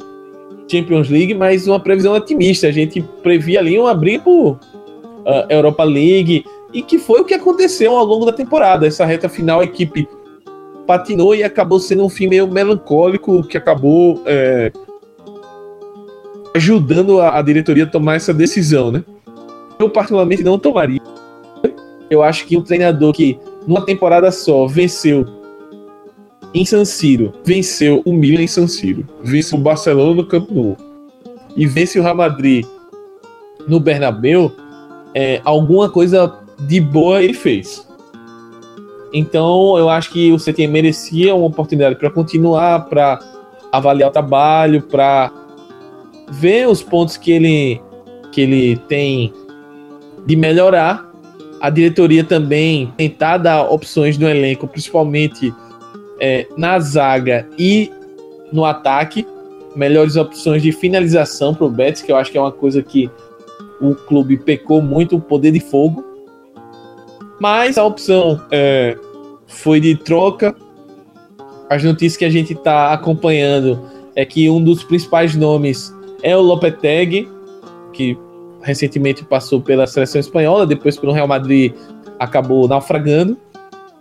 Champions 0.71 1.09
League, 1.09 1.35
mas 1.35 1.67
uma 1.67 1.79
previsão 1.79 2.15
otimista. 2.15 2.67
A 2.67 2.73
gente 2.73 3.03
previa 3.23 3.61
ali 3.61 3.79
uma 3.79 3.95
briga 3.95 4.23
por 4.23 4.53
uh, 4.53 5.47
Europa 5.49 5.85
League, 5.85 6.45
e 6.73 6.83
que 6.83 6.99
foi 6.99 7.21
o 7.21 7.25
que 7.25 7.35
aconteceu 7.35 7.97
ao 7.97 8.05
longo 8.05 8.27
da 8.27 8.33
temporada. 8.33 8.87
Essa 8.87 9.05
reta 9.05 9.29
final, 9.29 9.61
a 9.61 9.65
equipe 9.65 10.09
patinou 10.87 11.35
e 11.35 11.43
acabou 11.43 11.79
sendo 11.79 12.05
um 12.05 12.09
fim 12.09 12.27
meio 12.27 12.49
melancólico, 12.49 13.45
que 13.45 13.57
acabou 13.57 14.21
é, 14.27 14.73
ajudando 16.55 17.21
a, 17.21 17.39
a, 17.39 17.43
diretoria 17.43 17.85
a 17.85 17.87
tomar 17.87 18.17
essa 18.17 18.35
decisão, 18.35 18.91
né? 18.91 19.05
Eu, 19.79 19.89
particularmente, 19.89 20.43
não 20.43 20.59
tomaria. 20.59 21.01
Eu 22.11 22.23
acho 22.23 22.47
que 22.47 22.57
um 22.57 22.63
treinador 22.63 23.13
que, 23.13 23.39
numa 23.67 23.85
temporada 23.85 24.31
só, 24.31 24.67
venceu 24.67 25.27
em 26.55 26.65
San 26.65 26.85
Siro, 26.85 27.33
venceu 27.45 28.01
o 28.05 28.13
Milan 28.13 28.43
em 28.43 28.47
San 28.47 28.69
Siro, 28.69 29.07
venceu 29.23 29.59
o 29.59 29.61
Barcelona 29.61 30.15
no 30.15 30.27
Camp 30.27 30.49
Nou 30.51 30.77
e 31.57 31.67
vence 31.67 31.99
o 31.99 32.03
Real 32.03 32.15
Madrid 32.15 32.65
no 33.67 33.81
Bernabéu, 33.81 34.53
é, 35.15 35.41
alguma 35.45 35.91
coisa 35.91 36.33
de 36.61 36.81
boa 36.81 37.23
ele 37.23 37.35
fez. 37.35 37.87
Então 39.13 39.77
eu 39.77 39.89
acho 39.89 40.11
que 40.11 40.33
o 40.33 40.39
CTM 40.39 40.73
merecia 40.73 41.35
uma 41.35 41.47
oportunidade 41.47 41.97
para 41.97 42.11
continuar, 42.11 42.87
para 42.89 43.19
avaliar 43.73 44.11
o 44.11 44.13
trabalho, 44.13 44.83
para 44.83 45.33
ver 46.31 46.69
os 46.69 46.83
pontos 46.83 47.17
que 47.17 47.33
ele 47.33 47.81
que 48.33 48.41
ele 48.41 48.77
tem 48.89 49.33
de 50.27 50.37
melhorar. 50.37 51.13
A 51.61 51.71
diretoria 51.71 52.23
também 52.23 52.93
tentar 52.97 53.39
dar 53.39 53.63
opções 53.63 54.19
no 54.19 54.29
elenco, 54.29 54.67
principalmente 54.67 55.53
é, 56.21 56.47
na 56.57 56.79
zaga 56.79 57.47
e 57.59 57.91
no 58.53 58.65
ataque, 58.65 59.27
melhores 59.75 60.17
opções 60.17 60.63
de 60.63 60.71
finalização 60.73 61.55
para 61.55 61.67
o 61.67 61.71
Betis, 61.71 62.03
que 62.03 62.13
eu 62.13 62.17
acho 62.17 62.31
que 62.31 62.39
é 62.39 62.41
uma 62.41 62.53
coisa 62.53 62.83
que 62.83 63.11
o 63.81 63.95
clube 63.95 64.37
pecou 64.37 64.81
muito, 64.81 65.17
o 65.17 65.21
poder 65.21 65.51
de 65.51 65.61
fogo. 65.61 66.05
Mas 67.41 67.77
a 67.77 67.85
opção 67.85 68.41
é, 68.51 68.97
foi 69.47 69.81
de 69.81 69.97
troca. 69.97 70.55
As 71.69 71.83
notícias 71.83 72.17
que 72.17 72.25
a 72.25 72.31
gente 72.31 72.53
está 72.53 72.93
acompanhando 72.93 73.81
é 74.15 74.25
que 74.25 74.49
um 74.49 74.63
dos 74.63 74.85
principais 74.85 75.35
nomes 75.35 75.93
é 76.23 76.37
o 76.37 76.41
Lopetegui, 76.41 77.29
que 77.93 78.17
recentemente 78.63 79.25
passou 79.25 79.61
pela 79.61 79.87
seleção 79.87 80.21
espanhola, 80.21 80.67
depois 80.67 80.97
pelo 80.97 81.13
Real 81.13 81.27
Madrid 81.27 81.75
acabou 82.19 82.69
naufragando 82.69 83.37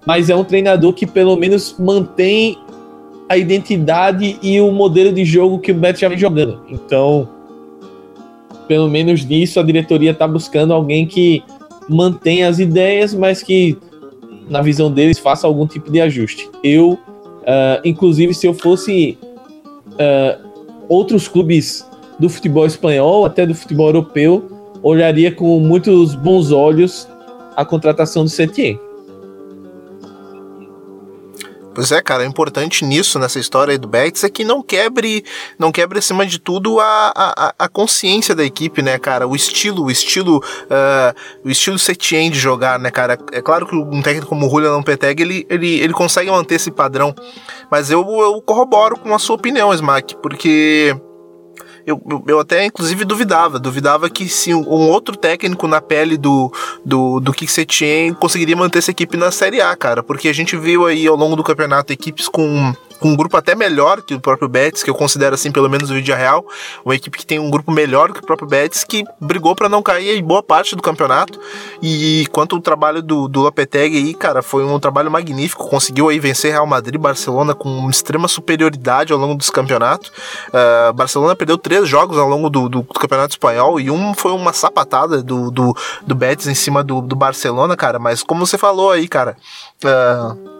mas 0.06 0.30
é 0.30 0.36
um 0.36 0.44
treinador 0.44 0.94
que 0.94 1.06
pelo 1.06 1.36
menos 1.36 1.76
mantém 1.80 2.58
a 3.30 3.38
identidade 3.38 4.38
e 4.42 4.60
o 4.60 4.72
modelo 4.72 5.12
de 5.12 5.24
jogo 5.24 5.60
que 5.60 5.72
o 5.72 5.76
Betis 5.76 6.02
já 6.02 6.10
vem 6.10 6.18
jogando. 6.18 6.60
Então, 6.70 7.28
pelo 8.68 8.90
menos 8.90 9.26
nisso, 9.26 9.60
a 9.60 9.64
diretoria 9.64 10.12
está 10.12 10.28
buscando 10.28 10.74
alguém 10.74 11.06
que 11.06 11.44
mantenha 11.90 12.48
as 12.48 12.60
ideias, 12.60 13.14
mas 13.14 13.42
que, 13.42 13.78
na 14.50 14.62
visão 14.62 14.92
deles, 14.92 15.20
faça 15.20 15.48
algum 15.48 15.66
tipo 15.66 15.92
de 15.92 16.02
ajuste. 16.02 16.50
Eu, 16.64 16.92
uh, 16.92 17.82
inclusive, 17.84 18.34
se 18.34 18.46
eu 18.46 18.54
fosse 18.54 19.18
uh, 19.94 20.48
outros 20.88 21.28
clubes 21.28 21.88
do 22.20 22.30
futebol 22.30 22.66
espanhol, 22.66 23.26
até 23.26 23.46
do 23.46 23.56
futebol 23.56 23.88
europeu, 23.88 24.50
olharia 24.82 25.32
com 25.32 25.60
muitos 25.60 26.14
bons 26.16 26.52
olhos 26.52 27.08
a 27.56 27.66
contratação 27.66 28.24
do 28.24 28.30
Setien. 28.30 28.80
Pois 31.74 31.92
é, 31.92 32.02
cara, 32.02 32.24
o 32.24 32.26
importante 32.26 32.86
nisso, 32.86 33.18
nessa 33.18 33.40
história 33.40 33.72
aí 33.72 33.78
do 33.78 33.88
Betis, 33.88 34.24
é 34.24 34.30
que 34.30 34.44
não 34.44 34.62
quebre, 34.62 35.26
não 35.58 35.72
quebre 35.72 36.00
acima 36.00 36.26
de 36.26 36.40
tudo 36.40 36.80
a, 36.80 37.12
a, 37.16 37.56
a 37.58 37.68
consciência 37.68 38.36
da 38.36 38.44
equipe, 38.44 38.82
né, 38.82 39.00
cara? 39.00 39.28
O 39.28 39.36
estilo, 39.36 39.86
o 39.86 39.92
estilo, 39.92 40.38
uh, 40.38 41.16
o 41.44 41.50
estilo 41.50 41.80
Setien 41.80 42.30
de 42.30 42.38
jogar, 42.38 42.78
né, 42.78 42.92
cara? 42.92 43.18
É 43.32 43.42
claro 43.42 43.66
que 43.66 43.76
um 43.76 44.02
técnico 44.02 44.28
como 44.28 44.46
o 44.46 44.50
Julian 44.50 44.74
Lopetegui, 44.78 45.24
ele, 45.24 45.48
ele, 45.50 45.80
ele 45.80 45.94
consegue 45.94 46.30
manter 46.30 46.56
esse 46.56 46.70
padrão, 46.70 47.16
mas 47.72 47.90
eu, 47.90 48.02
eu 48.22 48.42
corroboro 48.42 48.98
com 48.98 49.14
a 49.14 49.20
sua 49.20 49.36
opinião, 49.36 49.74
Smack, 49.74 50.16
porque 50.18 50.96
eu, 51.86 52.02
eu 52.28 52.40
até 52.40 52.66
inclusive 52.66 53.04
duvidava, 53.06 53.60
duvidava 53.60 54.10
que 54.10 54.28
se 54.28 54.54
um 54.54 54.90
outro 54.90 55.16
técnico 55.16 55.68
na 55.68 55.82
pele 55.82 56.18
do, 56.18 56.52
do, 56.86 57.20
do 57.20 57.34
Kik 57.34 57.52
Setien 57.52 58.14
conseguiria 58.14 58.56
manter 58.56 58.80
essa 58.80 58.92
equipe 58.92 59.18
na 59.18 59.32
Série 59.32 59.62
A, 59.62 59.76
cara, 59.76 60.02
porque 60.02 60.30
a 60.30 60.34
gente 60.34 60.56
viu 60.56 60.86
aí 60.86 61.06
ao 61.08 61.16
longo 61.16 61.36
do 61.36 61.44
campeonato 61.44 61.92
equipes 61.92 62.28
com 62.28 62.74
com 63.04 63.10
um 63.10 63.18
grupo 63.18 63.36
até 63.36 63.54
melhor 63.54 64.02
que 64.02 64.16
o 64.16 64.20
próprio 64.22 64.48
Betis, 64.48 64.82
que 64.82 64.90
eu 64.90 64.96
considero 64.96 65.36
assim, 65.36 65.52
pelo 65.52 65.70
menos 65.70 65.92
o 65.92 65.94
vídeo 65.94 66.16
real, 66.16 66.46
uma 66.86 66.96
equipe 66.96 67.18
que 67.18 67.26
tem 67.26 67.38
um 67.38 67.50
grupo 67.50 67.70
melhor 67.70 68.14
que 68.14 68.20
o 68.20 68.26
próprio 68.26 68.48
Betis, 68.48 68.86
que 68.86 69.04
brigou 69.20 69.54
para 69.54 69.68
não 69.68 69.84
cair 69.84 70.18
em 70.18 70.24
boa 70.24 70.42
parte 70.42 70.74
do 70.74 70.82
campeonato. 70.82 71.38
E 71.82 72.26
quanto 72.32 72.56
o 72.56 72.62
trabalho 72.62 73.02
do, 73.02 73.28
do 73.28 73.42
Lopetegui 73.42 73.98
aí, 73.98 74.14
cara, 74.14 74.42
foi 74.42 74.64
um 74.64 74.80
trabalho 74.80 75.12
magnífico, 75.12 75.68
conseguiu 75.68 76.08
aí 76.08 76.18
vencer 76.18 76.54
Real 76.54 76.66
Madrid 76.66 76.98
Barcelona 76.98 77.54
com 77.54 77.90
extrema 77.90 78.30
superioridade 78.30 79.12
ao 79.12 79.20
longo 79.20 79.36
dos 79.36 79.50
campeonatos. 79.50 80.10
Uh, 80.48 80.94
Barcelona 80.94 81.36
perdeu 81.36 81.58
três 81.58 81.86
jogos 81.90 82.18
ao 82.18 82.30
longo 82.30 82.50
do, 82.50 82.70
do, 82.70 82.84
campeonato 82.86 83.34
espanhol 83.34 83.82
e 83.82 83.92
um 83.92 84.14
foi 84.14 84.32
uma 84.32 84.54
sapatada 84.54 85.22
do, 85.22 85.52
do, 85.52 85.76
do 86.08 86.16
Betis 86.16 86.48
em 86.48 86.56
cima 86.56 86.82
do, 86.82 87.02
do 87.02 87.18
Barcelona, 87.18 87.76
cara, 87.76 88.00
mas 88.00 88.24
como 88.24 88.48
você 88.48 88.58
falou 88.58 88.92
aí, 88.92 89.10
cara. 89.10 89.36
Uh, 89.84 90.53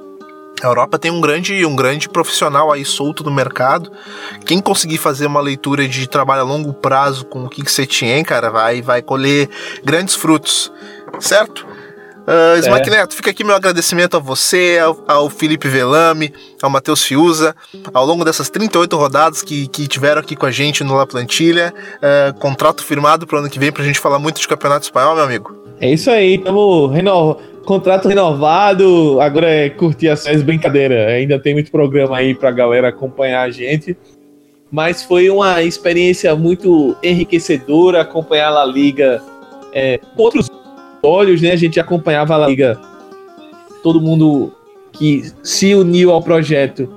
a 0.62 0.68
Europa 0.68 0.98
tem 0.98 1.12
um 1.12 1.20
grande, 1.20 1.66
um 1.66 1.76
grande 1.76 2.08
profissional 2.08 2.72
aí 2.72 2.86
solto 2.86 3.24
no 3.24 3.32
mercado. 3.32 3.92
Quem 4.46 4.62
conseguir 4.62 4.98
fazer 4.98 5.26
uma 5.26 5.42
leitura 5.42 5.88
de 5.88 6.08
trabalho 6.08 6.42
a 6.42 6.46
longo 6.46 6.74
prazo 6.74 7.26
com 7.26 7.46
o 7.46 7.50
que 7.50 7.64
você 7.64 7.86
tinha, 7.86 8.24
cara, 8.24 8.50
vai, 8.50 8.82
vai 8.82 9.02
colher 9.02 9.50
grandes 9.84 10.16
frutos, 10.16 10.72
certo? 11.20 11.66
Uh, 12.24 12.58
Smack 12.60 12.88
é. 12.88 12.92
Neto, 12.92 13.14
fica 13.14 13.32
aqui 13.32 13.44
meu 13.44 13.54
agradecimento 13.54 14.16
a 14.16 14.20
você, 14.20 14.80
ao, 14.82 15.04
ao 15.08 15.30
Felipe 15.30 15.68
Velame, 15.68 16.34
ao 16.62 16.70
Matheus 16.70 17.04
Fiuza, 17.04 17.54
ao 17.94 18.06
longo 18.06 18.24
dessas 18.24 18.50
38 18.50 18.96
rodadas 18.96 19.42
que, 19.42 19.68
que 19.68 19.88
tiveram 19.90 20.22
aqui 20.22 20.34
com 20.34 20.46
a 20.46 20.52
gente 20.52 20.86
no 20.86 20.96
La 20.96 21.06
Plantilha. 21.06 21.74
Uh, 21.98 22.40
contrato 22.40 22.82
firmado 22.84 23.28
para 23.28 23.36
o 23.36 23.40
ano 23.40 23.50
que 23.50 23.60
vem 23.60 23.74
para 23.74 23.84
a 23.84 23.86
gente 23.86 24.00
falar 24.00 24.20
muito 24.20 24.40
de 24.40 24.48
campeonato 24.48 24.86
espanhol, 24.86 25.16
meu 25.16 25.24
amigo. 25.26 25.54
É 25.82 25.92
isso 25.92 26.10
aí, 26.10 26.36
estamos 26.36 26.94
renovando 26.94 27.53
contrato 27.66 28.08
renovado, 28.08 29.20
agora 29.22 29.50
é 29.50 29.70
curtir 29.70 30.10
as 30.10 30.22
séries, 30.22 30.42
brincadeira. 30.42 31.08
Ainda 31.08 31.40
tem 31.40 31.54
muito 31.54 31.72
programa 31.72 32.18
aí 32.18 32.36
pra 32.36 32.52
galera 32.52 32.90
acompanhar 32.90 33.44
a 33.44 33.50
gente. 33.50 33.98
Mas 34.72 35.04
foi 35.04 35.30
uma 35.30 35.62
experiência 35.62 36.36
muito 36.36 36.96
enriquecedora 37.04 38.02
acompanhar 38.02 38.48
a 38.48 38.52
La 38.52 38.66
Liga 38.66 39.22
é, 39.72 39.98
com 39.98 40.24
outros 40.24 40.50
olhos, 41.02 41.42
né? 41.42 41.52
A 41.52 41.56
gente 41.56 41.80
acompanhava 41.80 42.34
a 42.34 42.38
La 42.38 42.48
Liga, 42.48 42.80
todo 43.84 44.02
mundo 44.02 44.52
que 44.92 45.32
se 45.44 45.76
uniu 45.76 46.12
ao 46.12 46.22
projeto 46.22 46.90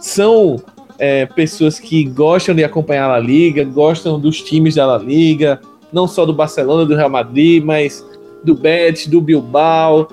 são 0.00 0.56
é, 0.98 1.26
pessoas 1.26 1.80
que 1.80 2.04
gostam 2.04 2.54
de 2.54 2.64
acompanhar 2.64 3.04
a 3.04 3.12
La 3.12 3.18
Liga, 3.18 3.64
gostam 3.64 4.20
dos 4.20 4.42
times 4.42 4.74
da 4.74 4.86
La 4.86 4.98
Liga, 4.98 5.60
não 5.92 6.06
só 6.06 6.26
do 6.26 6.32
Barcelona, 6.32 6.84
do 6.84 6.94
Real 6.94 7.10
Madrid, 7.10 7.62
mas 7.64 8.05
do 8.46 8.54
Betis, 8.54 9.08
do 9.08 9.20
Bilbao, 9.20 10.08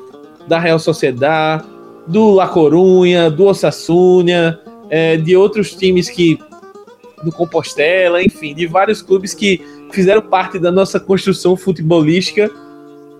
da 0.48 0.60
Real 0.60 0.80
Sociedad, 0.80 1.64
do 2.08 2.32
La 2.32 2.48
Corunha, 2.48 3.30
do 3.30 3.46
Osasuna, 3.46 4.60
é, 4.90 5.16
de 5.16 5.38
outros 5.38 5.74
times 5.74 6.10
que 6.10 6.38
do 7.24 7.32
Compostela, 7.32 8.22
enfim, 8.22 8.54
de 8.54 8.68
vários 8.68 9.02
clubes 9.02 9.34
que 9.34 9.62
fizeram 9.92 10.22
parte 10.22 10.60
da 10.60 10.72
nossa 10.72 11.00
construção 11.00 11.56
futebolística. 11.56 12.52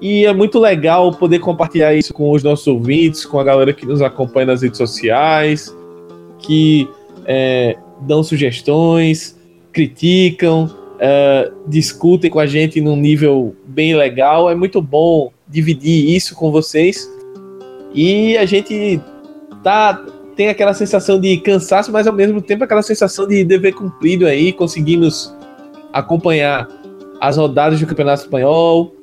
E 0.02 0.26
é 0.26 0.34
muito 0.34 0.60
legal 0.60 1.14
poder 1.14 1.40
compartilhar 1.40 1.94
isso 1.94 2.14
com 2.14 2.30
os 2.32 2.44
nossos 2.44 2.68
ouvintes, 2.68 3.26
com 3.26 3.40
a 3.40 3.44
galera 3.44 3.72
que 3.72 3.86
nos 3.86 4.02
acompanha 4.02 4.48
nas 4.48 4.62
redes 4.62 4.78
sociais, 4.78 5.74
que 6.40 6.90
é, 7.26 7.78
dão 8.02 8.22
sugestões, 8.22 9.40
criticam, 9.72 10.70
uh, 11.04 11.54
discutem 11.68 12.32
com 12.32 12.40
a 12.40 12.46
gente 12.46 12.80
num 12.80 12.96
nível 12.96 13.56
bem 13.66 13.96
legal. 13.96 14.50
É 14.50 14.56
muito 14.56 14.82
bom 14.82 15.32
dividir 15.48 16.16
isso 16.16 16.36
com 16.36 16.52
vocês. 16.52 17.10
E 17.94 18.38
a 18.38 18.46
gente 18.46 19.00
tá 19.64 20.04
tem 20.36 20.50
aquela 20.50 20.74
sensação 20.74 21.20
de 21.20 21.38
cansaço, 21.38 21.92
mas 21.92 22.08
ao 22.08 22.14
mesmo 22.14 22.42
tempo 22.42 22.64
aquela 22.64 22.82
sensação 22.82 23.28
de 23.28 23.44
dever 23.44 23.74
cumprido 23.74 24.26
aí. 24.26 24.52
Conseguimos 24.52 25.36
acompanhar 25.92 26.68
as 27.22 27.38
rodadas 27.38 27.80
do 27.80 27.86
Campeonato 27.86 28.24
Espanhol, 28.24 28.96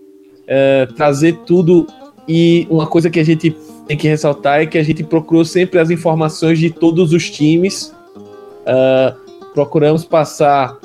uh, 0.42 0.92
trazer 0.94 1.36
tudo. 1.46 1.86
E 2.26 2.66
uma 2.68 2.86
coisa 2.86 3.09
que 3.09 3.20
a 3.20 3.24
gente 3.24 3.57
tem 3.86 3.96
que 3.96 4.09
ressaltar 4.09 4.61
é 4.61 4.66
que 4.66 4.78
a 4.78 4.82
gente 4.82 5.05
procurou 5.05 5.44
sempre 5.44 5.78
as 5.78 5.90
informações 5.90 6.59
de 6.59 6.70
todos 6.70 7.12
os 7.12 7.30
times. 7.30 7.94
Uh, 8.62 9.53
procuramos 9.55 10.05
passar 10.05 10.78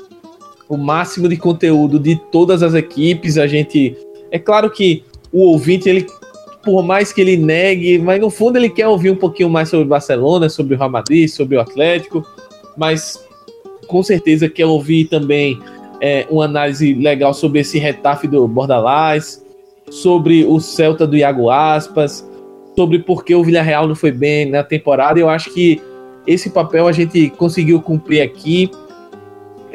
o 0.68 0.78
máximo 0.78 1.28
de 1.28 1.38
conteúdo 1.38 2.00
de 2.00 2.16
todas 2.32 2.64
as 2.64 2.74
equipes. 2.74 3.38
A 3.38 3.48
gente. 3.48 3.96
É 4.32 4.40
claro 4.40 4.70
que 4.70 5.04
o 5.32 5.52
ouvinte 5.52 5.88
ele 5.88 6.06
por 6.66 6.82
mais 6.82 7.14
que 7.14 7.22
ele 7.22 7.38
negue, 7.38 8.00
mas 8.00 8.20
no 8.20 8.32
fundo 8.32 8.58
ele 8.58 8.70
quer 8.70 8.88
ouvir 8.88 9.12
um 9.12 9.16
pouquinho 9.16 9.48
mais 9.48 9.70
sobre 9.70 9.86
o 9.86 9.88
Barcelona, 9.88 10.50
sobre 10.50 10.74
o 10.74 10.78
Real 10.78 10.90
Madrid, 10.90 11.30
sobre 11.30 11.56
o 11.56 11.62
Atlético, 11.62 12.26
mas 12.76 13.24
com 13.86 14.02
certeza 14.02 14.50
quer 14.50 14.66
ouvir 14.66 15.06
também 15.06 15.60
é, 16.02 16.26
uma 16.28 16.46
análise 16.46 16.96
legal 16.96 17.36
sobre 17.36 17.60
esse 17.60 17.78
retafe 17.78 18.28
do 18.28 18.48
Bordalás, 18.48 19.46
sobre 19.92 20.44
o 20.44 20.60
Celta 20.60 21.06
do 21.06 21.16
Iago 21.16 21.52
Aspas, 21.52 22.28
sobre 22.76 23.00
por 23.00 23.24
que 23.24 23.36
o 23.36 23.44
Villarreal 23.44 23.88
não 23.88 23.96
foi 23.96 24.12
bem 24.12 24.50
na 24.50 24.64
temporada. 24.64 25.20
Eu 25.20 25.30
acho 25.30 25.54
que 25.54 25.80
esse 26.26 26.50
papel 26.50 26.88
a 26.88 26.92
gente 26.92 27.30
conseguiu 27.30 27.80
cumprir 27.80 28.22
aqui. 28.22 28.72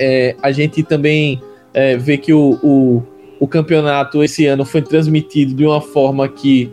É, 0.03 0.35
a 0.43 0.51
gente 0.51 0.83
também 0.83 1.43
é, 1.75 1.97
vê 1.97 2.17
que 2.17 2.33
o, 2.33 2.59
o, 2.63 3.03
o, 3.39 3.47
campeonato 3.47 4.25
esse 4.25 4.47
ano 4.47 4.65
foi 4.65 4.81
transmitido 4.81 5.53
de 5.53 5.67
uma 5.67 5.83
forma 5.83 6.27
que 6.27 6.73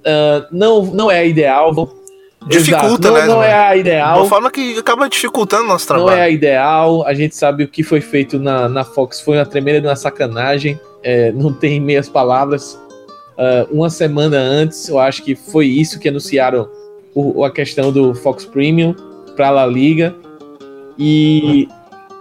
uh, 0.00 0.46
não, 0.50 0.86
não 0.86 1.10
é 1.10 1.18
a 1.18 1.24
ideal. 1.24 1.94
Dificulta, 2.46 3.08
Exato. 3.08 3.12
né? 3.12 3.26
Não, 3.26 3.34
não 3.34 3.42
é 3.42 3.52
a 3.52 3.76
ideal. 3.76 4.14
De 4.14 4.20
uma 4.20 4.28
forma 4.28 4.50
que 4.50 4.78
acaba 4.78 5.06
dificultando 5.06 5.64
o 5.64 5.68
nosso 5.68 5.86
trabalho. 5.86 6.06
Não 6.06 6.16
é 6.16 6.22
a 6.22 6.30
ideal. 6.30 7.06
A 7.06 7.12
gente 7.12 7.36
sabe 7.36 7.64
o 7.64 7.68
que 7.68 7.82
foi 7.82 8.00
feito 8.00 8.38
na, 8.38 8.66
na 8.66 8.82
Fox 8.82 9.20
foi 9.20 9.36
uma 9.36 9.44
tremenda 9.44 9.86
uma 9.86 9.96
sacanagem. 9.96 10.80
É, 11.02 11.30
não 11.32 11.52
tem 11.52 11.78
meias 11.78 12.08
palavras. 12.08 12.80
Uh, 13.36 13.68
uma 13.70 13.90
semana 13.90 14.38
antes, 14.38 14.88
eu 14.88 14.98
acho 14.98 15.22
que 15.22 15.34
foi 15.34 15.66
isso 15.66 15.98
que 15.98 16.08
anunciaram 16.08 16.68
o, 17.14 17.44
a 17.44 17.50
questão 17.50 17.92
do 17.92 18.14
Fox 18.14 18.46
Premium 18.46 18.94
para 19.36 19.48
a 19.48 19.50
La 19.50 19.66
Liga. 19.66 20.14
E. 21.00 21.66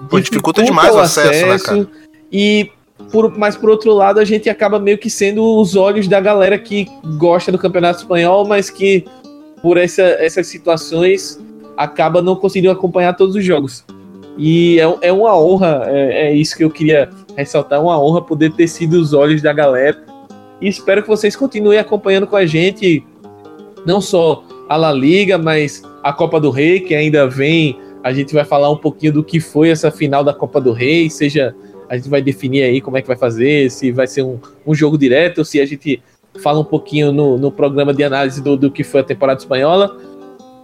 Pô, 0.10 0.20
dificulta 0.20 0.64
demais 0.64 0.96
o 0.96 1.00
acesso, 1.00 1.30
acesso 1.30 1.48
né, 1.48 1.60
cara? 1.60 1.88
E. 2.32 2.72
Por, 3.12 3.38
mas 3.38 3.56
por 3.56 3.70
outro 3.70 3.94
lado, 3.94 4.20
a 4.20 4.26
gente 4.26 4.50
acaba 4.50 4.78
meio 4.80 4.98
que 4.98 5.10
sendo 5.10 5.60
os 5.60 5.76
olhos 5.76 6.08
da 6.08 6.20
galera 6.20 6.58
que 6.58 6.88
gosta 7.18 7.52
do 7.52 7.58
Campeonato 7.58 8.00
Espanhol, 8.00 8.46
mas 8.48 8.70
que 8.70 9.06
por 9.62 9.78
essa, 9.78 10.04
essas 10.04 10.48
situações 10.48 11.40
acaba 11.78 12.22
não 12.22 12.36
conseguindo 12.36 12.72
acompanhar 12.72 13.14
todos 13.14 13.36
os 13.36 13.44
jogos. 13.44 13.86
E 14.38 14.80
é, 14.80 15.08
é 15.08 15.14
uma 15.14 15.38
honra, 15.38 15.84
é, 15.88 16.28
é, 16.28 16.34
isso 16.34 16.56
que 16.56 16.64
eu 16.64 16.70
queria 16.70 17.10
ressaltar, 17.36 17.82
uma 17.82 18.00
honra 18.02 18.22
poder 18.22 18.52
ter 18.54 18.68
sido 18.68 18.94
os 18.94 19.14
olhos 19.14 19.42
da 19.42 19.52
galera. 19.54 19.98
E 20.62 20.68
espero 20.68 21.02
que 21.02 21.08
vocês 21.08 21.36
continuem 21.36 21.80
acompanhando 21.80 22.28
com 22.28 22.36
a 22.36 22.46
gente, 22.46 23.04
não 23.86 24.02
só 24.02 24.44
a 24.68 24.76
La 24.76 24.94
Liga, 24.94 25.38
mas 25.38 25.82
a 26.04 26.14
Copa 26.14 26.40
do 26.40 26.50
Rei, 26.50 26.82
que 26.82 26.94
ainda 26.94 27.28
vem. 27.28 27.78
A 28.04 28.14
gente 28.14 28.34
vai 28.34 28.46
falar 28.46 28.70
um 28.70 28.78
pouquinho 28.78 29.14
do 29.14 29.24
que 29.24 29.40
foi 29.40 29.70
essa 29.70 29.92
final 29.92 30.24
da 30.24 30.34
Copa 30.34 30.62
do 30.62 30.72
Rei, 30.72 31.10
seja 31.10 31.56
a 31.90 31.98
gente 31.98 32.08
vai 32.08 32.22
definir 32.22 32.64
aí 32.64 32.80
como 32.80 32.98
é 32.98 33.02
que 33.02 33.08
vai 33.08 33.18
fazer, 33.18 33.72
se 33.72 33.92
vai 33.92 34.06
ser 34.06 34.22
um, 34.22 34.40
um 34.66 34.76
jogo 34.76 34.98
direto, 34.98 35.40
ou 35.40 35.46
se 35.46 35.60
a 35.60 35.66
gente 35.66 36.02
fala 36.42 36.60
um 36.60 36.64
pouquinho 36.64 37.12
no, 37.12 37.38
no 37.38 37.52
programa 37.52 37.94
de 37.94 38.04
análise 38.04 38.42
do, 38.44 38.56
do 38.56 38.70
que 38.70 38.84
foi 38.84 39.02
a 39.02 39.04
temporada 39.04 39.40
espanhola. 39.40 39.98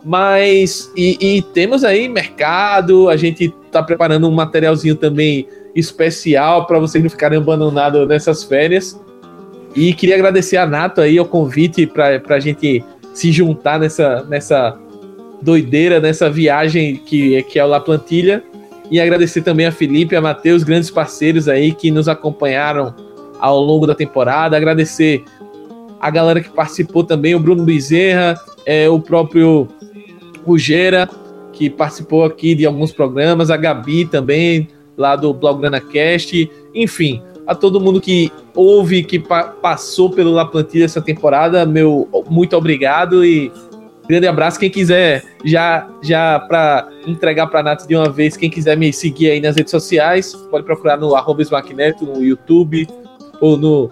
Mas, 0.03 0.91
e, 0.95 1.17
e 1.19 1.41
temos 1.41 1.83
aí 1.83 2.07
mercado, 2.07 3.09
a 3.09 3.17
gente 3.17 3.51
tá 3.71 3.81
preparando 3.81 4.29
um 4.29 4.31
materialzinho 4.31 4.95
também 4.95 5.47
especial 5.75 6.67
para 6.67 6.77
vocês 6.77 7.03
não 7.03 7.09
ficarem 7.09 7.39
abandonados 7.39 8.07
nessas 8.07 8.43
férias. 8.43 8.99
E 9.75 9.93
queria 9.95 10.15
agradecer 10.15 10.57
a 10.57 10.65
Nato 10.65 11.01
aí 11.01 11.19
o 11.19 11.25
convite 11.25 11.87
para 11.87 12.21
a 12.29 12.39
gente 12.39 12.83
se 13.13 13.31
juntar 13.31 13.79
nessa, 13.79 14.23
nessa 14.29 14.79
doideira, 15.45 15.99
nessa 15.99 16.29
viagem 16.29 16.97
que, 16.97 17.41
que 17.43 17.59
é 17.59 17.63
o 17.63 17.67
La 17.67 17.79
Plantilha. 17.79 18.43
E 18.89 18.99
agradecer 18.99 19.41
também 19.41 19.65
a 19.65 19.71
Felipe 19.71 20.15
a 20.15 20.21
Matheus, 20.21 20.63
grandes 20.63 20.89
parceiros 20.89 21.47
aí 21.47 21.71
que 21.71 21.89
nos 21.89 22.07
acompanharam 22.07 22.93
ao 23.39 23.59
longo 23.59 23.87
da 23.87 23.95
temporada. 23.95 24.57
Agradecer 24.57 25.23
a 25.99 26.09
galera 26.09 26.41
que 26.41 26.49
participou 26.49 27.03
também, 27.03 27.33
o 27.33 27.39
Bruno 27.39 27.63
Bezerra, 27.63 28.39
é, 28.65 28.89
o 28.89 28.99
próprio 28.99 29.67
Rugera, 30.45 31.09
que 31.53 31.69
participou 31.69 32.25
aqui 32.25 32.53
de 32.53 32.65
alguns 32.65 32.91
programas, 32.91 33.49
a 33.49 33.57
Gabi 33.57 34.05
também, 34.05 34.67
lá 34.97 35.15
do 35.15 35.33
Blog 35.33 35.61
GranaCast, 35.61 36.49
enfim, 36.73 37.21
a 37.47 37.55
todo 37.55 37.79
mundo 37.79 38.01
que 38.01 38.31
ouve, 38.53 39.03
que 39.03 39.19
pa 39.19 39.43
passou 39.43 40.09
pelo 40.09 40.31
La 40.31 40.45
Plantilha 40.45 40.85
essa 40.85 41.01
temporada, 41.01 41.65
meu 41.65 42.07
muito 42.29 42.55
obrigado 42.55 43.25
e 43.25 43.51
grande 44.07 44.27
abraço. 44.27 44.59
Quem 44.59 44.69
quiser, 44.69 45.23
já 45.43 45.87
já 46.01 46.39
para 46.39 46.89
entregar 47.05 47.47
para 47.47 47.63
Nath 47.63 47.87
de 47.87 47.95
uma 47.95 48.09
vez, 48.09 48.37
quem 48.37 48.49
quiser 48.49 48.77
me 48.77 48.91
seguir 48.93 49.31
aí 49.31 49.41
nas 49.41 49.55
redes 49.55 49.71
sociais, 49.71 50.33
pode 50.49 50.65
procurar 50.65 50.97
no 50.97 51.15
arroba 51.15 51.43
no 52.01 52.23
YouTube, 52.23 52.87
ou 53.41 53.57
no, 53.57 53.91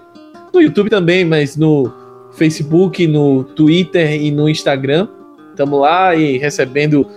no 0.54 0.62
YouTube 0.62 0.90
também, 0.90 1.26
mas 1.26 1.58
no 1.58 1.92
Facebook, 2.34 3.06
no 3.08 3.44
Twitter 3.44 4.22
e 4.22 4.32
no 4.32 4.50
Instagram. 4.50 5.08
Estamos 5.52 5.80
lá 5.80 6.16
e 6.16 6.38
recebendo 6.38 7.08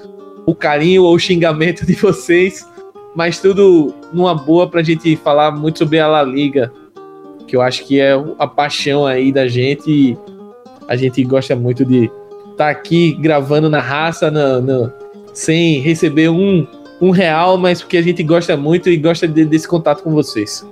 o 0.45 0.55
carinho 0.55 1.05
ou 1.05 1.15
o 1.15 1.19
xingamento 1.19 1.87
de 1.87 1.95
vocês, 1.95 2.67
mas 3.15 3.41
tudo 3.41 3.95
numa 4.13 4.35
boa 4.35 4.69
para 4.69 4.81
a 4.81 4.85
gente 4.85 5.17
falar 5.17 5.51
muito 5.51 5.79
sobre 5.79 5.99
a 5.99 6.07
La 6.07 6.23
Liga, 6.23 6.73
que 7.47 7.57
eu 7.57 7.63
acho 7.63 7.85
que 7.85 8.01
é 8.01 8.13
a 8.39 8.47
paixão 8.47 9.07
aí 9.07 9.33
da 9.33 9.49
gente. 9.49 9.91
E 9.91 10.19
a 10.89 10.97
gente 10.97 11.23
gosta 11.25 11.57
muito 11.57 11.85
de 11.85 12.11
tá 12.57 12.71
aqui 12.71 13.13
gravando 13.13 13.69
na 13.69 13.81
raça, 13.81 14.31
no, 14.31 14.61
no, 14.61 14.93
sem 15.33 15.81
receber 15.81 16.29
um, 16.29 16.67
um 17.01 17.11
real, 17.11 17.59
mas 17.59 17.83
porque 17.83 17.97
a 17.97 18.03
gente 18.03 18.23
gosta 18.23 18.57
muito 18.57 18.89
e 18.89 18.97
gosta 18.97 19.29
de, 19.29 19.45
desse 19.45 19.69
contato 19.69 20.03
com 20.03 20.13
vocês. 20.13 20.67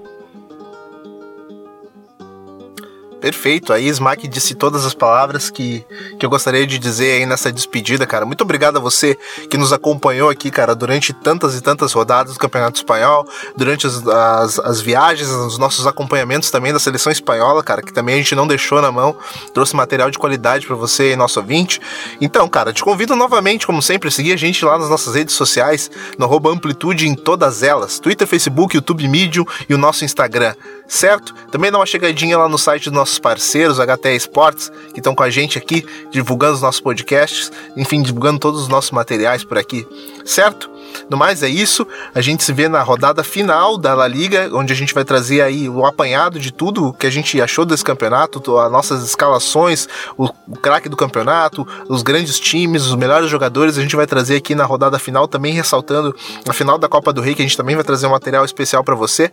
Perfeito. 3.25 3.72
Aí 3.72 3.87
Smack 3.89 4.29
disse 4.29 4.55
todas 4.55 4.85
as 4.85 4.93
palavras 4.93 5.49
que, 5.49 5.83
que 6.18 6.27
eu 6.27 6.29
gostaria 6.29 6.66
de 6.66 6.79
dizer 6.79 7.12
aí 7.12 7.25
nessa 7.25 7.51
despedida, 7.51 8.07
cara. 8.07 8.27
Muito 8.27 8.43
obrigado 8.43 8.77
a 8.77 8.81
você 8.81 9.16
que 9.49 9.57
nos 9.57 9.72
acompanhou 9.72 10.29
aqui, 10.29 10.51
cara, 10.51 10.75
durante 10.75 11.14
tantas 11.14 11.57
e 11.57 11.62
tantas 11.62 11.95
rodadas 11.95 12.35
do 12.35 12.39
Campeonato 12.39 12.77
Espanhol, 12.77 13.27
durante 13.57 13.87
as, 13.87 14.07
as, 14.07 14.59
as 14.59 14.81
viagens, 14.83 15.31
os 15.31 15.57
nossos 15.57 15.87
acompanhamentos 15.87 16.51
também 16.51 16.70
da 16.70 16.79
seleção 16.79 17.11
espanhola, 17.11 17.62
cara, 17.62 17.81
que 17.81 17.95
também 17.95 18.16
a 18.16 18.18
gente 18.18 18.35
não 18.35 18.47
deixou 18.47 18.83
na 18.83 18.93
mão, 18.93 19.16
trouxe 19.55 19.75
material 19.75 20.11
de 20.11 20.18
qualidade 20.18 20.66
para 20.66 20.77
você 20.77 21.12
e 21.12 21.16
nosso 21.16 21.41
ouvinte. 21.41 21.81
Então, 22.20 22.47
cara, 22.47 22.75
te 22.75 22.85
convido 22.85 23.16
novamente, 23.16 23.66
como 23.66 23.81
sempre, 23.81 24.09
a 24.09 24.12
seguir 24.12 24.35
a 24.35 24.37
gente 24.37 24.62
lá 24.66 24.79
nas 24.79 24.91
nossas 24.91 25.14
redes 25.14 25.35
sociais, 25.35 25.91
no 26.18 26.27
Amplitude 26.51 27.09
em 27.09 27.14
todas 27.14 27.62
elas: 27.62 27.99
Twitter, 27.99 28.29
Facebook, 28.29 28.77
YouTube 28.77 29.09
Medium 29.09 29.47
e 29.66 29.72
o 29.72 29.79
nosso 29.79 30.05
Instagram 30.05 30.55
certo? 30.87 31.35
Também 31.51 31.70
dá 31.70 31.78
uma 31.78 31.87
chegadinha 31.87 32.39
lá 32.39 32.49
no 32.49 32.59
site 32.59 32.85
dos 32.85 32.93
nossos 32.93 33.18
parceiros, 33.18 33.78
HT 33.78 34.09
Esportes, 34.16 34.70
que 34.93 35.01
estão 35.01 35.14
com 35.14 35.22
a 35.22 35.30
gente 35.30 35.59
aqui, 35.59 35.87
divulgando 36.11 36.55
os 36.55 36.62
nossos 36.62 36.80
podcasts, 36.80 37.51
enfim, 37.76 38.03
divulgando 38.03 38.39
todos 38.39 38.62
os 38.62 38.68
nossos 38.68 38.91
materiais 38.91 39.45
por 39.45 39.59
aqui, 39.59 39.87
certo? 40.24 40.74
No 41.09 41.17
mais 41.17 41.43
é 41.43 41.49
isso, 41.49 41.87
a 42.15 42.21
gente 42.21 42.43
se 42.43 42.53
vê 42.53 42.69
na 42.69 42.83
rodada 42.83 43.23
final 43.23 43.77
da 43.77 43.95
La 43.95 44.07
Liga, 44.07 44.49
onde 44.53 44.73
a 44.73 44.77
gente 44.77 44.95
vai 44.95 45.05
trazer 45.05 45.41
aí 45.41 45.69
o 45.69 45.85
apanhado 45.85 46.39
de 46.39 46.53
tudo 46.53 46.93
que 46.93 47.07
a 47.07 47.11
gente 47.11 47.41
achou 47.41 47.65
desse 47.65 47.85
campeonato, 47.85 48.59
as 48.59 48.71
nossas 48.71 49.05
escalações, 49.05 49.89
o, 50.17 50.25
o 50.49 50.57
craque 50.57 50.89
do 50.89 50.97
campeonato, 50.97 51.67
os 51.89 52.03
grandes 52.03 52.39
times, 52.39 52.87
os 52.87 52.95
melhores 52.95 53.31
jogadores, 53.31 53.79
a 53.79 53.83
gente 53.83 53.97
vai 53.97 54.07
trazer 54.07 54.37
aqui 54.37 54.55
na 54.55 54.65
rodada 54.65 54.99
final, 54.99 55.29
também 55.29 55.53
ressaltando 55.53 56.15
a 56.49 56.53
final 56.53 56.79
da 56.79 56.89
Copa 56.89 57.13
do 57.13 57.21
Rei, 57.21 57.35
que 57.35 57.43
a 57.43 57.45
gente 57.45 57.57
também 57.57 57.75
vai 57.75 57.85
trazer 57.85 58.07
um 58.07 58.11
material 58.11 58.45
especial 58.45 58.83
para 58.83 58.95
você. 58.95 59.31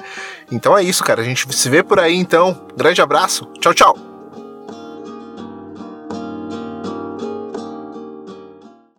Então 0.51 0.77
é 0.77 0.83
isso, 0.83 1.03
cara, 1.03 1.21
a 1.21 1.25
gente 1.25 1.45
se 1.53 1.69
vê 1.69 1.83
por 1.83 1.99
aí 1.99 2.15
então. 2.15 2.61
Grande 2.75 3.01
abraço, 3.01 3.47
tchau, 3.59 3.73
tchau! 3.73 4.10